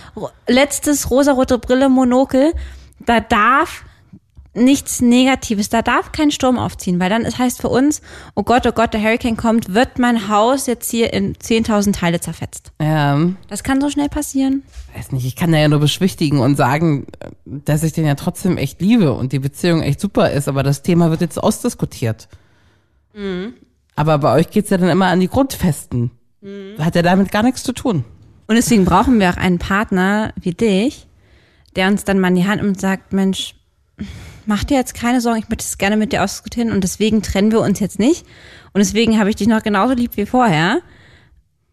letztes 0.46 1.10
rosarote 1.10 1.58
Brille 1.58 1.88
Monokel. 1.90 2.54
Da 3.00 3.20
darf 3.20 3.84
nichts 4.56 5.00
Negatives, 5.00 5.68
da 5.68 5.82
darf 5.82 6.12
kein 6.12 6.30
Sturm 6.30 6.58
aufziehen, 6.58 6.98
weil 6.98 7.10
dann 7.10 7.24
es 7.24 7.38
heißt 7.38 7.60
für 7.60 7.68
uns, 7.68 8.00
oh 8.34 8.42
Gott, 8.42 8.66
oh 8.66 8.72
Gott, 8.72 8.94
der 8.94 9.02
Hurricane 9.02 9.36
kommt, 9.36 9.74
wird 9.74 9.98
mein 9.98 10.28
Haus 10.28 10.66
jetzt 10.66 10.90
hier 10.90 11.12
in 11.12 11.34
10.000 11.36 11.92
Teile 11.92 12.20
zerfetzt. 12.20 12.72
Ähm, 12.78 13.36
Das 13.48 13.62
kann 13.62 13.80
so 13.80 13.90
schnell 13.90 14.08
passieren. 14.08 14.62
weiß 14.96 15.12
nicht, 15.12 15.26
ich 15.26 15.36
kann 15.36 15.52
da 15.52 15.58
ja 15.58 15.68
nur 15.68 15.80
beschwichtigen 15.80 16.40
und 16.40 16.56
sagen, 16.56 17.06
dass 17.44 17.82
ich 17.82 17.92
den 17.92 18.06
ja 18.06 18.14
trotzdem 18.14 18.56
echt 18.56 18.80
liebe 18.80 19.12
und 19.12 19.32
die 19.32 19.38
Beziehung 19.38 19.82
echt 19.82 20.00
super 20.00 20.30
ist, 20.30 20.48
aber 20.48 20.62
das 20.62 20.82
Thema 20.82 21.10
wird 21.10 21.20
jetzt 21.20 21.42
ausdiskutiert. 21.42 22.28
Aber 23.94 24.18
bei 24.18 24.34
euch 24.34 24.50
geht's 24.50 24.70
ja 24.70 24.76
dann 24.78 24.90
immer 24.90 25.06
an 25.06 25.20
die 25.20 25.28
Grundfesten. 25.28 26.10
Hat 26.78 26.94
ja 26.94 27.02
damit 27.02 27.32
gar 27.32 27.42
nichts 27.42 27.62
zu 27.62 27.72
tun. 27.72 28.04
Und 28.46 28.54
deswegen 28.54 28.84
brauchen 28.84 29.18
wir 29.18 29.30
auch 29.30 29.36
einen 29.36 29.58
Partner 29.58 30.32
wie 30.40 30.52
dich, 30.52 31.06
der 31.74 31.88
uns 31.88 32.04
dann 32.04 32.20
mal 32.20 32.28
in 32.28 32.36
die 32.36 32.46
Hand 32.46 32.62
nimmt 32.62 32.76
und 32.76 32.80
sagt, 32.80 33.12
Mensch, 33.12 33.54
mach 34.46 34.64
dir 34.64 34.76
jetzt 34.76 34.94
keine 34.94 35.20
Sorgen, 35.20 35.38
ich 35.38 35.48
möchte 35.48 35.64
es 35.64 35.78
gerne 35.78 35.96
mit 35.96 36.12
dir 36.12 36.22
ausdiskutieren 36.22 36.72
und 36.72 36.82
deswegen 36.82 37.22
trennen 37.22 37.52
wir 37.52 37.60
uns 37.60 37.80
jetzt 37.80 37.98
nicht. 37.98 38.26
Und 38.72 38.78
deswegen 38.78 39.18
habe 39.18 39.30
ich 39.30 39.36
dich 39.36 39.48
noch 39.48 39.62
genauso 39.62 39.94
lieb 39.94 40.16
wie 40.16 40.26
vorher. 40.26 40.80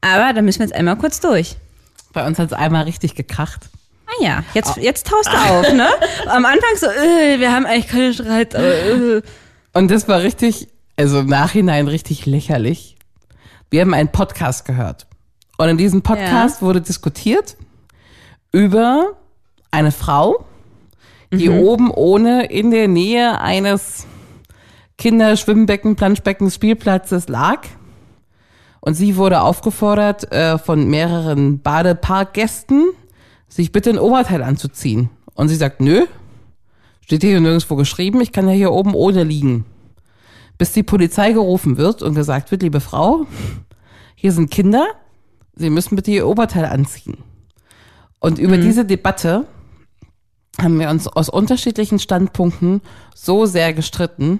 Aber 0.01 0.33
da 0.33 0.41
müssen 0.41 0.59
wir 0.59 0.65
jetzt 0.65 0.75
einmal 0.75 0.97
kurz 0.97 1.19
durch. 1.19 1.55
Bei 2.13 2.25
uns 2.25 2.37
hat's 2.39 2.53
einmal 2.53 2.83
richtig 2.83 3.15
gekracht. 3.15 3.69
Ah 4.05 4.23
ja, 4.23 4.43
jetzt, 4.53 4.77
jetzt 4.77 5.07
taust 5.07 5.27
du 5.27 5.37
auf, 5.37 5.73
ne? 5.73 5.87
Am 6.27 6.45
Anfang 6.45 6.75
so, 6.77 6.87
äh, 6.87 7.39
wir 7.39 7.51
haben 7.51 7.65
eigentlich 7.65 7.87
keine 7.87 8.13
Streit, 8.13 8.55
aber, 8.55 8.73
äh. 8.73 9.21
Und 9.73 9.89
das 9.89 10.07
war 10.07 10.21
richtig, 10.21 10.67
also 10.97 11.19
im 11.19 11.27
Nachhinein 11.27 11.87
richtig 11.87 12.25
lächerlich. 12.25 12.97
Wir 13.69 13.81
haben 13.81 13.93
einen 13.93 14.09
Podcast 14.09 14.65
gehört. 14.65 15.07
Und 15.57 15.69
in 15.69 15.77
diesem 15.77 16.01
Podcast 16.01 16.61
wurde 16.61 16.81
diskutiert 16.81 17.55
über 18.51 19.13
eine 19.71 19.91
Frau, 19.91 20.45
die 21.37 21.49
oben 21.49 21.91
ohne 21.91 22.45
in 22.45 22.71
der 22.71 22.87
Nähe 22.87 23.39
eines 23.39 24.05
Kinderschwimmbecken, 24.97 25.95
Planschbecken, 25.95 26.51
Spielplatzes 26.51 27.27
lag. 27.27 27.61
Und 28.79 28.95
sie 28.95 29.15
wurde 29.15 29.41
aufgefordert 29.41 30.31
äh, 30.31 30.57
von 30.57 30.87
mehreren 30.89 31.59
Badeparkgästen, 31.59 32.91
sich 33.47 33.71
bitte 33.71 33.91
ein 33.91 33.99
Oberteil 33.99 34.43
anzuziehen. 34.43 35.09
Und 35.35 35.49
sie 35.49 35.55
sagt, 35.55 35.81
nö, 35.81 36.05
steht 37.01 37.23
hier 37.23 37.39
nirgendwo 37.39 37.75
geschrieben, 37.75 38.21
ich 38.21 38.31
kann 38.31 38.47
ja 38.47 38.53
hier 38.53 38.71
oben 38.71 38.93
ohne 38.93 39.23
liegen 39.23 39.65
bis 40.57 40.71
die 40.71 40.83
Polizei 40.83 41.33
gerufen 41.33 41.77
wird 41.77 42.01
und 42.01 42.15
gesagt 42.15 42.51
wird, 42.51 42.63
liebe 42.63 42.79
Frau, 42.79 43.25
hier 44.15 44.31
sind 44.31 44.51
Kinder, 44.51 44.85
Sie 45.55 45.69
müssen 45.69 45.95
bitte 45.95 46.09
Ihr 46.09 46.25
Oberteil 46.25 46.65
anziehen. 46.65 47.17
Und 48.19 48.39
über 48.39 48.57
diese 48.57 48.85
Debatte 48.85 49.45
haben 50.61 50.79
wir 50.79 50.89
uns 50.89 51.07
aus 51.07 51.29
unterschiedlichen 51.29 51.99
Standpunkten 51.99 52.81
so 53.15 53.45
sehr 53.45 53.73
gestritten, 53.73 54.39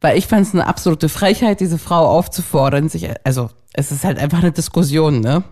weil 0.00 0.18
ich 0.18 0.26
fand 0.26 0.46
es 0.46 0.54
eine 0.54 0.66
absolute 0.66 1.08
Frechheit, 1.08 1.60
diese 1.60 1.78
Frau 1.78 2.06
aufzufordern, 2.06 2.88
sich, 2.88 3.08
also 3.24 3.50
es 3.72 3.90
ist 3.90 4.04
halt 4.04 4.18
einfach 4.18 4.38
eine 4.38 4.52
Diskussion, 4.52 5.20
ne? 5.20 5.42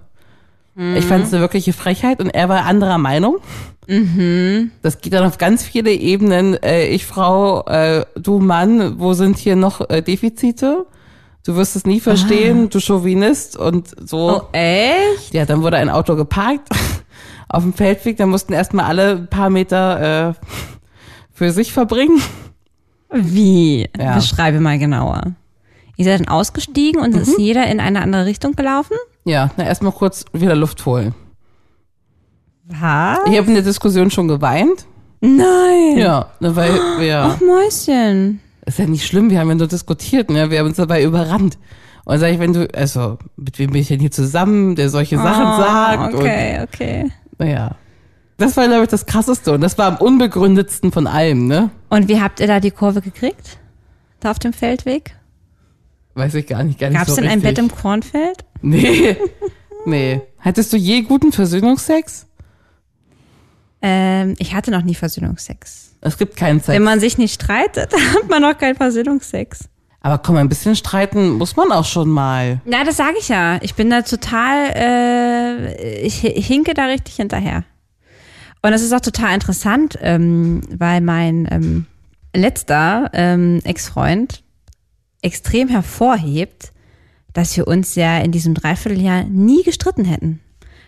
Ich 0.75 1.05
fand 1.05 1.27
es 1.27 1.33
eine 1.35 1.43
wirkliche 1.43 1.75
Frechheit 1.75 2.21
und 2.21 2.31
er 2.31 2.49
war 2.49 2.65
anderer 2.65 2.97
Meinung. 2.97 3.37
Das 4.81 5.03
geht 5.03 5.13
dann 5.13 5.27
auf 5.27 5.37
ganz 5.37 5.63
viele 5.63 5.93
Ebenen. 5.93 6.55
Äh, 6.63 6.87
ich 6.87 7.05
Frau, 7.05 7.67
äh, 7.67 8.07
du 8.15 8.39
Mann, 8.39 8.99
wo 8.99 9.13
sind 9.13 9.37
hier 9.37 9.55
noch 9.55 9.91
äh, 9.91 10.01
Defizite? 10.01 10.87
Du 11.45 11.57
wirst 11.57 11.77
es 11.77 11.85
nie 11.85 12.01
verstehen, 12.01 12.71
du 12.71 12.81
Chauvinist 12.81 13.57
und 13.57 13.89
so. 14.09 14.43
Oh, 14.45 14.49
echt? 14.53 15.35
Ja, 15.35 15.45
dann 15.45 15.63
wurde 15.63 15.77
ein 15.77 15.91
Auto 15.91 16.17
geparkt 16.17 16.69
auf 17.53 17.62
dem 17.62 17.73
Feldweg. 17.73 18.17
Da 18.17 18.27
mussten 18.27 18.53
erstmal 18.53 18.87
alle 18.87 19.11
ein 19.12 19.29
paar 19.29 19.51
Meter 19.51 20.31
äh, 20.31 20.35
für 21.33 21.51
sich 21.53 21.73
verbringen. 21.73 22.21
Wie? 23.12 23.88
Ja. 23.99 24.15
Beschreibe 24.17 24.61
mal 24.61 24.79
genauer. 24.79 25.33
Ihr 25.97 26.05
seid 26.07 26.21
dann 26.21 26.29
ausgestiegen 26.29 27.01
und 27.01 27.15
ist 27.15 27.38
jeder 27.38 27.67
in 27.67 27.79
eine 27.79 28.01
andere 28.01 28.25
Richtung 28.25 28.53
gelaufen? 28.57 28.97
Ja, 29.25 29.51
na 29.57 29.65
erstmal 29.65 29.93
kurz 29.93 30.25
wieder 30.33 30.57
Luft 30.57 30.85
holen. 30.87 31.15
Was? 32.67 33.19
Ich 33.27 33.37
habe 33.37 33.49
in 33.49 33.55
der 33.55 33.62
Diskussion 33.62 34.11
schon 34.11 34.29
geweint. 34.29 34.87
Nein. 35.21 35.97
Ja, 35.97 36.27
weil 36.41 36.73
wir. 36.99 37.19
Ach, 37.37 37.41
Mäuschen. 37.41 38.41
ist 38.65 38.79
ja 38.79 38.87
nicht 38.87 39.07
schlimm, 39.07 39.31
wir 39.31 39.38
haben 39.41 39.49
ja 39.49 39.55
nur 39.55 39.69
diskutiert, 39.69 40.31
ne? 40.31 40.51
Wir 40.51 40.61
haben 40.61 40.67
uns 40.69 40.77
dabei 40.79 41.03
überrannt. 41.05 41.59
Und 42.05 42.19
sag 42.19 42.33
ich, 42.33 42.41
wenn 42.41 42.53
du, 42.53 42.67
also, 42.75 43.19
mit 43.37 43.59
wem 43.61 43.71
bin 43.71 43.81
ich 43.83 43.88
denn 43.88 44.01
hier 44.01 44.11
zusammen, 44.11 44.75
der 44.75 44.88
solche 44.88 45.17
Sachen 45.19 45.45
sagt? 45.62 45.99
Ah, 45.99 46.11
Okay, 46.12 46.61
okay. 46.62 47.11
Naja. 47.43 47.77
Das 48.39 48.57
war, 48.57 48.67
glaube 48.67 48.85
ich, 48.85 48.89
das 48.89 49.07
krasseste 49.07 49.53
und 49.53 49.61
das 49.61 49.79
war 49.79 49.87
am 49.87 49.97
unbegründetsten 49.97 50.91
von 50.93 51.07
allem, 51.07 51.47
ne? 51.47 51.71
Und 51.91 52.09
wie 52.09 52.21
habt 52.21 52.41
ihr 52.41 52.47
da 52.47 52.61
die 52.61 52.71
Kurve 52.71 53.01
gekriegt? 53.01 53.59
Da 54.21 54.31
auf 54.31 54.39
dem 54.39 54.53
Feldweg? 54.53 55.17
Weiß 56.15 56.35
ich 56.35 56.47
gar 56.47 56.63
nicht, 56.63 56.79
gar 56.79 56.89
nicht 56.89 56.99
Gab 56.99 57.09
es 57.09 57.15
so 57.15 57.21
denn 57.21 57.31
ein 57.31 57.41
richtig. 57.41 57.57
Bett 57.57 57.59
im 57.59 57.71
Kornfeld? 57.71 58.45
Nee. 58.61 59.17
nee. 59.87 60.21
Hattest 60.39 60.73
du 60.73 60.77
je 60.77 61.03
guten 61.03 61.33
Versöhnungsex? 61.33 62.27
Ähm, 63.81 64.35
ich 64.38 64.55
hatte 64.55 64.71
noch 64.71 64.83
nie 64.83 64.95
Versöhnungsex. 64.95 65.97
Es 66.01 66.19
gibt 66.19 66.37
keinen 66.37 66.61
Sex. 66.61 66.69
Wenn 66.69 66.83
man 66.85 67.01
sich 67.01 67.19
nicht 67.19 67.35
streitet, 67.35 67.93
hat 68.15 68.29
man 68.29 68.43
noch 68.43 68.57
keinen 68.57 68.77
Versöhnungsex. 68.77 69.69
Aber 70.03 70.19
komm, 70.19 70.37
ein 70.37 70.48
bisschen 70.48 70.75
streiten 70.75 71.31
muss 71.31 71.55
man 71.55 71.71
auch 71.71 71.85
schon 71.85 72.11
mal. 72.11 72.61
Na, 72.65 72.83
das 72.83 72.96
sage 72.96 73.17
ich 73.21 73.29
ja. 73.29 73.59
Ich 73.63 73.75
bin 73.75 73.88
da 73.88 74.03
total, 74.03 74.73
äh, 74.75 76.00
ich 76.00 76.21
hinke 76.21 76.75
da 76.75 76.87
richtig 76.87 77.15
hinterher. 77.17 77.65
Und 78.63 78.73
das 78.73 78.83
ist 78.83 78.92
auch 78.92 79.00
total 79.00 79.35
interessant, 79.35 79.98
ähm, 80.00 80.61
weil 80.77 81.00
mein 81.00 81.48
ähm, 81.50 81.87
letzter 82.35 83.11
ähm, 83.13 83.61
Ex-Freund 83.65 84.42
extrem 85.21 85.69
hervorhebt, 85.69 86.73
dass 87.33 87.57
wir 87.57 87.69
uns 87.69 87.94
ja 87.94 88.19
in 88.19 88.33
diesem 88.33 88.55
Dreivierteljahr 88.55 89.25
nie 89.25 89.63
gestritten 89.63 90.05
hätten. 90.05 90.40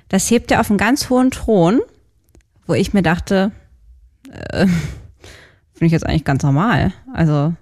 Das 0.09 0.31
hebt 0.31 0.51
er 0.51 0.61
auf 0.61 0.71
einen 0.71 0.79
ganz 0.79 1.09
hohen 1.09 1.31
Thron, 1.31 1.81
wo 2.67 2.75
ich 2.75 2.93
mir 2.93 3.03
dachte, 3.03 3.53
äh, 4.31 4.67
finde 5.73 5.87
ich 5.87 5.93
jetzt 5.93 6.07
eigentlich 6.07 6.25
ganz 6.25 6.43
normal. 6.43 6.93
Also 7.13 7.55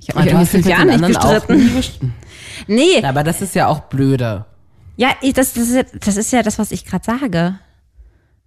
ich 0.00 0.08
habe 0.08 0.20
mich 0.24 0.32
Aber 0.32 0.40
in 0.40 0.46
fünf 0.46 0.66
nicht 0.66 0.76
anderen 0.76 1.06
gestritten. 1.06 2.14
Nee, 2.66 3.02
Aber 3.04 3.22
das 3.24 3.40
ist 3.42 3.54
ja 3.54 3.66
auch 3.68 3.80
blöde. 3.82 4.44
Ja, 4.96 5.10
ich- 5.22 5.32
das, 5.34 5.52
das, 5.54 5.68
ist, 5.68 5.74
ja- 5.74 5.98
das 6.00 6.16
ist 6.16 6.32
ja 6.32 6.42
das, 6.42 6.58
was 6.58 6.72
ich 6.72 6.84
gerade 6.84 7.04
sage. 7.04 7.58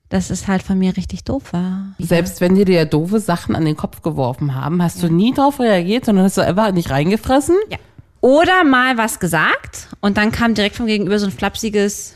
dass 0.09 0.29
es 0.29 0.47
halt 0.47 0.61
von 0.61 0.77
mir 0.77 0.95
richtig 0.95 1.23
doof 1.23 1.53
war. 1.53 1.95
Selbst 1.97 2.39
wenn 2.39 2.53
die 2.53 2.65
dir 2.65 2.85
doofe 2.85 3.19
Sachen 3.19 3.55
an 3.55 3.65
den 3.65 3.75
Kopf 3.75 4.03
geworfen 4.03 4.53
haben, 4.53 4.83
hast 4.83 5.01
du 5.01 5.07
nie 5.07 5.33
drauf 5.33 5.59
reagiert, 5.59 6.05
sondern 6.05 6.25
hast 6.25 6.37
du 6.37 6.41
einfach 6.41 6.71
nicht 6.71 6.91
reingefressen? 6.91 7.55
Ja. 7.71 7.77
Oder 8.21 8.63
mal 8.63 8.95
was 8.97 9.19
gesagt 9.19 9.87
und 10.01 10.17
dann 10.17 10.31
kam 10.31 10.53
direkt 10.53 10.75
vom 10.75 10.85
Gegenüber 10.85 11.17
so 11.17 11.25
ein 11.25 11.31
flapsiges, 11.31 12.13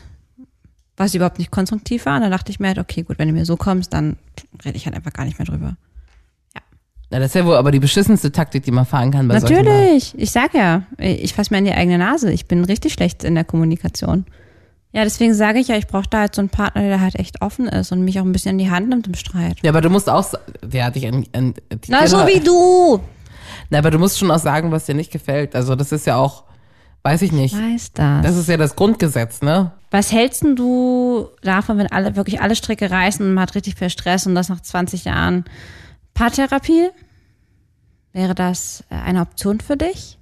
was 0.96 1.14
überhaupt 1.16 1.38
nicht 1.40 1.50
konstruktiv 1.50 2.06
war. 2.06 2.14
Und 2.16 2.22
dann 2.22 2.30
dachte 2.30 2.52
ich 2.52 2.60
mir 2.60 2.68
halt, 2.68 2.78
okay, 2.78 3.02
gut, 3.02 3.18
wenn 3.18 3.26
du 3.28 3.34
mir 3.34 3.44
so 3.44 3.56
kommst, 3.56 3.92
dann 3.92 4.16
rede 4.64 4.76
ich 4.76 4.86
halt 4.86 4.94
einfach 4.94 5.12
gar 5.12 5.24
nicht 5.24 5.38
mehr 5.40 5.46
drüber. 5.46 5.76
Na, 7.10 7.18
das 7.18 7.28
ist 7.28 7.34
ja 7.34 7.46
wohl 7.46 7.56
aber 7.56 7.70
die 7.70 7.80
beschissenste 7.80 8.30
Taktik, 8.32 8.64
die 8.64 8.70
man 8.70 8.84
fahren 8.84 9.10
kann 9.10 9.28
bei. 9.28 9.38
Natürlich, 9.38 10.14
ich 10.18 10.30
sag 10.30 10.52
ja, 10.54 10.82
ich 10.98 11.32
fasse 11.32 11.52
mir 11.52 11.58
in 11.58 11.64
die 11.64 11.72
eigene 11.72 11.98
Nase. 11.98 12.30
Ich 12.30 12.46
bin 12.46 12.64
richtig 12.64 12.92
schlecht 12.92 13.24
in 13.24 13.34
der 13.34 13.44
Kommunikation. 13.44 14.26
Ja, 14.92 15.04
deswegen 15.04 15.34
sage 15.34 15.58
ich 15.58 15.68
ja, 15.68 15.76
ich 15.76 15.86
brauche 15.86 16.08
da 16.08 16.20
halt 16.20 16.34
so 16.34 16.40
einen 16.40 16.48
Partner, 16.48 16.82
der 16.82 17.00
halt 17.00 17.14
echt 17.18 17.42
offen 17.42 17.68
ist 17.68 17.92
und 17.92 18.02
mich 18.02 18.18
auch 18.20 18.24
ein 18.24 18.32
bisschen 18.32 18.52
in 18.52 18.58
die 18.58 18.70
Hand 18.70 18.88
nimmt 18.88 19.06
im 19.06 19.14
Streit. 19.14 19.56
Ja, 19.62 19.70
aber 19.70 19.80
du 19.80 19.90
musst 19.90 20.08
auch, 20.08 20.26
wer 20.62 20.86
hat 20.86 20.96
dich 20.96 21.06
an, 21.06 21.26
an 21.34 21.54
die 21.70 21.90
Na, 21.90 22.06
so 22.06 22.26
wie 22.26 22.40
du. 22.40 23.00
Na, 23.70 23.78
aber 23.78 23.90
du 23.90 23.98
musst 23.98 24.18
schon 24.18 24.30
auch 24.30 24.38
sagen, 24.38 24.72
was 24.72 24.86
dir 24.86 24.94
nicht 24.94 25.10
gefällt. 25.10 25.54
Also 25.54 25.74
das 25.76 25.92
ist 25.92 26.06
ja 26.06 26.16
auch, 26.16 26.44
weiß 27.02 27.20
ich 27.22 27.32
nicht. 27.32 27.54
Weiß 27.54 27.92
das. 27.92 28.22
Das 28.22 28.36
ist 28.36 28.48
ja 28.48 28.56
das 28.56 28.76
Grundgesetz, 28.76 29.42
ne? 29.42 29.72
Was 29.90 30.10
hältst 30.10 30.42
denn 30.42 30.56
du 30.56 31.28
davon, 31.42 31.78
wenn 31.78 31.92
alle 31.92 32.16
wirklich 32.16 32.40
alle 32.40 32.56
Stricke 32.56 32.90
reißen 32.90 33.24
und 33.26 33.34
man 33.34 33.42
hat 33.42 33.54
richtig 33.54 33.76
viel 33.76 33.90
Stress 33.90 34.26
und 34.26 34.34
das 34.34 34.48
nach 34.48 34.60
20 34.60 35.04
Jahren 35.04 35.44
Paartherapie? 36.14 36.88
Wäre 38.12 38.34
das 38.34 38.84
äh, 38.90 38.94
eine 38.96 39.20
Option 39.20 39.60
für 39.60 39.76
dich? 39.76 40.18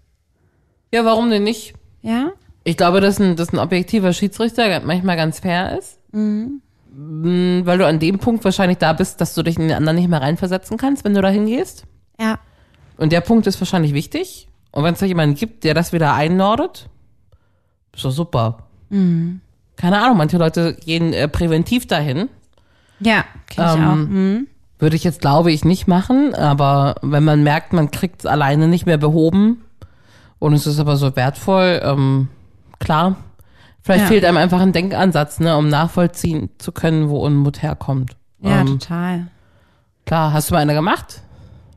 Ja, 0.93 1.05
warum 1.05 1.30
denn 1.30 1.45
nicht? 1.45 1.74
Ja? 2.03 2.32
Ich 2.64 2.76
glaube, 2.76 3.01
dass 3.01 3.20
ein, 3.20 3.37
dass 3.37 3.53
ein 3.53 3.59
objektiver 3.59 4.12
Schiedsrichter 4.12 4.80
manchmal 4.80 5.16
ganz 5.16 5.41
fair 5.41 5.78
ist. 5.78 5.99
Mhm. 6.12 6.61
Weil 6.99 7.78
du 7.78 7.87
an 7.87 7.99
dem 7.99 8.18
Punkt 8.18 8.45
wahrscheinlich 8.45 8.78
da 8.78 8.93
bist, 8.93 9.20
dass 9.20 9.34
du 9.34 9.43
dich 9.43 9.57
in 9.59 9.68
den 9.68 9.76
anderen 9.76 9.97
nicht 9.97 10.09
mehr 10.09 10.22
reinversetzen 10.22 10.78
kannst, 10.78 11.05
wenn 11.05 11.14
du 11.14 11.20
da 11.20 11.28
hingehst. 11.28 11.84
Ja. 12.18 12.39
Und 12.97 13.12
der 13.12 13.20
Punkt 13.20 13.47
ist 13.47 13.61
wahrscheinlich 13.61 13.93
wichtig. 13.93 14.49
Und 14.72 14.84
wenn 14.84 14.95
es 14.95 15.01
da 15.01 15.07
jemanden 15.07 15.34
gibt, 15.37 15.64
der 15.64 15.74
das 15.74 15.93
wieder 15.93 16.14
einnordet, 16.14 16.89
ist 17.95 18.05
doch 18.05 18.11
super. 18.11 18.66
Mhm. 18.89 19.41
Keine 19.76 20.01
Ahnung, 20.03 20.16
manche 20.16 20.39
Leute 20.39 20.74
gehen 20.74 21.12
äh, 21.12 21.28
präventiv 21.28 21.87
dahin. 21.87 22.30
Ja, 23.01 23.24
kenn 23.47 23.64
ich 23.66 23.74
Ähm, 23.74 23.89
auch. 23.89 23.95
Mhm. 23.97 24.47
Würde 24.79 24.97
ich 24.97 25.05
jetzt, 25.05 25.20
glaube 25.20 25.53
ich, 25.53 25.64
nicht 25.64 25.87
machen. 25.89 26.35
Aber 26.35 26.97
wenn 27.03 27.24
man 27.24 27.43
merkt, 27.43 27.72
man 27.72 27.91
kriegt 27.91 28.20
es 28.20 28.27
alleine 28.27 28.68
nicht 28.68 28.85
mehr 28.87 28.99
behoben 28.99 29.62
und 30.39 30.53
es 30.53 30.66
ist 30.66 30.79
aber 30.79 30.97
so 30.97 31.16
wertvoll, 31.16 31.81
ähm, 31.83 32.29
klar. 32.79 33.16
Vielleicht 33.83 34.03
Ja. 34.03 34.09
fehlt 34.09 34.24
einem 34.24 34.37
einfach 34.37 34.61
ein 34.61 34.72
Denkansatz, 34.72 35.39
ne, 35.41 35.57
um 35.57 35.68
nachvollziehen 35.68 36.51
zu 36.59 36.72
können, 36.72 37.09
wo 37.09 37.18
Unmut 37.24 37.62
herkommt. 37.62 38.16
Ja, 38.41 38.61
ähm, 38.61 38.66
total. 38.79 39.29
klar, 40.05 40.33
hast 40.33 40.51
du 40.51 40.55
mal 40.55 40.61
eine 40.61 40.74
gemacht? 40.74 41.22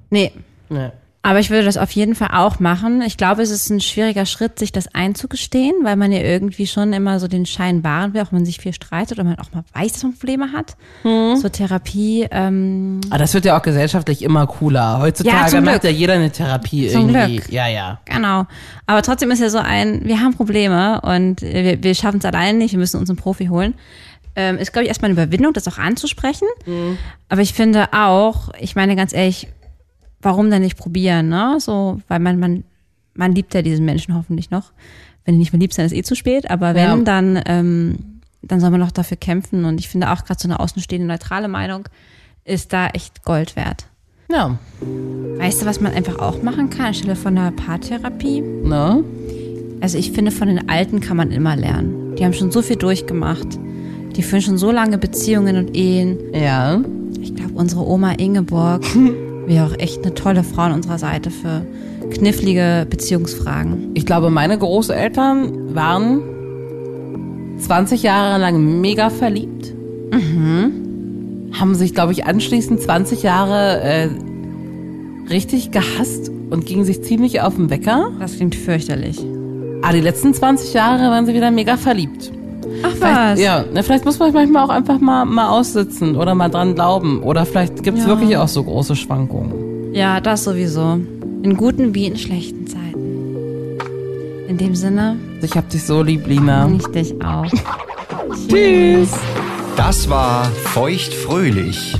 Nee, 0.09 0.31
Nee. 0.69 0.89
Aber 1.29 1.39
ich 1.39 1.51
würde 1.51 1.63
das 1.63 1.77
auf 1.77 1.91
jeden 1.91 2.15
Fall 2.15 2.29
auch 2.33 2.59
machen. 2.59 3.03
Ich 3.03 3.15
glaube, 3.15 3.43
es 3.43 3.51
ist 3.51 3.69
ein 3.69 3.81
schwieriger 3.81 4.25
Schritt, 4.25 4.57
sich 4.57 4.71
das 4.71 4.95
einzugestehen, 4.95 5.75
weil 5.83 5.95
man 5.95 6.11
ja 6.11 6.21
irgendwie 6.21 6.65
schon 6.65 6.91
immer 6.91 7.19
so 7.19 7.27
den 7.27 7.45
Schein 7.45 7.83
wahren 7.83 8.15
will, 8.15 8.21
auch 8.21 8.31
wenn 8.31 8.39
man 8.39 8.45
sich 8.47 8.57
viel 8.57 8.73
streitet 8.73 9.19
oder 9.19 9.25
man 9.25 9.37
auch 9.37 9.51
mal 9.53 9.63
weiß, 9.73 9.93
dass 9.93 10.01
man 10.01 10.13
Probleme 10.13 10.51
hat. 10.51 10.75
Hm. 11.03 11.35
So 11.35 11.47
Therapie, 11.47 12.25
ähm, 12.31 12.99
Aber 13.11 13.19
das 13.19 13.35
wird 13.35 13.45
ja 13.45 13.55
auch 13.55 13.61
gesellschaftlich 13.61 14.23
immer 14.23 14.47
cooler. 14.47 14.79
Ja, 14.79 14.99
Heutzutage 15.01 15.51
zum 15.51 15.65
macht 15.65 15.81
Glück. 15.81 15.93
ja 15.93 15.99
jeder 15.99 16.13
eine 16.13 16.31
Therapie 16.31 16.89
Zum 16.89 17.09
irgendwie. 17.13 17.35
Glück. 17.35 17.51
Ja, 17.51 17.67
ja. 17.67 17.99
Genau. 18.05 18.47
Aber 18.87 19.03
trotzdem 19.03 19.29
ist 19.29 19.39
ja 19.39 19.51
so 19.51 19.59
ein, 19.59 20.05
wir 20.05 20.21
haben 20.21 20.33
Probleme 20.33 20.99
und 21.01 21.43
wir, 21.43 21.83
wir 21.83 21.93
schaffen 21.93 22.17
es 22.17 22.25
alleine 22.25 22.57
nicht, 22.57 22.71
wir 22.71 22.79
müssen 22.79 22.99
uns 22.99 23.07
einen 23.07 23.17
Profi 23.17 23.45
holen. 23.45 23.75
Ähm, 24.35 24.57
ist, 24.57 24.73
glaube 24.73 24.85
ich, 24.85 24.89
erstmal 24.89 25.11
eine 25.11 25.21
Überwindung, 25.21 25.53
das 25.53 25.67
auch 25.67 25.77
anzusprechen. 25.77 26.47
Aber 27.29 27.41
ich 27.41 27.53
finde 27.53 27.93
auch, 27.93 28.49
ich 28.59 28.75
meine 28.75 28.95
ganz 28.95 29.13
ehrlich, 29.13 29.47
warum 30.21 30.49
denn 30.49 30.61
nicht 30.61 30.77
probieren, 30.77 31.29
ne? 31.29 31.57
So, 31.59 31.99
weil 32.07 32.19
man, 32.19 32.39
man, 32.39 32.63
man 33.13 33.33
liebt 33.33 33.53
ja 33.53 33.61
diesen 33.61 33.85
Menschen 33.85 34.15
hoffentlich 34.15 34.51
noch. 34.51 34.71
Wenn 35.25 35.35
die 35.35 35.39
nicht 35.39 35.53
mehr 35.53 35.59
lieb 35.59 35.73
sind, 35.73 35.85
ist 35.85 35.93
eh 35.93 36.03
zu 36.03 36.15
spät. 36.15 36.49
Aber 36.49 36.73
wenn, 36.75 36.83
Ja. 36.83 36.95
dann, 36.97 37.41
ähm, 37.45 37.97
dann 38.41 38.59
soll 38.59 38.69
man 38.71 38.79
noch 38.79 38.91
dafür 38.91 39.17
kämpfen. 39.17 39.65
Und 39.65 39.79
ich 39.79 39.89
finde 39.89 40.11
auch 40.11 40.23
gerade 40.25 40.39
so 40.39 40.47
eine 40.47 40.59
außenstehende 40.59 41.07
neutrale 41.07 41.47
Meinung 41.47 41.87
ist 42.45 42.73
da 42.73 42.87
echt 42.87 43.23
Gold 43.23 43.55
wert. 43.55 43.85
Ja. 44.31 44.57
Weißt 45.37 45.61
du, 45.61 45.65
was 45.65 45.81
man 45.81 45.93
einfach 45.93 46.19
auch 46.19 46.41
machen 46.41 46.69
kann, 46.69 46.87
anstelle 46.87 47.15
von 47.15 47.37
einer 47.37 47.51
Paartherapie? 47.51 48.41
Ne? 48.41 49.03
Also 49.81 49.97
ich 49.97 50.11
finde, 50.11 50.31
von 50.31 50.47
den 50.47 50.69
Alten 50.69 50.99
kann 50.99 51.17
man 51.17 51.31
immer 51.31 51.55
lernen. 51.55 52.15
Die 52.15 52.25
haben 52.25 52.33
schon 52.33 52.51
so 52.51 52.61
viel 52.61 52.75
durchgemacht. 52.75 53.47
Die 54.15 54.23
führen 54.23 54.41
schon 54.41 54.57
so 54.57 54.71
lange 54.71 54.97
Beziehungen 54.97 55.57
und 55.57 55.75
Ehen. 55.75 56.17
Ja. 56.33 56.81
Ich 57.21 57.35
glaube, 57.35 57.53
unsere 57.53 57.85
Oma 57.87 58.13
Ingeborg 58.13 58.83
wäre 59.49 59.65
auch 59.65 59.77
echt 59.77 60.05
eine 60.05 60.13
tolle 60.13 60.43
Frau 60.45 60.61
an 60.61 60.71
unserer 60.73 60.97
Seite 60.97 61.31
für 61.31 61.65
knifflige 62.11 62.87
Beziehungsfragen. 62.89 63.91
Ich 63.95 64.05
glaube, 64.05 64.29
meine 64.29 64.57
Großeltern 64.57 65.75
waren 65.75 66.21
20 67.57 68.03
Jahre 68.03 68.39
lang 68.39 68.79
mega 68.79 69.09
verliebt. 69.09 69.73
Haben 71.59 71.75
sich, 71.75 71.93
glaube 71.93 72.13
ich, 72.13 72.25
anschließend 72.25 72.79
20 72.79 73.23
Jahre 73.23 73.81
äh, 73.81 74.09
richtig 75.29 75.71
gehasst 75.71 76.29
und 76.49 76.65
gingen 76.65 76.85
sich 76.85 77.03
ziemlich 77.03 77.41
auf 77.41 77.55
den 77.55 77.69
Wecker. 77.69 78.11
Das 78.19 78.37
klingt 78.37 78.55
fürchterlich. 78.55 79.19
Aber 79.81 79.93
die 79.93 80.01
letzten 80.01 80.33
20 80.33 80.73
Jahre 80.73 81.09
waren 81.09 81.25
sie 81.25 81.33
wieder 81.33 81.51
mega 81.51 81.75
verliebt. 81.75 82.31
Ach 82.83 82.91
Vielleicht, 82.91 83.31
was? 83.33 83.39
ja, 83.39 83.63
ne, 83.73 83.83
vielleicht 83.83 84.05
muss 84.05 84.19
man 84.19 84.31
manchmal 84.33 84.63
auch 84.65 84.69
einfach 84.69 84.99
mal, 84.99 85.25
mal 85.25 85.49
aussitzen 85.49 86.15
oder 86.15 86.33
mal 86.35 86.49
dran 86.49 86.75
glauben. 86.75 87.21
Oder 87.23 87.45
vielleicht 87.45 87.83
gibt 87.83 87.97
es 87.97 88.03
Ja. 88.05 88.09
wirklich 88.09 88.37
auch 88.37 88.47
so 88.47 88.63
große 88.63 88.95
Schwankungen. 88.95 89.93
Ja, 89.93 90.19
das 90.21 90.43
sowieso. 90.43 90.99
In 91.43 91.55
guten 91.57 91.93
wie 91.95 92.05
in 92.05 92.17
schlechten 92.17 92.67
Zeiten. 92.67 93.77
In 94.47 94.57
dem 94.57 94.75
Sinne, 94.75 95.17
Ich 95.41 95.55
hab 95.55 95.69
dich 95.69 95.83
so 95.83 96.01
lieb, 96.03 96.27
Lina. 96.27 96.69
ich 96.77 96.85
dich 96.87 97.13
auch. 97.23 97.45
Tschüss. 98.49 99.11
Das 99.77 100.09
war 100.09 100.45
Feuchtfröhlich, 100.45 101.95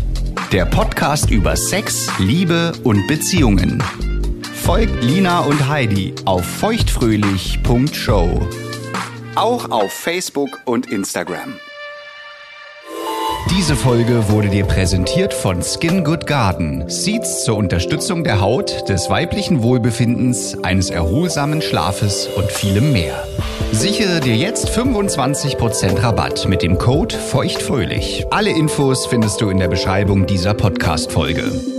der 0.52 0.66
Podcast 0.66 1.32
über 1.32 1.56
Sex, 1.56 2.10
Liebe 2.20 2.74
und 2.84 3.08
Beziehungen. 3.08 3.82
Folgt 4.54 5.04
Lina 5.04 5.40
und 5.40 5.68
Heidi 5.70 6.14
auf 6.26 6.44
feuchtfröhlich.show. 6.46 8.30
Auch 9.40 9.72
auf 9.72 9.94
Facebook 9.94 10.50
und 10.66 10.92
Instagram. 10.92 11.56
Diese 13.50 13.78
Folge 13.78 14.28
wurde 14.28 14.50
dir 14.50 14.66
präsentiert 14.66 15.34
von 15.34 15.64
Skin 15.64 16.04
Good 16.04 16.28
Garden. 16.28 16.90
Seeds 16.90 17.46
zur 17.46 17.56
Unterstützung 17.56 18.26
der 18.26 18.42
Haut, 18.42 18.90
des 18.90 19.10
weiblichen 19.10 19.64
Wohlbefindens, 19.64 20.62
eines 20.62 20.90
erholsamen 20.90 21.62
Schlafes 21.62 22.28
und 22.36 22.52
vielem 22.52 22.92
mehr. 22.92 23.26
Sichere 23.72 24.20
dir 24.20 24.36
jetzt 24.36 24.78
25% 24.78 26.04
Rabatt 26.04 26.46
mit 26.50 26.62
dem 26.62 26.78
Code 26.78 27.16
Feuchtfröhlich. 27.16 28.26
Alle 28.32 28.50
Infos 28.50 29.06
findest 29.06 29.40
du 29.40 29.50
in 29.50 29.58
der 29.58 29.70
Beschreibung 29.70 30.26
dieser 30.26 30.54
Podcast-Folge. 30.54 31.79